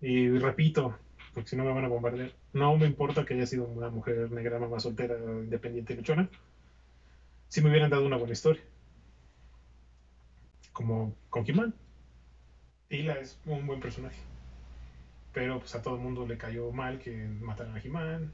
Y 0.00 0.28
repito, 0.38 0.98
porque 1.34 1.50
si 1.50 1.56
no 1.56 1.64
me 1.64 1.72
van 1.72 1.84
a 1.84 1.88
bombardear, 1.88 2.32
no 2.52 2.76
me 2.76 2.86
importa 2.86 3.24
que 3.24 3.34
haya 3.34 3.46
sido 3.46 3.64
una 3.64 3.90
mujer 3.90 4.30
negra, 4.30 4.58
mamá 4.58 4.80
soltera, 4.80 5.16
independiente 5.16 5.92
y 5.92 5.96
luchona. 5.96 6.28
Si 7.48 7.60
me 7.60 7.70
hubieran 7.70 7.90
dado 7.90 8.06
una 8.06 8.16
buena 8.16 8.32
historia. 8.32 8.62
Como 10.72 11.14
con 11.30 11.44
He-Man. 11.48 11.74
Tila 12.88 13.18
es 13.18 13.38
un 13.46 13.66
buen 13.66 13.80
personaje. 13.80 14.20
Pero 15.32 15.58
pues 15.58 15.74
a 15.74 15.82
todo 15.82 15.96
el 15.96 16.02
mundo 16.02 16.26
le 16.26 16.38
cayó 16.38 16.70
mal 16.72 16.98
que 16.98 17.26
mataran 17.40 17.74
a 17.74 17.80
He-Man. 17.80 18.32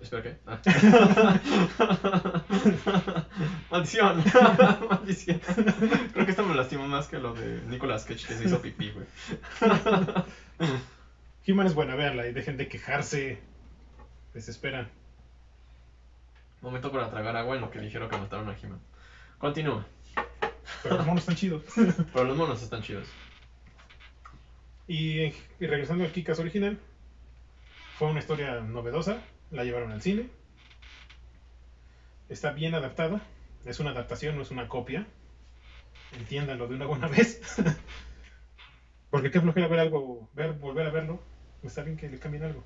Espera, 0.00 0.22
¿qué? 0.22 0.36
Ah. 0.46 0.60
Maldición. 3.70 4.24
Maldición. 4.90 5.40
Creo 6.12 6.24
que 6.24 6.30
esto 6.30 6.44
me 6.44 6.54
lastimó 6.54 6.88
más 6.88 7.08
que 7.08 7.18
lo 7.18 7.34
de 7.34 7.60
Nicolas 7.66 8.04
Cage 8.04 8.26
que 8.26 8.34
se 8.34 8.44
hizo 8.44 8.62
pipí, 8.62 8.92
güey. 8.92 9.06
He-Man 11.46 11.66
es 11.66 11.74
buena, 11.74 11.94
véanla 11.94 12.26
y 12.26 12.32
dejen 12.32 12.56
de 12.56 12.68
quejarse. 12.68 13.38
Desesperan. 14.32 14.88
Momento 16.62 16.90
para 16.92 17.10
tragar 17.10 17.36
agua 17.36 17.56
en 17.56 17.62
lo 17.62 17.70
que 17.70 17.80
dijeron 17.80 18.08
que 18.08 18.16
mataron 18.16 18.48
a 18.48 18.56
He-Man. 18.56 18.80
Continúa. 19.38 19.86
Pero 20.82 20.96
los 20.96 21.06
monos 21.06 21.22
están 21.22 21.36
chidos. 21.36 21.62
Pero 21.74 22.24
los 22.24 22.36
monos 22.36 22.62
están 22.62 22.82
chidos. 22.82 23.08
Y, 24.86 25.22
y 25.22 25.66
regresando 25.66 26.04
al 26.04 26.12
Kikas 26.12 26.38
original, 26.38 26.78
fue 27.98 28.08
una 28.08 28.20
historia 28.20 28.60
novedosa, 28.60 29.18
la 29.50 29.64
llevaron 29.64 29.92
al 29.92 30.02
cine. 30.02 30.28
Está 32.28 32.52
bien 32.52 32.74
adaptada, 32.74 33.22
es 33.64 33.80
una 33.80 33.90
adaptación, 33.90 34.36
no 34.36 34.42
es 34.42 34.50
una 34.50 34.68
copia. 34.68 35.06
Entiéndanlo 36.12 36.68
de 36.68 36.74
una 36.76 36.86
buena 36.86 37.08
vez. 37.08 37.40
Porque 39.10 39.30
qué 39.30 39.40
flojera 39.40 39.68
ver 39.68 39.80
algo, 39.80 40.28
ver, 40.34 40.52
volver 40.52 40.86
a 40.86 40.90
verlo. 40.90 41.20
Está 41.62 41.82
bien 41.82 41.96
que 41.96 42.08
le 42.08 42.18
cambien 42.18 42.44
algo. 42.44 42.64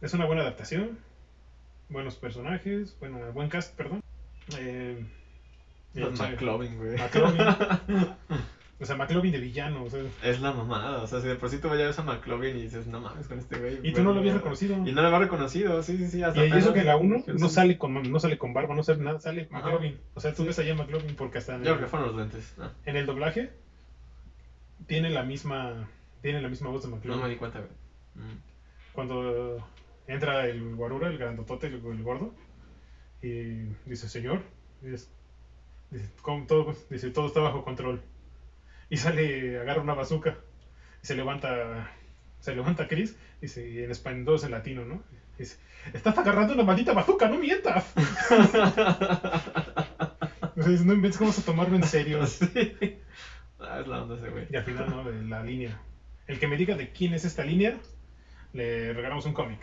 Es 0.00 0.14
una 0.14 0.26
buena 0.26 0.42
adaptación, 0.42 0.98
buenos 1.88 2.16
personajes, 2.16 2.96
buena, 3.00 3.30
buen 3.30 3.48
cast, 3.48 3.74
perdón. 3.74 4.02
Eh, 4.56 5.04
el 5.94 6.10
McLovin, 6.12 6.76
güey. 6.76 6.96
McLovin. 6.96 7.38
O 8.80 8.84
sea, 8.86 8.94
McLovin 8.94 9.32
de 9.32 9.40
villano. 9.40 9.82
o 9.82 9.90
sea, 9.90 10.00
Es 10.22 10.40
la 10.40 10.52
mamada, 10.52 11.02
o 11.02 11.06
sea, 11.08 11.20
si 11.20 11.26
de 11.26 11.34
por 11.34 11.50
sí 11.50 11.58
tú 11.58 11.68
veías 11.68 11.98
a 11.98 12.02
McLovin 12.02 12.56
y 12.56 12.62
dices, 12.62 12.86
no 12.86 13.00
mames 13.00 13.26
con 13.26 13.38
este 13.38 13.58
güey. 13.58 13.80
y 13.82 13.92
tú 13.92 14.02
no 14.04 14.12
lo 14.12 14.20
habías 14.20 14.36
reconocido. 14.36 14.76
Y 14.86 14.92
no 14.92 15.02
lo 15.02 15.08
había 15.08 15.18
reconocido, 15.18 15.82
sí, 15.82 15.96
sí, 15.98 16.06
sí. 16.08 16.22
Hasta 16.22 16.46
Y 16.46 16.52
eso 16.52 16.72
que 16.72 16.84
la 16.84 16.96
1 16.96 17.22
Sí, 17.24 17.32
no 17.38 17.48
sí. 17.48 17.54
sale 17.56 17.76
con 17.76 18.00
no 18.02 18.20
sale 18.20 18.38
con 18.38 18.54
barba, 18.54 18.76
no 18.76 18.82
sale 18.84 19.02
nada, 19.02 19.18
sale 19.20 19.48
Ajá. 19.50 19.64
McLovin. 19.66 19.98
O 20.14 20.20
sea, 20.20 20.32
tú 20.32 20.44
ves 20.44 20.58
allá 20.60 20.74
McLovin 20.74 21.16
porque 21.16 21.38
hasta 21.38 21.56
en 21.56 21.64
Yo 21.64 21.72
el, 21.72 21.76
creo 21.78 21.86
que 21.86 21.90
fueron 21.90 22.08
los 22.08 22.16
lentes. 22.16 22.54
En 22.86 22.96
el 22.96 23.04
doblaje 23.06 23.50
tiene 24.86 25.10
la 25.10 25.22
misma 25.24 25.88
tiene 26.22 26.40
la 26.40 26.48
misma 26.48 26.70
voz 26.70 26.82
de 26.82 26.88
no 26.90 26.96
McLovin. 26.96 27.22
me 27.22 27.28
di 27.30 27.36
cuenta, 27.36 27.58
güey. 27.60 27.70
Mm. 28.14 28.38
Cuando 28.92 29.58
entra 30.06 30.46
el 30.46 30.74
guarura, 30.76 31.08
el 31.08 31.18
grandotote, 31.18 31.66
el, 31.68 31.74
el 31.84 32.02
gordo, 32.02 32.32
y 33.22 33.66
dice, 33.86 34.08
señor, 34.08 34.42
dice, 34.80 35.08
"¿Cómo 36.22 36.46
todo, 36.46 36.74
dice, 36.90 37.10
todo 37.10 37.26
está 37.26 37.40
bajo 37.40 37.64
control. 37.64 38.00
Y 38.90 38.96
sale, 38.96 39.60
agarra 39.60 39.82
una 39.82 39.94
bazooka 39.94 40.38
y 41.02 41.06
se 41.06 41.14
levanta 41.14 41.90
Se 42.40 42.54
levanta 42.54 42.88
Chris, 42.88 43.16
dice, 43.40 43.68
y 43.68 43.82
en 43.82 43.90
español, 43.90 44.24
dos 44.24 44.44
en 44.44 44.52
latino, 44.52 44.84
¿no? 44.84 45.02
Dice, 45.38 45.56
estás 45.92 46.16
agarrando 46.18 46.54
una 46.54 46.64
maldita 46.64 46.92
bazooka, 46.92 47.28
no 47.28 47.38
mientas. 47.38 47.92
dice, 50.56 50.84
no 50.84 50.94
inventes 50.94 51.18
cómo 51.18 51.30
a 51.30 51.44
tomarlo 51.44 51.76
en 51.76 51.84
serio. 51.84 52.26
Sí. 52.38 52.98
Ah, 53.60 53.80
es 53.80 53.88
la 53.88 54.02
onda 54.02 54.14
ese 54.14 54.30
güey. 54.30 54.46
Y 54.50 54.56
al 54.56 54.62
final, 54.62 54.88
¿no? 54.88 55.04
De 55.04 55.20
la 55.24 55.42
línea. 55.42 55.80
El 56.28 56.38
que 56.38 56.46
me 56.46 56.56
diga 56.56 56.76
de 56.76 56.92
quién 56.92 57.12
es 57.14 57.24
esta 57.24 57.44
línea, 57.44 57.76
le 58.52 58.92
regalamos 58.92 59.26
un 59.26 59.32
cómic. 59.32 59.58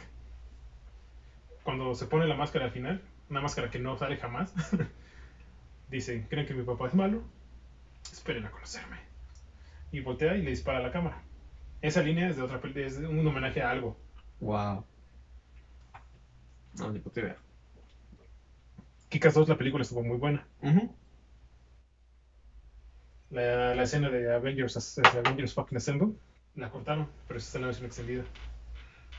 Cuando 1.64 1.96
se 1.96 2.06
pone 2.06 2.28
la 2.28 2.36
máscara 2.36 2.66
al 2.66 2.72
final, 2.72 3.02
una 3.30 3.42
máscara 3.42 3.70
que 3.70 3.80
no 3.80 3.98
sale 3.98 4.18
jamás, 4.18 4.54
dice, 5.90 6.26
¿creen 6.30 6.46
que 6.46 6.54
mi 6.54 6.64
papá 6.64 6.88
es 6.88 6.94
malo? 6.94 7.24
Esperen 8.12 8.46
a 8.46 8.52
conocerme. 8.52 8.98
Y 9.96 10.02
voltea 10.02 10.36
y 10.36 10.42
le 10.42 10.50
dispara 10.50 10.80
a 10.80 10.82
la 10.82 10.92
cámara. 10.92 11.24
Esa 11.82 12.02
línea 12.04 12.28
es 12.30 12.36
de 12.36 12.42
otra 12.44 12.60
película, 12.60 12.86
es 12.86 12.98
un 12.98 13.26
homenaje 13.26 13.62
a 13.62 13.72
algo. 13.72 13.98
Wow. 14.42 14.84
No, 16.78 16.92
ni 16.92 17.00
puta 17.00 17.22
idea. 17.22 17.38
Kikas 19.08 19.34
2, 19.36 19.48
la 19.48 19.58
película 19.58 19.84
estuvo 19.84 20.04
muy 20.04 20.18
buena. 20.18 20.46
Ujú. 20.62 20.94
La, 23.30 23.74
la 23.74 23.84
escena 23.84 24.10
de 24.10 24.34
Avengers, 24.34 25.00
Avengers 25.00 25.54
fucking 25.54 25.78
Assemble, 25.78 26.14
la 26.56 26.70
cortaron, 26.70 27.08
pero 27.28 27.38
esa 27.38 27.48
está 27.48 27.58
en 27.60 27.62
la 27.62 27.68
versión 27.68 27.86
extendida. 27.88 28.24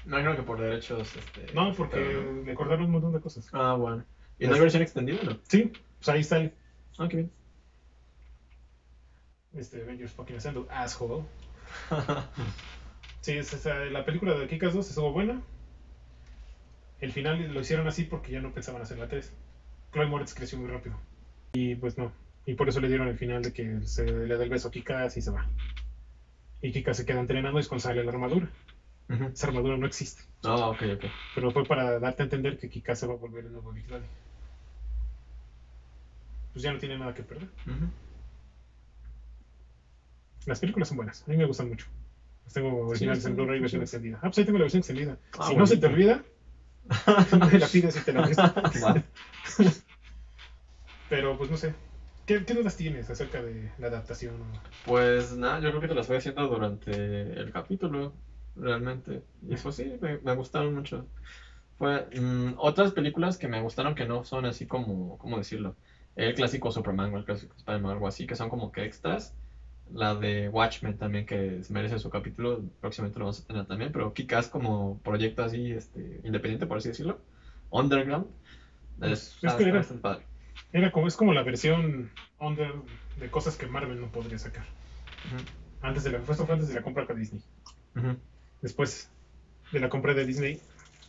No, 0.05 0.17
creo 0.19 0.37
que 0.37 0.43
por 0.43 0.61
derechos. 0.61 1.17
Este, 1.17 1.53
No, 1.55 1.73
porque 1.75 1.97
pero- 1.97 2.43
le 2.45 2.55
cortaron 2.55 2.85
un 2.85 2.91
montón 2.93 3.13
de 3.15 3.21
cosas. 3.21 3.49
Ah, 3.55 3.73
bueno. 3.75 4.05
¿Y 4.39 4.47
no 4.47 4.53
hay 4.55 4.61
versión 4.61 4.83
extendida 4.83 5.23
no? 5.23 5.39
Sí, 5.49 5.73
pues 5.99 6.09
ahí 6.11 6.21
está 6.21 6.51
Ah, 6.99 7.09
qué 7.09 7.17
bien. 7.17 7.31
Este, 9.57 9.83
Avengers 9.83 10.13
fucking 10.13 10.37
Assemble, 10.37 10.65
asshole. 10.71 11.25
Sí, 13.21 13.33
es, 13.33 13.53
esa- 13.53 13.75
la 13.87 14.05
película 14.05 14.35
de 14.35 14.47
Kikas 14.47 14.73
2 14.75 14.89
estuvo 14.89 15.13
buena. 15.13 15.41
El 17.01 17.13
final 17.13 17.53
lo 17.53 17.61
hicieron 17.61 17.87
así 17.87 18.05
porque 18.05 18.33
ya 18.33 18.41
no 18.41 18.53
pensaban 18.53 18.81
hacer 18.83 18.99
la 18.99 19.09
3. 19.09 19.33
Chloe 19.93 20.07
Moritz 20.07 20.33
creció 20.35 20.59
muy 20.59 20.69
rápido. 20.69 20.97
Y 21.55 21.75
pues 21.75 21.99
no. 21.99 22.13
Y 22.47 22.55
por 22.55 22.69
eso 22.69 22.81
le 22.81 22.89
dieron 22.89 23.09
el 23.09 23.19
final 23.19 23.43
de 23.43 23.53
que 23.53 23.81
se 23.83 24.05
le 24.05 24.37
da 24.37 24.45
el 24.45 24.51
beso 24.51 24.69
a 24.69 24.71
Kikas 24.71 25.17
y 25.17 25.21
se 25.21 25.31
va. 25.31 25.45
Y 26.63 26.71
Kikas 26.73 26.97
se 26.97 27.05
queda 27.05 27.21
entrenando 27.21 27.59
y 27.59 27.61
es 27.61 27.69
cuando 27.69 27.83
sale 27.83 28.03
la 28.05 28.11
armadura. 28.11 28.49
Esa 29.09 29.49
armadura 29.49 29.77
no 29.77 29.87
existe. 29.87 30.23
Ah, 30.45 30.69
ok, 30.69 30.83
ok. 30.97 31.05
Pero 31.35 31.51
fue 31.51 31.65
para 31.65 31.99
darte 31.99 32.23
a 32.23 32.25
entender 32.25 32.57
que 32.59 32.69
Kikas 32.69 32.99
se 32.99 33.07
va 33.07 33.15
a 33.15 33.17
volver 33.17 33.45
el 33.45 33.53
nuevo 33.53 33.73
Big 33.73 33.87
Daddy. 33.89 34.07
Pues 36.53 36.63
ya 36.63 36.73
no 36.73 36.79
tiene 36.79 36.97
nada 36.99 37.13
que 37.15 37.23
perder. 37.23 37.49
Ujú. 37.67 37.89
Las 40.47 40.61
películas 40.61 40.89
son 40.89 40.97
buenas. 40.97 41.23
A 41.27 41.31
mí 41.31 41.37
me 41.37 41.45
gustan 41.45 41.69
mucho. 41.69 41.87
Las 42.45 42.55
tengo 42.55 42.87
originales 42.87 43.19
están 43.19 43.33
en 43.33 43.37
Blu-ray 43.37 43.61
versión 43.61 43.83
extendida. 43.83 44.19
Ah, 44.19 44.29
pues 44.29 44.39
ahí 44.39 44.45
tengo 44.45 44.59
la 44.59 44.65
versión 44.65 44.79
extendida. 44.79 45.19
Ah, 45.39 45.49
si 45.49 45.57
no 45.57 45.67
se 45.67 45.77
te 45.77 45.87
olvida, 45.87 46.25
me 47.51 47.59
la 47.59 47.67
pides 47.67 47.97
y 47.97 48.01
te 48.01 48.13
la. 48.13 48.31
Vale. 48.81 49.03
Pero 51.09 51.37
pues 51.37 51.51
no 51.51 51.57
sé. 51.57 51.75
¿Qué, 52.27 52.45
qué 52.45 52.55
dudas 52.55 52.77
tienes 52.77 53.09
acerca 53.11 53.43
de 53.43 53.71
la 53.79 53.89
adaptación? 53.89 54.35
Pues 54.85 55.37
nada, 55.37 55.61
yo 55.61 55.69
creo 55.71 55.81
que 55.81 55.89
te 55.89 55.95
las 55.95 56.09
voy 56.09 56.17
haciendo 56.17 56.47
durante 56.49 56.91
el 56.91 57.53
capítulo, 57.53 58.15
realmente. 58.57 59.23
Y 59.49 59.57
pues 59.57 59.77
sí, 59.77 59.97
me, 60.01 60.19
me 60.19 60.35
gustaron 60.35 60.75
mucho. 60.75 61.07
Fue, 61.79 62.07
mm, 62.19 62.55
otras 62.57 62.93
películas 62.93 63.37
que 63.37 63.49
me 63.49 63.61
gustaron 63.61 63.95
que 63.95 64.07
no 64.07 64.25
son 64.25 64.47
así 64.47 64.67
como, 64.67 65.19
¿cómo 65.19 65.39
decirlo? 65.39 65.77
El 66.17 66.35
clásico 66.35 66.73
Superman 66.73 67.15
o 67.15 67.19
el 67.19 67.25
clásico 67.25 67.55
Spider-Man 67.57 67.91
o 67.91 67.95
algo 67.95 68.09
así, 68.09 68.27
que 68.27 68.35
son 68.35 68.49
como 68.49 68.73
que 68.73 68.85
extras. 68.85 69.35
La 69.93 70.15
de 70.15 70.49
Watchmen 70.49 70.97
también, 70.99 71.27
que 71.27 71.63
merece 71.71 71.99
su 71.99 72.11
capítulo, 72.11 72.63
próximamente 72.81 73.19
lo 73.21 73.27
vamos 73.27 73.41
a 73.41 73.47
tener 73.47 73.67
también, 73.67 73.93
pero 73.93 74.13
Kick-Ass 74.13 74.49
como 74.49 74.99
proyecto 75.01 75.45
así, 75.45 75.71
este, 75.73 76.21
independiente, 76.25 76.67
por 76.67 76.79
así 76.79 76.89
decirlo. 76.89 77.21
Underground. 77.71 78.27
Está- 79.01 79.11
es 79.13 79.37
que 79.55 79.63
era- 79.63 79.79
bastante 79.79 80.03
padre. 80.03 80.25
Era 80.73 80.91
como, 80.91 81.07
es 81.07 81.17
como 81.17 81.33
la 81.35 81.43
versión 81.43 82.11
under 82.41 82.73
de 83.21 83.31
cosas 83.31 83.57
que 83.57 83.67
Marvel 83.67 84.01
no 84.01 84.09
podría 84.09 84.39
sacar. 84.39 84.65
Antes 85.83 86.05
de 86.05 86.11
la, 86.13 86.19
esto 86.19 86.47
fue 86.47 86.55
antes 86.55 86.69
de 86.69 86.75
la 86.75 86.83
compra 86.83 87.07
con 87.07 87.19
Disney. 87.19 87.43
Después 88.63 89.11
de 89.73 89.81
la 89.81 89.89
compra 89.89 90.15
de 90.15 90.25
Disney, 90.25 90.61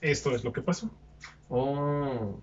esto 0.01 0.35
es 0.35 0.43
lo 0.43 0.51
que 0.53 0.61
pasó. 0.61 0.91
Oh, 1.49 2.41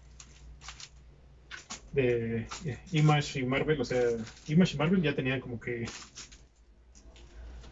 de 1.95 2.47
Image 2.93 3.39
y 3.39 3.45
Marvel, 3.45 3.81
o 3.81 3.85
sea, 3.85 4.03
Image 4.49 4.75
y 4.75 4.79
Marvel 4.79 5.03
ya 5.03 5.15
tenían 5.15 5.41
como 5.41 5.61
que 5.61 5.87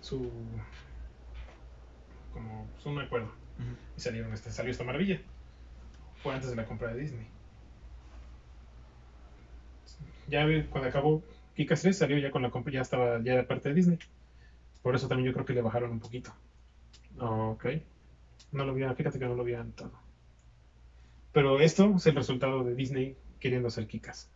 su 0.01 0.31
como 2.33 2.69
pues, 2.73 2.87
un 2.87 3.01
acuerdo 3.01 3.33
y 3.97 4.01
salieron 4.01 4.33
este, 4.33 4.51
salió 4.51 4.71
esta 4.71 4.85
maravilla. 4.85 5.21
Fue 6.23 6.35
antes 6.35 6.51
de 6.51 6.57
la 6.57 6.67
compra 6.67 6.95
de 6.95 7.01
Disney. 7.01 7.27
Ya 10.29 10.47
cuando 10.71 10.89
acabó 10.89 11.23
Kikas 11.57 11.83
3 11.83 11.99
salió 11.99 12.19
ya 12.19 12.31
con 12.31 12.43
la 12.43 12.51
compra, 12.51 12.73
ya 12.73 12.81
estaba 12.81 13.21
ya 13.23 13.35
era 13.35 13.47
parte 13.47 13.69
de 13.69 13.75
Disney. 13.75 13.99
Por 14.83 14.95
eso 14.95 15.09
también 15.09 15.27
yo 15.27 15.33
creo 15.33 15.45
que 15.45 15.53
le 15.53 15.63
bajaron 15.63 15.91
un 15.91 16.01
poquito. 16.01 16.33
ok. 17.19 17.67
No 18.53 18.65
lo 18.65 18.73
había, 18.73 18.95
fíjate 18.95 19.19
que 19.19 19.27
no 19.27 19.35
lo 19.35 19.43
había 19.43 19.63
notado. 19.63 19.93
Pero 21.33 21.61
esto 21.61 21.95
es 21.97 22.07
el 22.07 22.15
resultado 22.15 22.63
de 22.63 22.75
Disney 22.75 23.17
queriendo 23.43 23.69
hacer 23.69 23.87
Kikas. 23.89 24.31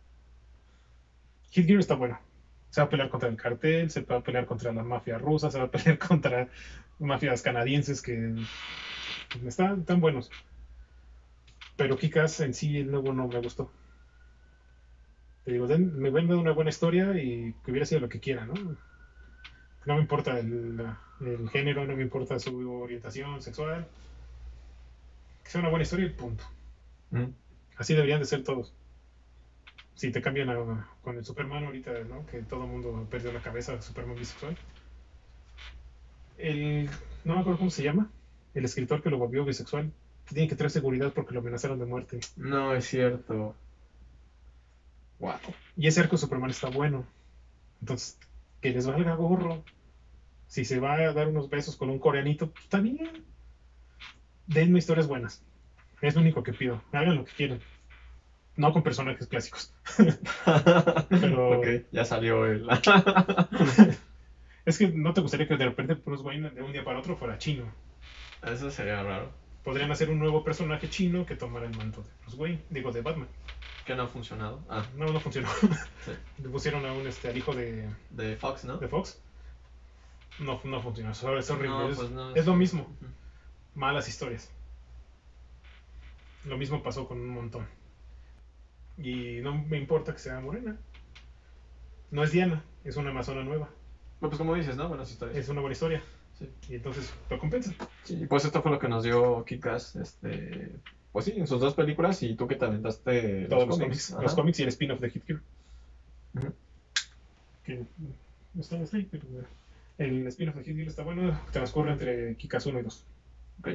Hit 1.51 1.65
Gear 1.65 1.79
está 1.79 1.95
bueno. 1.95 2.19
Se 2.69 2.81
va 2.81 2.87
a 2.87 2.89
pelear 2.89 3.09
contra 3.09 3.29
el 3.29 3.37
cartel, 3.37 3.89
se 3.89 4.01
va 4.01 4.17
a 4.17 4.23
pelear 4.23 4.45
contra 4.45 4.73
la 4.73 4.83
mafia 4.83 5.17
rusa, 5.17 5.49
se 5.49 5.57
va 5.57 5.65
a 5.65 5.71
pelear 5.71 5.97
contra 6.09 6.49
mafias 6.99 7.41
canadienses 7.41 8.01
que 8.01 8.33
están 9.45 9.85
tan 9.85 10.01
buenos. 10.01 10.29
Pero 11.77 11.95
Kikas 11.95 12.41
en 12.41 12.53
sí, 12.53 12.77
el 12.79 12.91
nuevo 12.91 13.13
no 13.13 13.27
me 13.29 13.39
gustó. 13.39 13.71
Te 15.45 15.53
digo, 15.53 15.67
den- 15.67 15.97
me 15.97 16.09
venden 16.09 16.37
una 16.37 16.51
buena 16.51 16.69
historia 16.69 17.17
y 17.17 17.53
que 17.63 17.71
hubiera 17.71 17.85
sido 17.85 18.01
lo 18.01 18.09
que 18.09 18.19
quiera, 18.19 18.45
¿no? 18.45 18.53
No 19.85 19.95
me 19.95 20.01
importa 20.01 20.37
el, 20.37 20.85
el 21.21 21.49
género, 21.49 21.85
no 21.85 21.95
me 21.95 22.03
importa 22.03 22.37
su 22.39 22.69
orientación 22.81 23.41
sexual. 23.41 23.87
Que 25.45 25.49
sea 25.51 25.61
una 25.61 25.69
buena 25.69 25.83
historia 25.83 26.07
y 26.07 26.09
punto. 26.09 26.43
Ujú. 27.11 27.31
Así 27.77 27.93
deberían 27.93 28.19
de 28.19 28.25
ser 28.25 28.43
todos. 28.43 28.73
Si 29.97 30.11
te 30.11 30.21
cambian 30.21 30.51
a- 30.51 30.87
con 31.01 31.17
el 31.17 31.25
Superman 31.25 31.65
ahorita, 31.65 31.91
¿no? 32.07 32.23
Que 32.27 32.43
todo 32.43 32.65
el 32.65 32.69
mundo 32.69 33.07
perdió 33.09 33.33
la 33.33 33.41
cabeza, 33.41 33.81
Superman 33.81 34.15
bisexual. 34.15 34.55
El, 36.37 36.87
no 37.25 37.33
me 37.33 37.39
acuerdo 37.41 37.57
cómo 37.57 37.71
se 37.71 37.81
llama, 37.81 38.11
el 38.53 38.63
escritor 38.63 39.01
que 39.01 39.09
lo 39.09 39.17
volvió 39.17 39.43
bisexual, 39.43 39.91
tiene 40.29 40.47
que 40.47 40.55
traer 40.55 40.69
seguridad 40.69 41.13
porque 41.13 41.33
lo 41.33 41.39
amenazaron 41.39 41.79
de 41.79 41.85
muerte. 41.87 42.19
No 42.35 42.75
es 42.75 42.85
cierto. 42.85 43.55
Wow. 45.17 45.33
Y 45.75 45.87
ese 45.87 46.01
arco 46.01 46.15
Superman 46.15 46.51
está 46.51 46.69
bueno. 46.69 47.03
Entonces, 47.81 48.19
que 48.61 48.69
les 48.71 48.85
valga 48.85 49.15
gorro. 49.15 49.63
Si 50.45 50.63
se 50.63 50.79
va 50.79 50.93
a 50.93 51.11
dar 51.11 51.27
unos 51.27 51.49
besos 51.49 51.75
con 51.75 51.89
un 51.89 51.97
coreanito, 51.97 52.51
pues, 52.51 52.65
está 52.65 52.79
bien. 52.81 53.25
Denme 54.45 54.77
historias 54.77 55.07
buenas. 55.07 55.41
Es 56.01 56.13
lo 56.13 56.21
único 56.21 56.43
que 56.43 56.53
pido. 56.53 56.83
Hagan 56.91 57.15
lo 57.15 57.25
que 57.25 57.31
quieran. 57.33 57.59
No 58.57 58.73
con 58.73 58.83
personajes 58.83 59.27
clásicos. 59.27 59.73
Pero- 61.09 61.61
ya 61.91 62.03
salió 62.05 62.45
el. 62.45 62.67
Es 64.65 64.77
que 64.77 64.89
no 64.89 65.13
te 65.13 65.21
gustaría 65.21 65.47
que 65.47 65.55
de 65.57 65.65
repente 65.65 65.93
Bruce 65.93 66.23
Wayne 66.23 66.49
de 66.49 66.61
un 66.61 66.73
día 66.73 66.83
para 66.83 66.99
otro 66.99 67.15
fuera 67.15 67.37
chino. 67.37 67.71
Eso 68.43 68.69
sería 68.69 69.01
raro. 69.03 69.31
Podrían 69.63 69.91
hacer 69.91 70.09
un 70.09 70.19
nuevo 70.19 70.43
personaje 70.43 70.89
chino 70.89 71.25
que 71.25 71.35
tomara 71.35 71.65
el 71.67 71.77
manto 71.77 72.01
de 72.01 72.09
Bruce 72.21 72.37
Wayne. 72.37 72.63
Digo, 72.69 72.91
de 72.91 73.01
Batman. 73.01 73.27
Que 73.85 73.95
no 73.95 74.03
ha 74.03 74.07
funcionado. 74.07 74.61
Ah, 74.69 74.83
No, 74.95 75.05
no 75.05 75.19
funcionó. 75.19 75.47
sí. 76.05 76.11
Le 76.41 76.49
pusieron 76.49 76.85
a 76.85 76.91
un 76.93 77.07
este, 77.07 77.29
al 77.29 77.37
hijo 77.37 77.53
de, 77.53 77.89
De 78.09 78.35
Fox, 78.35 78.65
¿no? 78.65 78.77
de 78.77 78.87
Fox. 78.87 79.21
No, 80.39 80.59
no 80.63 80.81
funcionó. 80.81 81.11
Es 81.11 81.23
horrible. 81.23 81.69
No, 81.69 81.89
pues 81.95 82.09
no, 82.11 82.35
es 82.35 82.45
lo 82.45 82.55
mismo. 82.55 82.87
Malas 83.75 84.07
historias. 84.09 84.51
Lo 86.45 86.57
mismo 86.57 86.81
pasó 86.83 87.07
con 87.07 87.19
un 87.19 87.29
montón. 87.29 87.67
Y 88.97 89.39
no 89.41 89.63
me 89.65 89.77
importa 89.77 90.13
que 90.13 90.19
sea 90.19 90.39
morena. 90.39 90.77
No 92.09 92.23
es 92.23 92.31
Diana, 92.31 92.63
es 92.83 92.95
una 92.95 93.11
amazona 93.11 93.43
nueva. 93.43 93.69
Bueno, 94.19 94.29
Pues 94.29 94.37
como 94.37 94.55
dices, 94.55 94.75
¿no? 94.75 94.87
Buenas 94.87 95.11
historias. 95.11 95.37
Es 95.37 95.49
una 95.49 95.61
buena 95.61 95.73
historia. 95.73 96.01
Sí. 96.39 96.49
Y 96.69 96.75
entonces 96.75 97.13
lo 97.29 97.39
compensa. 97.39 97.73
Sí, 98.03 98.25
pues 98.27 98.45
esto 98.45 98.61
fue 98.61 98.71
lo 98.71 98.79
que 98.79 98.87
nos 98.87 99.03
dio 99.03 99.43
Kikas, 99.43 99.95
este, 99.95 100.71
pues 101.11 101.25
sí, 101.25 101.33
en 101.35 101.47
sus 101.47 101.59
dos 101.59 101.73
películas 101.73 102.21
y 102.23 102.35
tú 102.35 102.47
que 102.47 102.55
te 102.55 102.65
aventaste 102.65 103.45
Todos 103.47 103.67
los 103.67 103.79
cómics. 103.79 104.15
Los 104.21 104.35
cómics 104.35 104.59
y 104.59 104.63
el 104.63 104.69
spin-off 104.69 104.99
de 104.99 105.09
Hit 105.09 105.25
Gear. 105.25 105.41
Ujú. 106.35 106.53
Que 107.63 107.83
no 108.53 108.61
está 108.61 108.79
así, 108.81 109.07
pero 109.09 109.23
el 109.97 110.27
spin-off 110.27 110.55
de 110.55 110.63
Hit 110.63 110.75
Gear 110.75 110.87
está 110.87 111.03
bueno. 111.03 111.39
Transcurre 111.51 111.91
entre 111.93 112.35
Kikas 112.35 112.65
1 112.65 112.79
y 112.79 112.83
2. 112.83 113.05
Ok. 113.59 113.69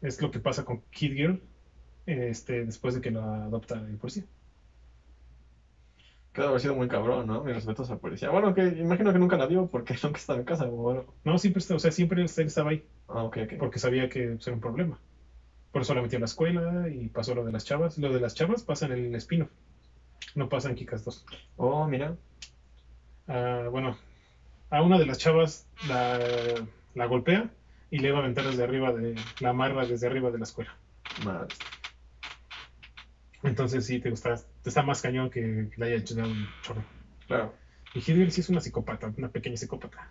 Es 0.00 0.20
lo 0.20 0.30
que 0.30 0.38
pasa 0.38 0.64
con 0.64 0.80
Kid 0.90 1.12
Girl 1.12 1.42
este, 2.06 2.64
después 2.64 2.94
de 2.94 3.00
que 3.00 3.10
lo 3.10 3.22
adopta 3.22 3.74
el 3.78 3.96
policía. 3.96 4.24
Debe 6.34 6.48
haber 6.48 6.60
sido 6.60 6.74
muy 6.74 6.88
cabrón, 6.88 7.28
¿no? 7.28 7.44
Mis 7.44 7.54
respetos 7.54 7.90
al 7.90 7.98
policía. 7.98 8.28
Bueno, 8.30 8.54
que 8.54 8.66
imagino 8.66 9.12
que 9.12 9.18
nunca 9.20 9.36
la 9.36 9.46
vio 9.46 9.68
porque 9.68 9.94
nunca 10.02 10.18
estaba 10.18 10.38
en 10.38 10.44
casa, 10.44 10.64
bueno. 10.64 11.04
No, 11.22 11.38
siempre 11.38 11.62
o 11.74 11.78
sea, 11.78 11.92
siempre 11.92 12.22
él 12.22 12.28
estaba 12.28 12.70
ahí. 12.70 12.84
Ah, 13.08 13.22
ok, 13.22 13.38
ok. 13.44 13.52
porque 13.58 13.78
sabía 13.78 14.08
que 14.08 14.28
pues, 14.28 14.46
era 14.46 14.54
un 14.54 14.60
problema. 14.60 14.98
Por 15.70 15.82
eso 15.82 15.94
la 15.94 16.02
metí 16.02 16.16
a 16.16 16.20
la 16.20 16.24
escuela 16.26 16.88
y 16.88 17.08
pasó 17.08 17.34
lo 17.34 17.44
de 17.44 17.52
las 17.52 17.64
chavas. 17.64 17.98
Lo 17.98 18.12
de 18.12 18.20
las 18.20 18.34
chavas 18.34 18.62
pasa 18.62 18.86
en 18.86 18.92
el 18.92 19.14
spin-off, 19.16 19.50
no 20.34 20.48
pasa 20.48 20.68
en 20.68 20.76
Kikas 20.76 21.04
2. 21.04 21.26
Oh, 21.56 21.86
mira. 21.86 22.16
Ah, 23.28 23.68
bueno, 23.70 23.96
a 24.70 24.82
una 24.82 24.98
de 24.98 25.06
las 25.06 25.18
chavas 25.18 25.66
la, 25.88 26.18
la 26.94 27.06
golpea 27.06 27.50
y 27.90 27.98
le 27.98 28.10
va 28.10 28.18
a 28.18 28.22
aventar 28.22 28.44
desde 28.44 28.64
arriba 28.64 28.92
de 28.92 29.14
la 29.40 29.50
amarra 29.50 29.86
desde 29.86 30.06
arriba 30.06 30.30
de 30.30 30.38
la 30.38 30.44
escuela. 30.44 30.76
Madre. 31.24 31.54
Entonces 33.44 33.84
sí, 33.86 34.00
te 34.00 34.10
gusta, 34.10 34.34
te 34.62 34.68
está 34.68 34.82
más 34.82 35.00
cañón 35.02 35.30
que, 35.30 35.68
que 35.70 35.74
le 35.76 35.86
haya 35.86 35.96
hecho 35.96 36.14
un 36.16 36.46
chorro. 36.62 36.82
Claro. 37.26 37.54
Y 37.94 37.98
Hitler 37.98 38.30
sí 38.32 38.40
es 38.40 38.48
una 38.48 38.60
psicópata, 38.60 39.12
una 39.16 39.28
pequeña 39.28 39.56
psicópata. 39.56 40.10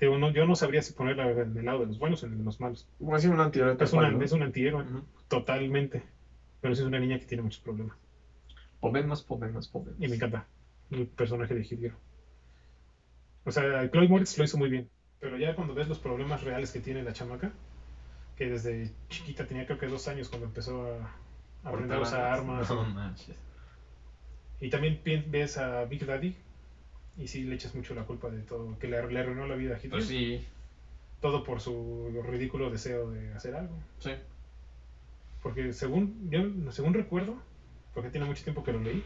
Digo, 0.00 0.18
no- 0.18 0.32
yo 0.32 0.46
no 0.46 0.56
sabría 0.56 0.82
si 0.82 0.92
ponerla 0.92 1.30
en 1.30 1.56
el 1.56 1.64
lado 1.64 1.80
de 1.80 1.86
los 1.86 1.98
buenos 1.98 2.22
o 2.24 2.28
de 2.28 2.34
los 2.36 2.58
malos. 2.60 2.88
Bueno, 2.98 3.18
sí, 3.20 3.28
un 3.28 3.38
antihéroe. 3.38 3.76
Es, 3.78 3.92
una, 3.92 4.10
¿no? 4.10 4.20
es 4.22 4.32
un 4.32 4.42
antihéroe, 4.42 4.84
totalmente. 5.28 6.02
Pero 6.60 6.74
sí 6.74 6.80
es 6.82 6.86
una 6.88 6.98
niña 6.98 7.18
que 7.18 7.26
tiene 7.26 7.42
muchos 7.42 7.60
problemas. 7.60 7.96
Problemas, 8.80 9.22
problemas, 9.22 9.68
problemas. 9.68 10.00
Y 10.00 10.08
me 10.08 10.16
encanta 10.16 10.46
el 10.90 11.06
personaje 11.06 11.54
de 11.54 11.60
Hitler. 11.60 11.92
O 13.44 13.50
sea, 13.50 13.88
Chloe 13.90 14.08
Moritz 14.08 14.38
lo 14.38 14.44
hizo 14.44 14.58
muy 14.58 14.70
bien. 14.70 14.88
Pero 15.20 15.36
ya 15.38 15.54
cuando 15.54 15.74
ves 15.74 15.88
los 15.88 15.98
problemas 15.98 16.42
reales 16.42 16.72
que 16.72 16.80
tiene 16.80 17.02
la 17.02 17.12
chamaca, 17.12 17.52
que 18.36 18.48
desde 18.48 18.90
chiquita 19.08 19.46
tenía 19.46 19.66
creo 19.66 19.78
que 19.78 19.86
dos 19.86 20.08
años 20.08 20.28
cuando 20.28 20.46
empezó 20.46 20.86
a 20.86 21.14
aprender 21.64 21.98
a 21.98 22.00
usar 22.02 22.20
armas. 22.24 22.68
No 22.70 22.84
manches. 22.84 23.36
Y 24.60 24.70
también 24.70 25.00
ves 25.28 25.56
a 25.58 25.84
Big 25.84 26.06
Daddy 26.06 26.36
y 27.16 27.26
sí 27.26 27.42
le 27.44 27.54
echas 27.54 27.74
mucho 27.74 27.94
la 27.94 28.04
culpa 28.04 28.30
de 28.30 28.42
todo, 28.42 28.78
que 28.78 28.86
le, 28.88 29.04
le 29.10 29.18
arruinó 29.20 29.46
la 29.46 29.56
vida 29.56 29.74
a 29.74 29.76
Hitler. 29.76 29.90
Pues 29.92 30.06
sí, 30.06 30.46
Todo 31.20 31.42
por 31.44 31.60
su 31.60 32.22
ridículo 32.26 32.70
deseo 32.70 33.10
de 33.10 33.32
hacer 33.34 33.54
algo. 33.54 33.76
sí. 33.98 34.12
Porque 35.42 35.72
según, 35.72 36.30
yo, 36.30 36.40
según 36.70 36.94
recuerdo, 36.94 37.34
porque 37.94 38.10
tiene 38.10 38.26
mucho 38.26 38.44
tiempo 38.44 38.62
que 38.62 38.72
lo 38.72 38.78
leí, 38.78 39.02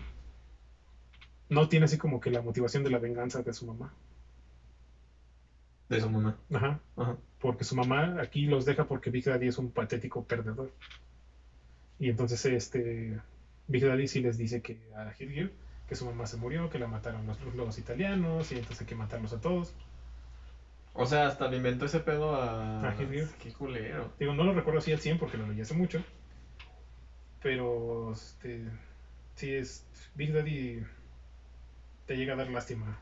no 1.48 1.66
tiene 1.70 1.86
así 1.86 1.96
como 1.96 2.20
que 2.20 2.30
la 2.30 2.42
motivación 2.42 2.84
de 2.84 2.90
la 2.90 2.98
venganza 2.98 3.40
de 3.40 3.54
su 3.54 3.64
mamá. 3.64 3.94
De 5.88 5.98
su 5.98 6.10
mamá. 6.10 6.36
Ajá. 6.52 6.80
Ajá. 6.96 7.16
Porque 7.38 7.64
su 7.64 7.74
mamá 7.74 8.20
aquí 8.20 8.44
los 8.46 8.66
deja 8.66 8.84
porque 8.86 9.08
Big 9.08 9.24
Daddy 9.24 9.46
es 9.46 9.56
un 9.56 9.70
patético 9.70 10.24
perdedor. 10.24 10.70
Y 11.98 12.10
entonces 12.10 12.44
este 12.44 13.18
Big 13.68 13.84
Daddy 13.84 14.06
sí 14.06 14.20
les 14.20 14.36
dice 14.38 14.60
que 14.62 14.78
a 14.96 15.12
Hitler 15.18 15.52
que 15.88 15.94
su 15.94 16.04
mamá 16.04 16.26
se 16.26 16.36
murió, 16.36 16.68
que 16.68 16.78
la 16.78 16.88
mataron 16.88 17.26
los, 17.26 17.40
los 17.54 17.78
italianos 17.78 18.50
y 18.52 18.56
entonces 18.56 18.80
hay 18.80 18.86
que 18.86 18.94
matarlos 18.94 19.32
a 19.32 19.40
todos. 19.40 19.72
O 20.94 21.06
sea, 21.06 21.28
hasta 21.28 21.48
le 21.48 21.58
inventó 21.58 21.84
ese 21.84 22.00
pedo 22.00 22.34
a. 22.34 22.88
A 22.88 22.94
Hitler. 22.94 23.28
Qué 23.42 23.52
culero. 23.52 24.12
Digo, 24.18 24.34
no 24.34 24.44
lo 24.44 24.54
recuerdo 24.54 24.80
así 24.80 24.92
al 24.92 24.98
100 24.98 25.18
porque 25.18 25.36
lo 25.36 25.46
leí 25.46 25.60
hace 25.60 25.74
mucho. 25.74 26.02
Pero, 27.42 28.12
este, 28.12 28.64
sí 29.34 29.54
es, 29.54 29.86
Big 30.14 30.32
Daddy 30.32 30.82
te 32.06 32.16
llega 32.16 32.32
a 32.32 32.36
dar 32.36 32.50
lástima. 32.50 32.98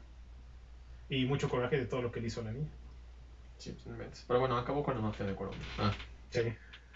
Y 1.09 1.25
mucho 1.27 1.49
coraje 1.49 1.79
de 1.79 1.87
todo 1.87 2.03
lo 2.03 2.11
que 2.11 2.21
le 2.21 2.27
hizo 2.27 2.41
a 2.41 2.45
la 2.45 2.53
niña. 2.53 2.71
Sí, 3.59 3.77
pues. 3.85 4.25
Pero 4.27 4.41
bueno, 4.41 4.59
acabó 4.59 4.83
con 4.83 4.97
la 4.97 5.01
mafia 5.01 5.25
de 5.25 5.35
Colombia. 5.35 5.67
Ah, 5.79 5.93
Sí. 6.31 6.53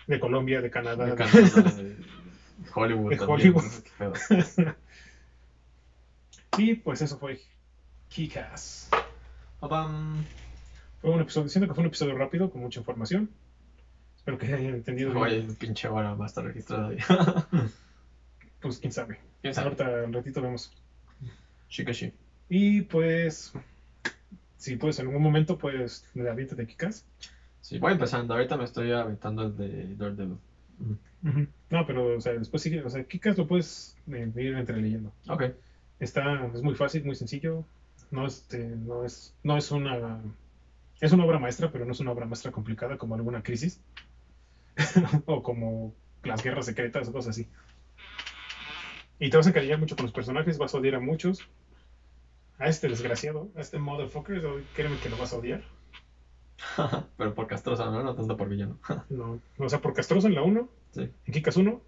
De 0.09 0.19
Colombia, 0.19 0.61
de 0.61 0.71
Canadá. 0.71 1.05
de 1.05 1.11
de- 1.13 1.17
Canadá, 1.17 1.73
de 1.73 1.97
Hollywood. 2.75 3.11
De 3.11 3.17
también, 3.17 3.55
Hollywood. 3.55 3.65
no. 4.59 4.75
Y 6.59 6.75
pues 6.75 7.01
eso 7.03 7.19
fue 7.19 7.41
Kikas. 8.09 8.89
Fue 11.01 11.11
un 11.11 11.21
episodio, 11.21 11.49
siento 11.49 11.69
que 11.69 11.75
fue 11.75 11.83
un 11.83 11.87
episodio 11.89 12.17
rápido, 12.17 12.51
con 12.51 12.63
mucha 12.63 12.81
información. 12.81 13.31
Espero 14.17 14.39
que 14.39 14.47
hayan 14.47 14.75
entendido. 14.75 15.11
bien. 15.13 15.23
Oye, 15.23 15.37
el 15.37 15.55
pinche 15.57 15.87
vara 15.89 16.15
va 16.15 16.25
a 16.25 16.27
estar 16.27 16.45
registrado 16.45 16.89
ahí. 16.89 16.99
Pues 18.61 18.79
quién 18.79 18.93
sabe. 18.93 19.21
¿Quién 19.41 19.55
sabe? 19.55 19.67
Ahorita 19.69 19.85
al 19.87 20.13
ratito 20.13 20.43
vemos. 20.43 20.73
Chica, 21.69 21.95
sí. 21.95 22.13
Y 22.49 22.81
pues, 22.83 23.53
si 24.57 24.75
puedes 24.75 24.99
en 24.99 25.07
algún 25.07 25.23
momento, 25.23 25.59
pues, 25.59 26.05
la 26.15 26.35
de 26.35 26.67
Kikas. 26.67 27.05
Sí, 27.61 27.79
voy 27.79 27.93
empezando. 27.93 28.35
Ahorita 28.35 28.57
me 28.57 28.65
estoy 28.65 28.93
aventando 28.93 29.43
el 29.43 29.57
de 29.57 29.95
Daredevil. 29.97 30.39
No, 31.71 31.87
pero, 31.87 32.17
o 32.17 32.21
sea, 32.21 32.33
después 32.33 32.63
sigue, 32.63 32.83
o 32.83 32.91
sea, 32.91 33.05
Kikas 33.05 33.37
lo 33.37 33.47
puedes 33.47 33.97
eh, 34.11 34.33
ir 34.37 34.55
entre 34.57 34.81
leyendo. 34.81 35.13
Ok. 35.29 35.45
Está, 35.99 36.47
es 36.55 36.63
muy 36.63 36.75
fácil, 36.75 37.05
muy 37.05 37.17
sencillo. 37.17 37.65
No 38.11 38.27
es, 38.27 38.47
eh, 38.55 38.77
no 38.77 39.05
es, 39.05 39.35
no 39.43 39.57
es 39.57 39.71
una, 39.71 40.21
es 41.01 41.13
una 41.13 41.25
obra 41.25 41.39
maestra, 41.39 41.71
pero 41.71 41.85
no 41.85 41.93
es 41.93 42.01
una 42.01 42.13
obra 42.13 42.27
maestra 42.27 42.53
complicada 42.53 42.97
como 42.97 43.17
alguna 43.17 43.43
crisis. 43.43 43.81
o 45.27 45.43
como 45.43 45.95
las 46.23 46.43
guerras 46.43 46.67
secretas 46.67 47.09
o 47.09 47.13
cosas 47.13 47.31
así. 47.31 47.49
Y 49.19 49.31
te 49.31 49.37
vas 49.37 49.47
a 49.47 49.51
encariñar 49.51 49.81
mucho 49.81 49.97
con 49.97 50.05
los 50.05 50.13
personajes, 50.13 50.59
vas 50.59 50.75
a 50.75 50.79
odiar 50.79 50.97
a 50.97 51.01
muchos. 51.01 51.49
A 52.59 52.69
este 52.69 52.89
desgraciado, 52.89 53.51
a 53.57 53.61
este 53.61 53.79
motherfucker, 53.79 54.43
créeme 54.75 54.99
que 54.99 55.09
lo 55.09 55.17
vas 55.17 55.33
a 55.33 55.37
odiar. 55.37 55.63
Pero 57.17 57.35
por 57.35 57.47
castrosa, 57.47 57.91
¿no? 57.91 58.03
No 58.03 58.15
tanto 58.15 58.37
por 58.37 58.49
villano. 58.49 58.79
No, 59.11 59.41
o 59.59 59.69
sea, 59.69 59.81
por 59.81 59.95
castroso 59.95 60.27
en 60.29 60.35
la 60.35 60.43
1, 60.43 60.69
Sí. 60.93 61.11
en 61.27 61.33
Kikas 61.33 61.57
1 61.57 61.81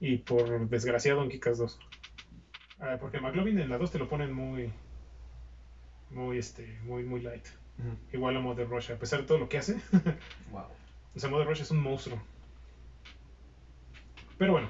y 0.00 0.18
por 0.18 0.68
desgraciado 0.68 1.22
en 1.22 1.28
Kikas 1.30 1.58
2. 1.58 1.78
Ah, 2.80 2.96
porque 3.00 3.20
McLovin 3.20 3.58
en 3.58 3.68
la 3.70 3.78
2 3.78 3.90
te 3.90 3.98
lo 3.98 4.08
ponen 4.08 4.32
muy 4.32 4.72
muy 6.10 6.38
este 6.38 6.78
muy 6.84 7.02
muy 7.04 7.20
light. 7.20 7.44
Igual 8.12 8.36
a 8.36 8.40
Mother 8.40 8.68
Rush, 8.68 8.92
a 8.92 8.98
pesar 8.98 9.20
de 9.20 9.26
todo 9.26 9.38
lo 9.38 9.48
que 9.48 9.58
hace, 9.58 9.76
Wow. 10.50 10.64
o 11.14 11.18
sea, 11.18 11.28
Mother 11.28 11.46
Rush 11.48 11.60
es 11.62 11.70
un 11.70 11.82
monstruo. 11.82 12.22
Pero 14.38 14.52
bueno, 14.52 14.68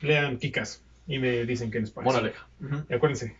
lean 0.00 0.38
Kikas 0.38 0.82
y 1.06 1.18
me 1.18 1.44
dicen 1.44 1.70
qué 1.70 1.80
les 1.80 1.90
parece. 1.90 2.12
Moraleja. 2.12 2.46
Y 2.88 2.94
acuérdense, 2.94 3.36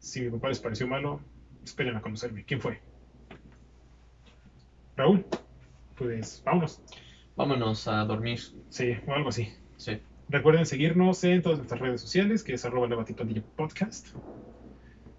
si 0.00 0.20
mi 0.22 0.30
papá 0.30 0.48
les 0.48 0.60
pareció 0.60 0.86
malo, 0.86 1.20
esperen 1.64 1.96
a 1.96 2.02
conocerme. 2.02 2.44
¿Quién 2.44 2.60
fue? 2.60 2.80
Raúl. 4.98 5.24
Pues 5.96 6.42
vámonos. 6.44 6.82
Vámonos 7.36 7.86
a 7.86 8.04
dormir. 8.04 8.40
Sí, 8.68 8.96
o 9.06 9.12
algo 9.12 9.28
así. 9.28 9.48
Sí. 9.76 10.00
Recuerden 10.28 10.66
seguirnos 10.66 11.22
en 11.22 11.40
todas 11.40 11.58
nuestras 11.58 11.80
redes 11.80 12.00
sociales, 12.00 12.42
que 12.42 12.54
es 12.54 12.64
arroba 12.64 12.88
la 12.88 12.96
Batipandilla 12.96 13.44
podcast. 13.54 14.08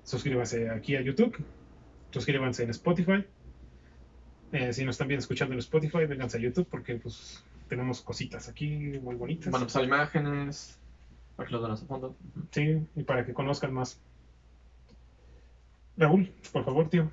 Suscríbanse 0.03 0.69
aquí 0.69 0.97
a 0.97 1.01
YouTube. 1.01 1.33
Suscríbanse 2.11 2.63
en 2.63 2.71
Spotify. 2.71 3.25
Eh, 4.51 4.73
si 4.73 4.83
nos 4.83 4.95
están 4.95 5.07
bien 5.07 5.19
escuchando 5.19 5.53
en 5.53 5.59
Spotify, 5.59 6.05
vénganse 6.05 6.37
a 6.37 6.41
YouTube 6.41 6.67
porque 6.69 6.95
pues 6.95 7.41
tenemos 7.69 8.01
cositas 8.01 8.49
aquí 8.49 8.99
muy 9.01 9.15
bonitas. 9.15 9.49
Van 9.49 9.61
a 9.61 9.65
pasar 9.65 9.85
imágenes. 9.85 10.77
Para 11.37 11.47
que 11.47 11.55
vean 11.55 11.71
a 11.71 11.77
fondo. 11.77 12.17
Sí, 12.51 12.85
y 12.97 13.03
para 13.03 13.25
que 13.25 13.33
conozcan 13.33 13.73
más. 13.73 14.01
Raúl, 15.95 16.33
por 16.51 16.65
favor, 16.65 16.89
tío. 16.89 17.09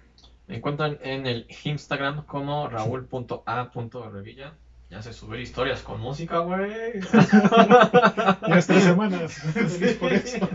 Me 0.49 0.57
encuentran 0.57 0.99
en 1.03 1.27
el 1.27 1.47
Instagram 1.65 2.25
como 2.27 2.69
raúl.a.revilla. 2.69 4.55
Ya 4.89 5.03
sé 5.03 5.13
subir 5.13 5.41
historias 5.41 5.83
con 5.83 6.01
música, 6.01 6.39
güey. 6.39 7.01
Ya 7.13 8.39
es 8.59 8.67
tres 8.69 8.85
semanas. 8.85 9.33
Feliz 9.35 9.95
por 9.95 10.13
eso. 10.13 10.49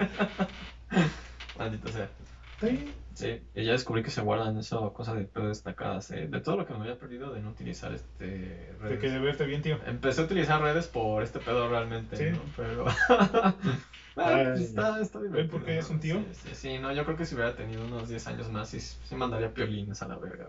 Sea. 1.92 2.10
Sí. 2.62 2.94
Sí, 3.14 3.42
y 3.54 3.66
ya 3.66 3.74
descubrí 3.74 4.04
que 4.04 4.10
se 4.10 4.22
guardan 4.22 4.58
eso, 4.58 4.94
cosas 4.94 5.16
de 5.18 5.26
pedo 5.26 5.50
destacadas. 5.50 6.10
eh, 6.12 6.28
De 6.30 6.40
todo 6.40 6.56
lo 6.56 6.66
que 6.66 6.74
me 6.74 6.80
había 6.80 6.98
perdido 6.98 7.34
de 7.34 7.42
no 7.42 7.50
utilizar 7.50 7.92
este 7.94 8.26
De 8.26 8.74
redes. 8.80 9.00
que 9.00 9.10
de 9.10 9.20
verte 9.20 9.46
bien, 9.46 9.62
tío. 9.62 9.78
Empecé 9.86 10.22
a 10.22 10.24
utilizar 10.24 10.62
redes 10.62 10.88
por 10.88 11.22
este 11.22 11.40
pedo 11.40 11.68
realmente, 11.70 12.16
Sí. 12.16 12.24
¿no? 12.32 12.40
Pero. 12.56 12.86
Ah, 14.18 14.42
pues 14.44 14.62
está, 14.62 15.00
está 15.00 15.22
divertido. 15.22 15.52
por 15.52 15.66
qué 15.66 15.78
es 15.78 15.90
un 15.90 16.00
tío? 16.00 16.18
Sí, 16.34 16.50
sí, 16.50 16.56
sí, 16.56 16.80
no, 16.80 16.92
yo 16.92 17.06
creo 17.06 17.16
que 17.16 17.26
si 17.26 17.36
hubiera 17.36 17.56
tenido 17.56 17.86
unos 17.86 18.10
10 18.10 18.28
años 18.28 18.50
más, 18.50 18.70
sí, 18.70 18.80
sí 18.80 19.16
mandaría 19.16 19.54
piolines 19.54 20.02
a 20.02 20.08
la 20.08 20.18
verga. 20.18 20.48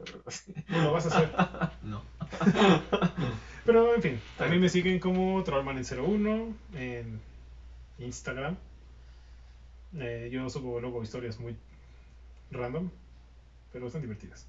No 0.68 0.82
lo 0.82 0.92
vas 0.92 1.06
a 1.06 1.08
hacer. 1.08 1.32
No. 1.82 2.02
Pero 3.64 3.94
en 3.94 4.02
fin, 4.02 4.20
también 4.36 4.60
me 4.60 4.68
siguen 4.68 4.98
como 4.98 5.42
Trollman 5.44 5.78
en 5.78 5.84
01 5.84 6.54
en 6.74 7.20
Instagram. 7.98 8.56
Eh, 9.98 10.28
yo 10.32 10.48
subo 10.48 10.80
luego 10.80 11.02
historias 11.02 11.38
muy 11.38 11.54
random, 12.50 12.90
pero 13.72 13.86
están 13.86 14.02
divertidas. 14.02 14.46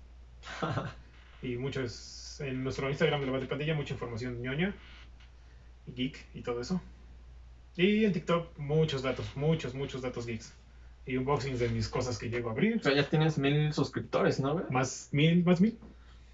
Y 1.42 1.58
muchos 1.58 2.40
en 2.40 2.64
nuestro 2.64 2.90
Instagram 2.90 3.20
de 3.20 3.26
la 3.26 3.34
Batipandilla, 3.34 3.76
mucha 3.76 3.94
información 3.94 4.42
ñoña, 4.42 4.74
y 5.86 5.92
geek 5.92 6.26
y 6.34 6.42
todo 6.42 6.62
eso. 6.62 6.82
Y 7.76 8.06
en 8.06 8.14
TikTok, 8.14 8.58
muchos 8.60 9.02
datos, 9.02 9.26
muchos, 9.36 9.74
muchos 9.74 10.02
datos 10.02 10.26
geeks. 10.26 10.54
Y 11.06 11.18
unboxings 11.18 11.60
de 11.60 11.70
mis 11.70 11.90
cosas 11.90 12.18
que 12.18 12.30
llego 12.30 12.50
a 12.50 12.54
abrir. 12.54 12.78
O 12.78 12.84
sea, 12.84 12.94
ya 12.94 13.08
tienes 13.10 13.38
mil 13.38 13.74
suscriptores, 13.74 14.40
¿no, 14.40 14.54
güey? 14.54 14.66
Más 14.70 15.10
mil, 15.12 15.44
más 15.44 15.60
mil. 15.60 15.78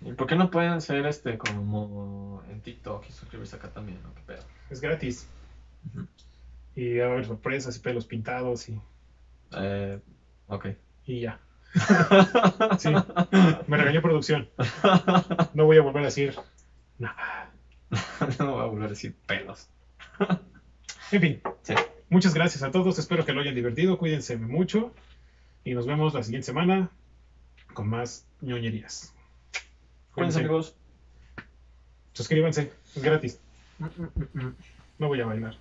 ¿Y 0.01 0.13
por 0.13 0.27
qué 0.27 0.35
no 0.35 0.51
pueden 0.51 0.79
ser 0.81 1.05
este 1.05 1.37
como 1.37 2.43
en 2.51 2.61
TikTok 2.61 3.03
y 3.09 3.11
suscribirse 3.11 3.55
acá 3.55 3.69
también, 3.69 4.01
¿no? 4.03 4.13
¿Qué 4.15 4.21
pedo? 4.27 4.43
Es 4.69 4.79
gratis. 4.79 5.27
Y 6.75 6.97
va 6.97 7.07
a 7.07 7.11
haber 7.11 7.25
sorpresas 7.25 7.75
y 7.75 7.79
pelos 7.79 8.05
pintados 8.05 8.69
y, 8.69 8.79
Eh, 9.57 9.99
ok. 10.47 10.67
y 11.07 11.21
ya. 11.21 11.39
Sí, 12.79 12.89
me 13.67 13.77
regañó 13.77 14.01
producción. 14.01 14.49
No 15.53 15.65
voy 15.65 15.77
a 15.77 15.81
volver 15.81 16.03
a 16.03 16.05
decir 16.05 16.35
nada. 16.99 17.51
no 18.39 18.53
voy 18.53 18.61
a 18.61 18.65
volver 18.65 18.85
a 18.85 18.89
decir 18.89 19.15
pelos. 19.25 19.67
En 21.11 21.21
fin, 21.21 21.41
Sí. 21.63 21.73
muchas 22.09 22.33
gracias 22.33 22.63
a 22.63 22.71
todos. 22.71 22.99
Espero 22.99 23.25
que 23.25 23.33
lo 23.33 23.41
hayan 23.41 23.55
divertido. 23.55 23.97
Cuídense 23.97 24.37
mucho. 24.37 24.93
Y 25.63 25.73
nos 25.73 25.85
vemos 25.85 26.13
la 26.13 26.23
siguiente 26.23 26.45
semana 26.45 26.89
con 27.73 27.87
más 27.87 28.25
ñoñerías. 28.41 29.13
Cuídense, 30.13 30.39
amigos. 30.39 30.75
Suscríbanse, 32.13 32.71
es 32.95 33.01
gratis. 33.03 33.39
No 34.97 35.07
voy 35.07 35.21
a 35.21 35.25
bailar. 35.25 35.57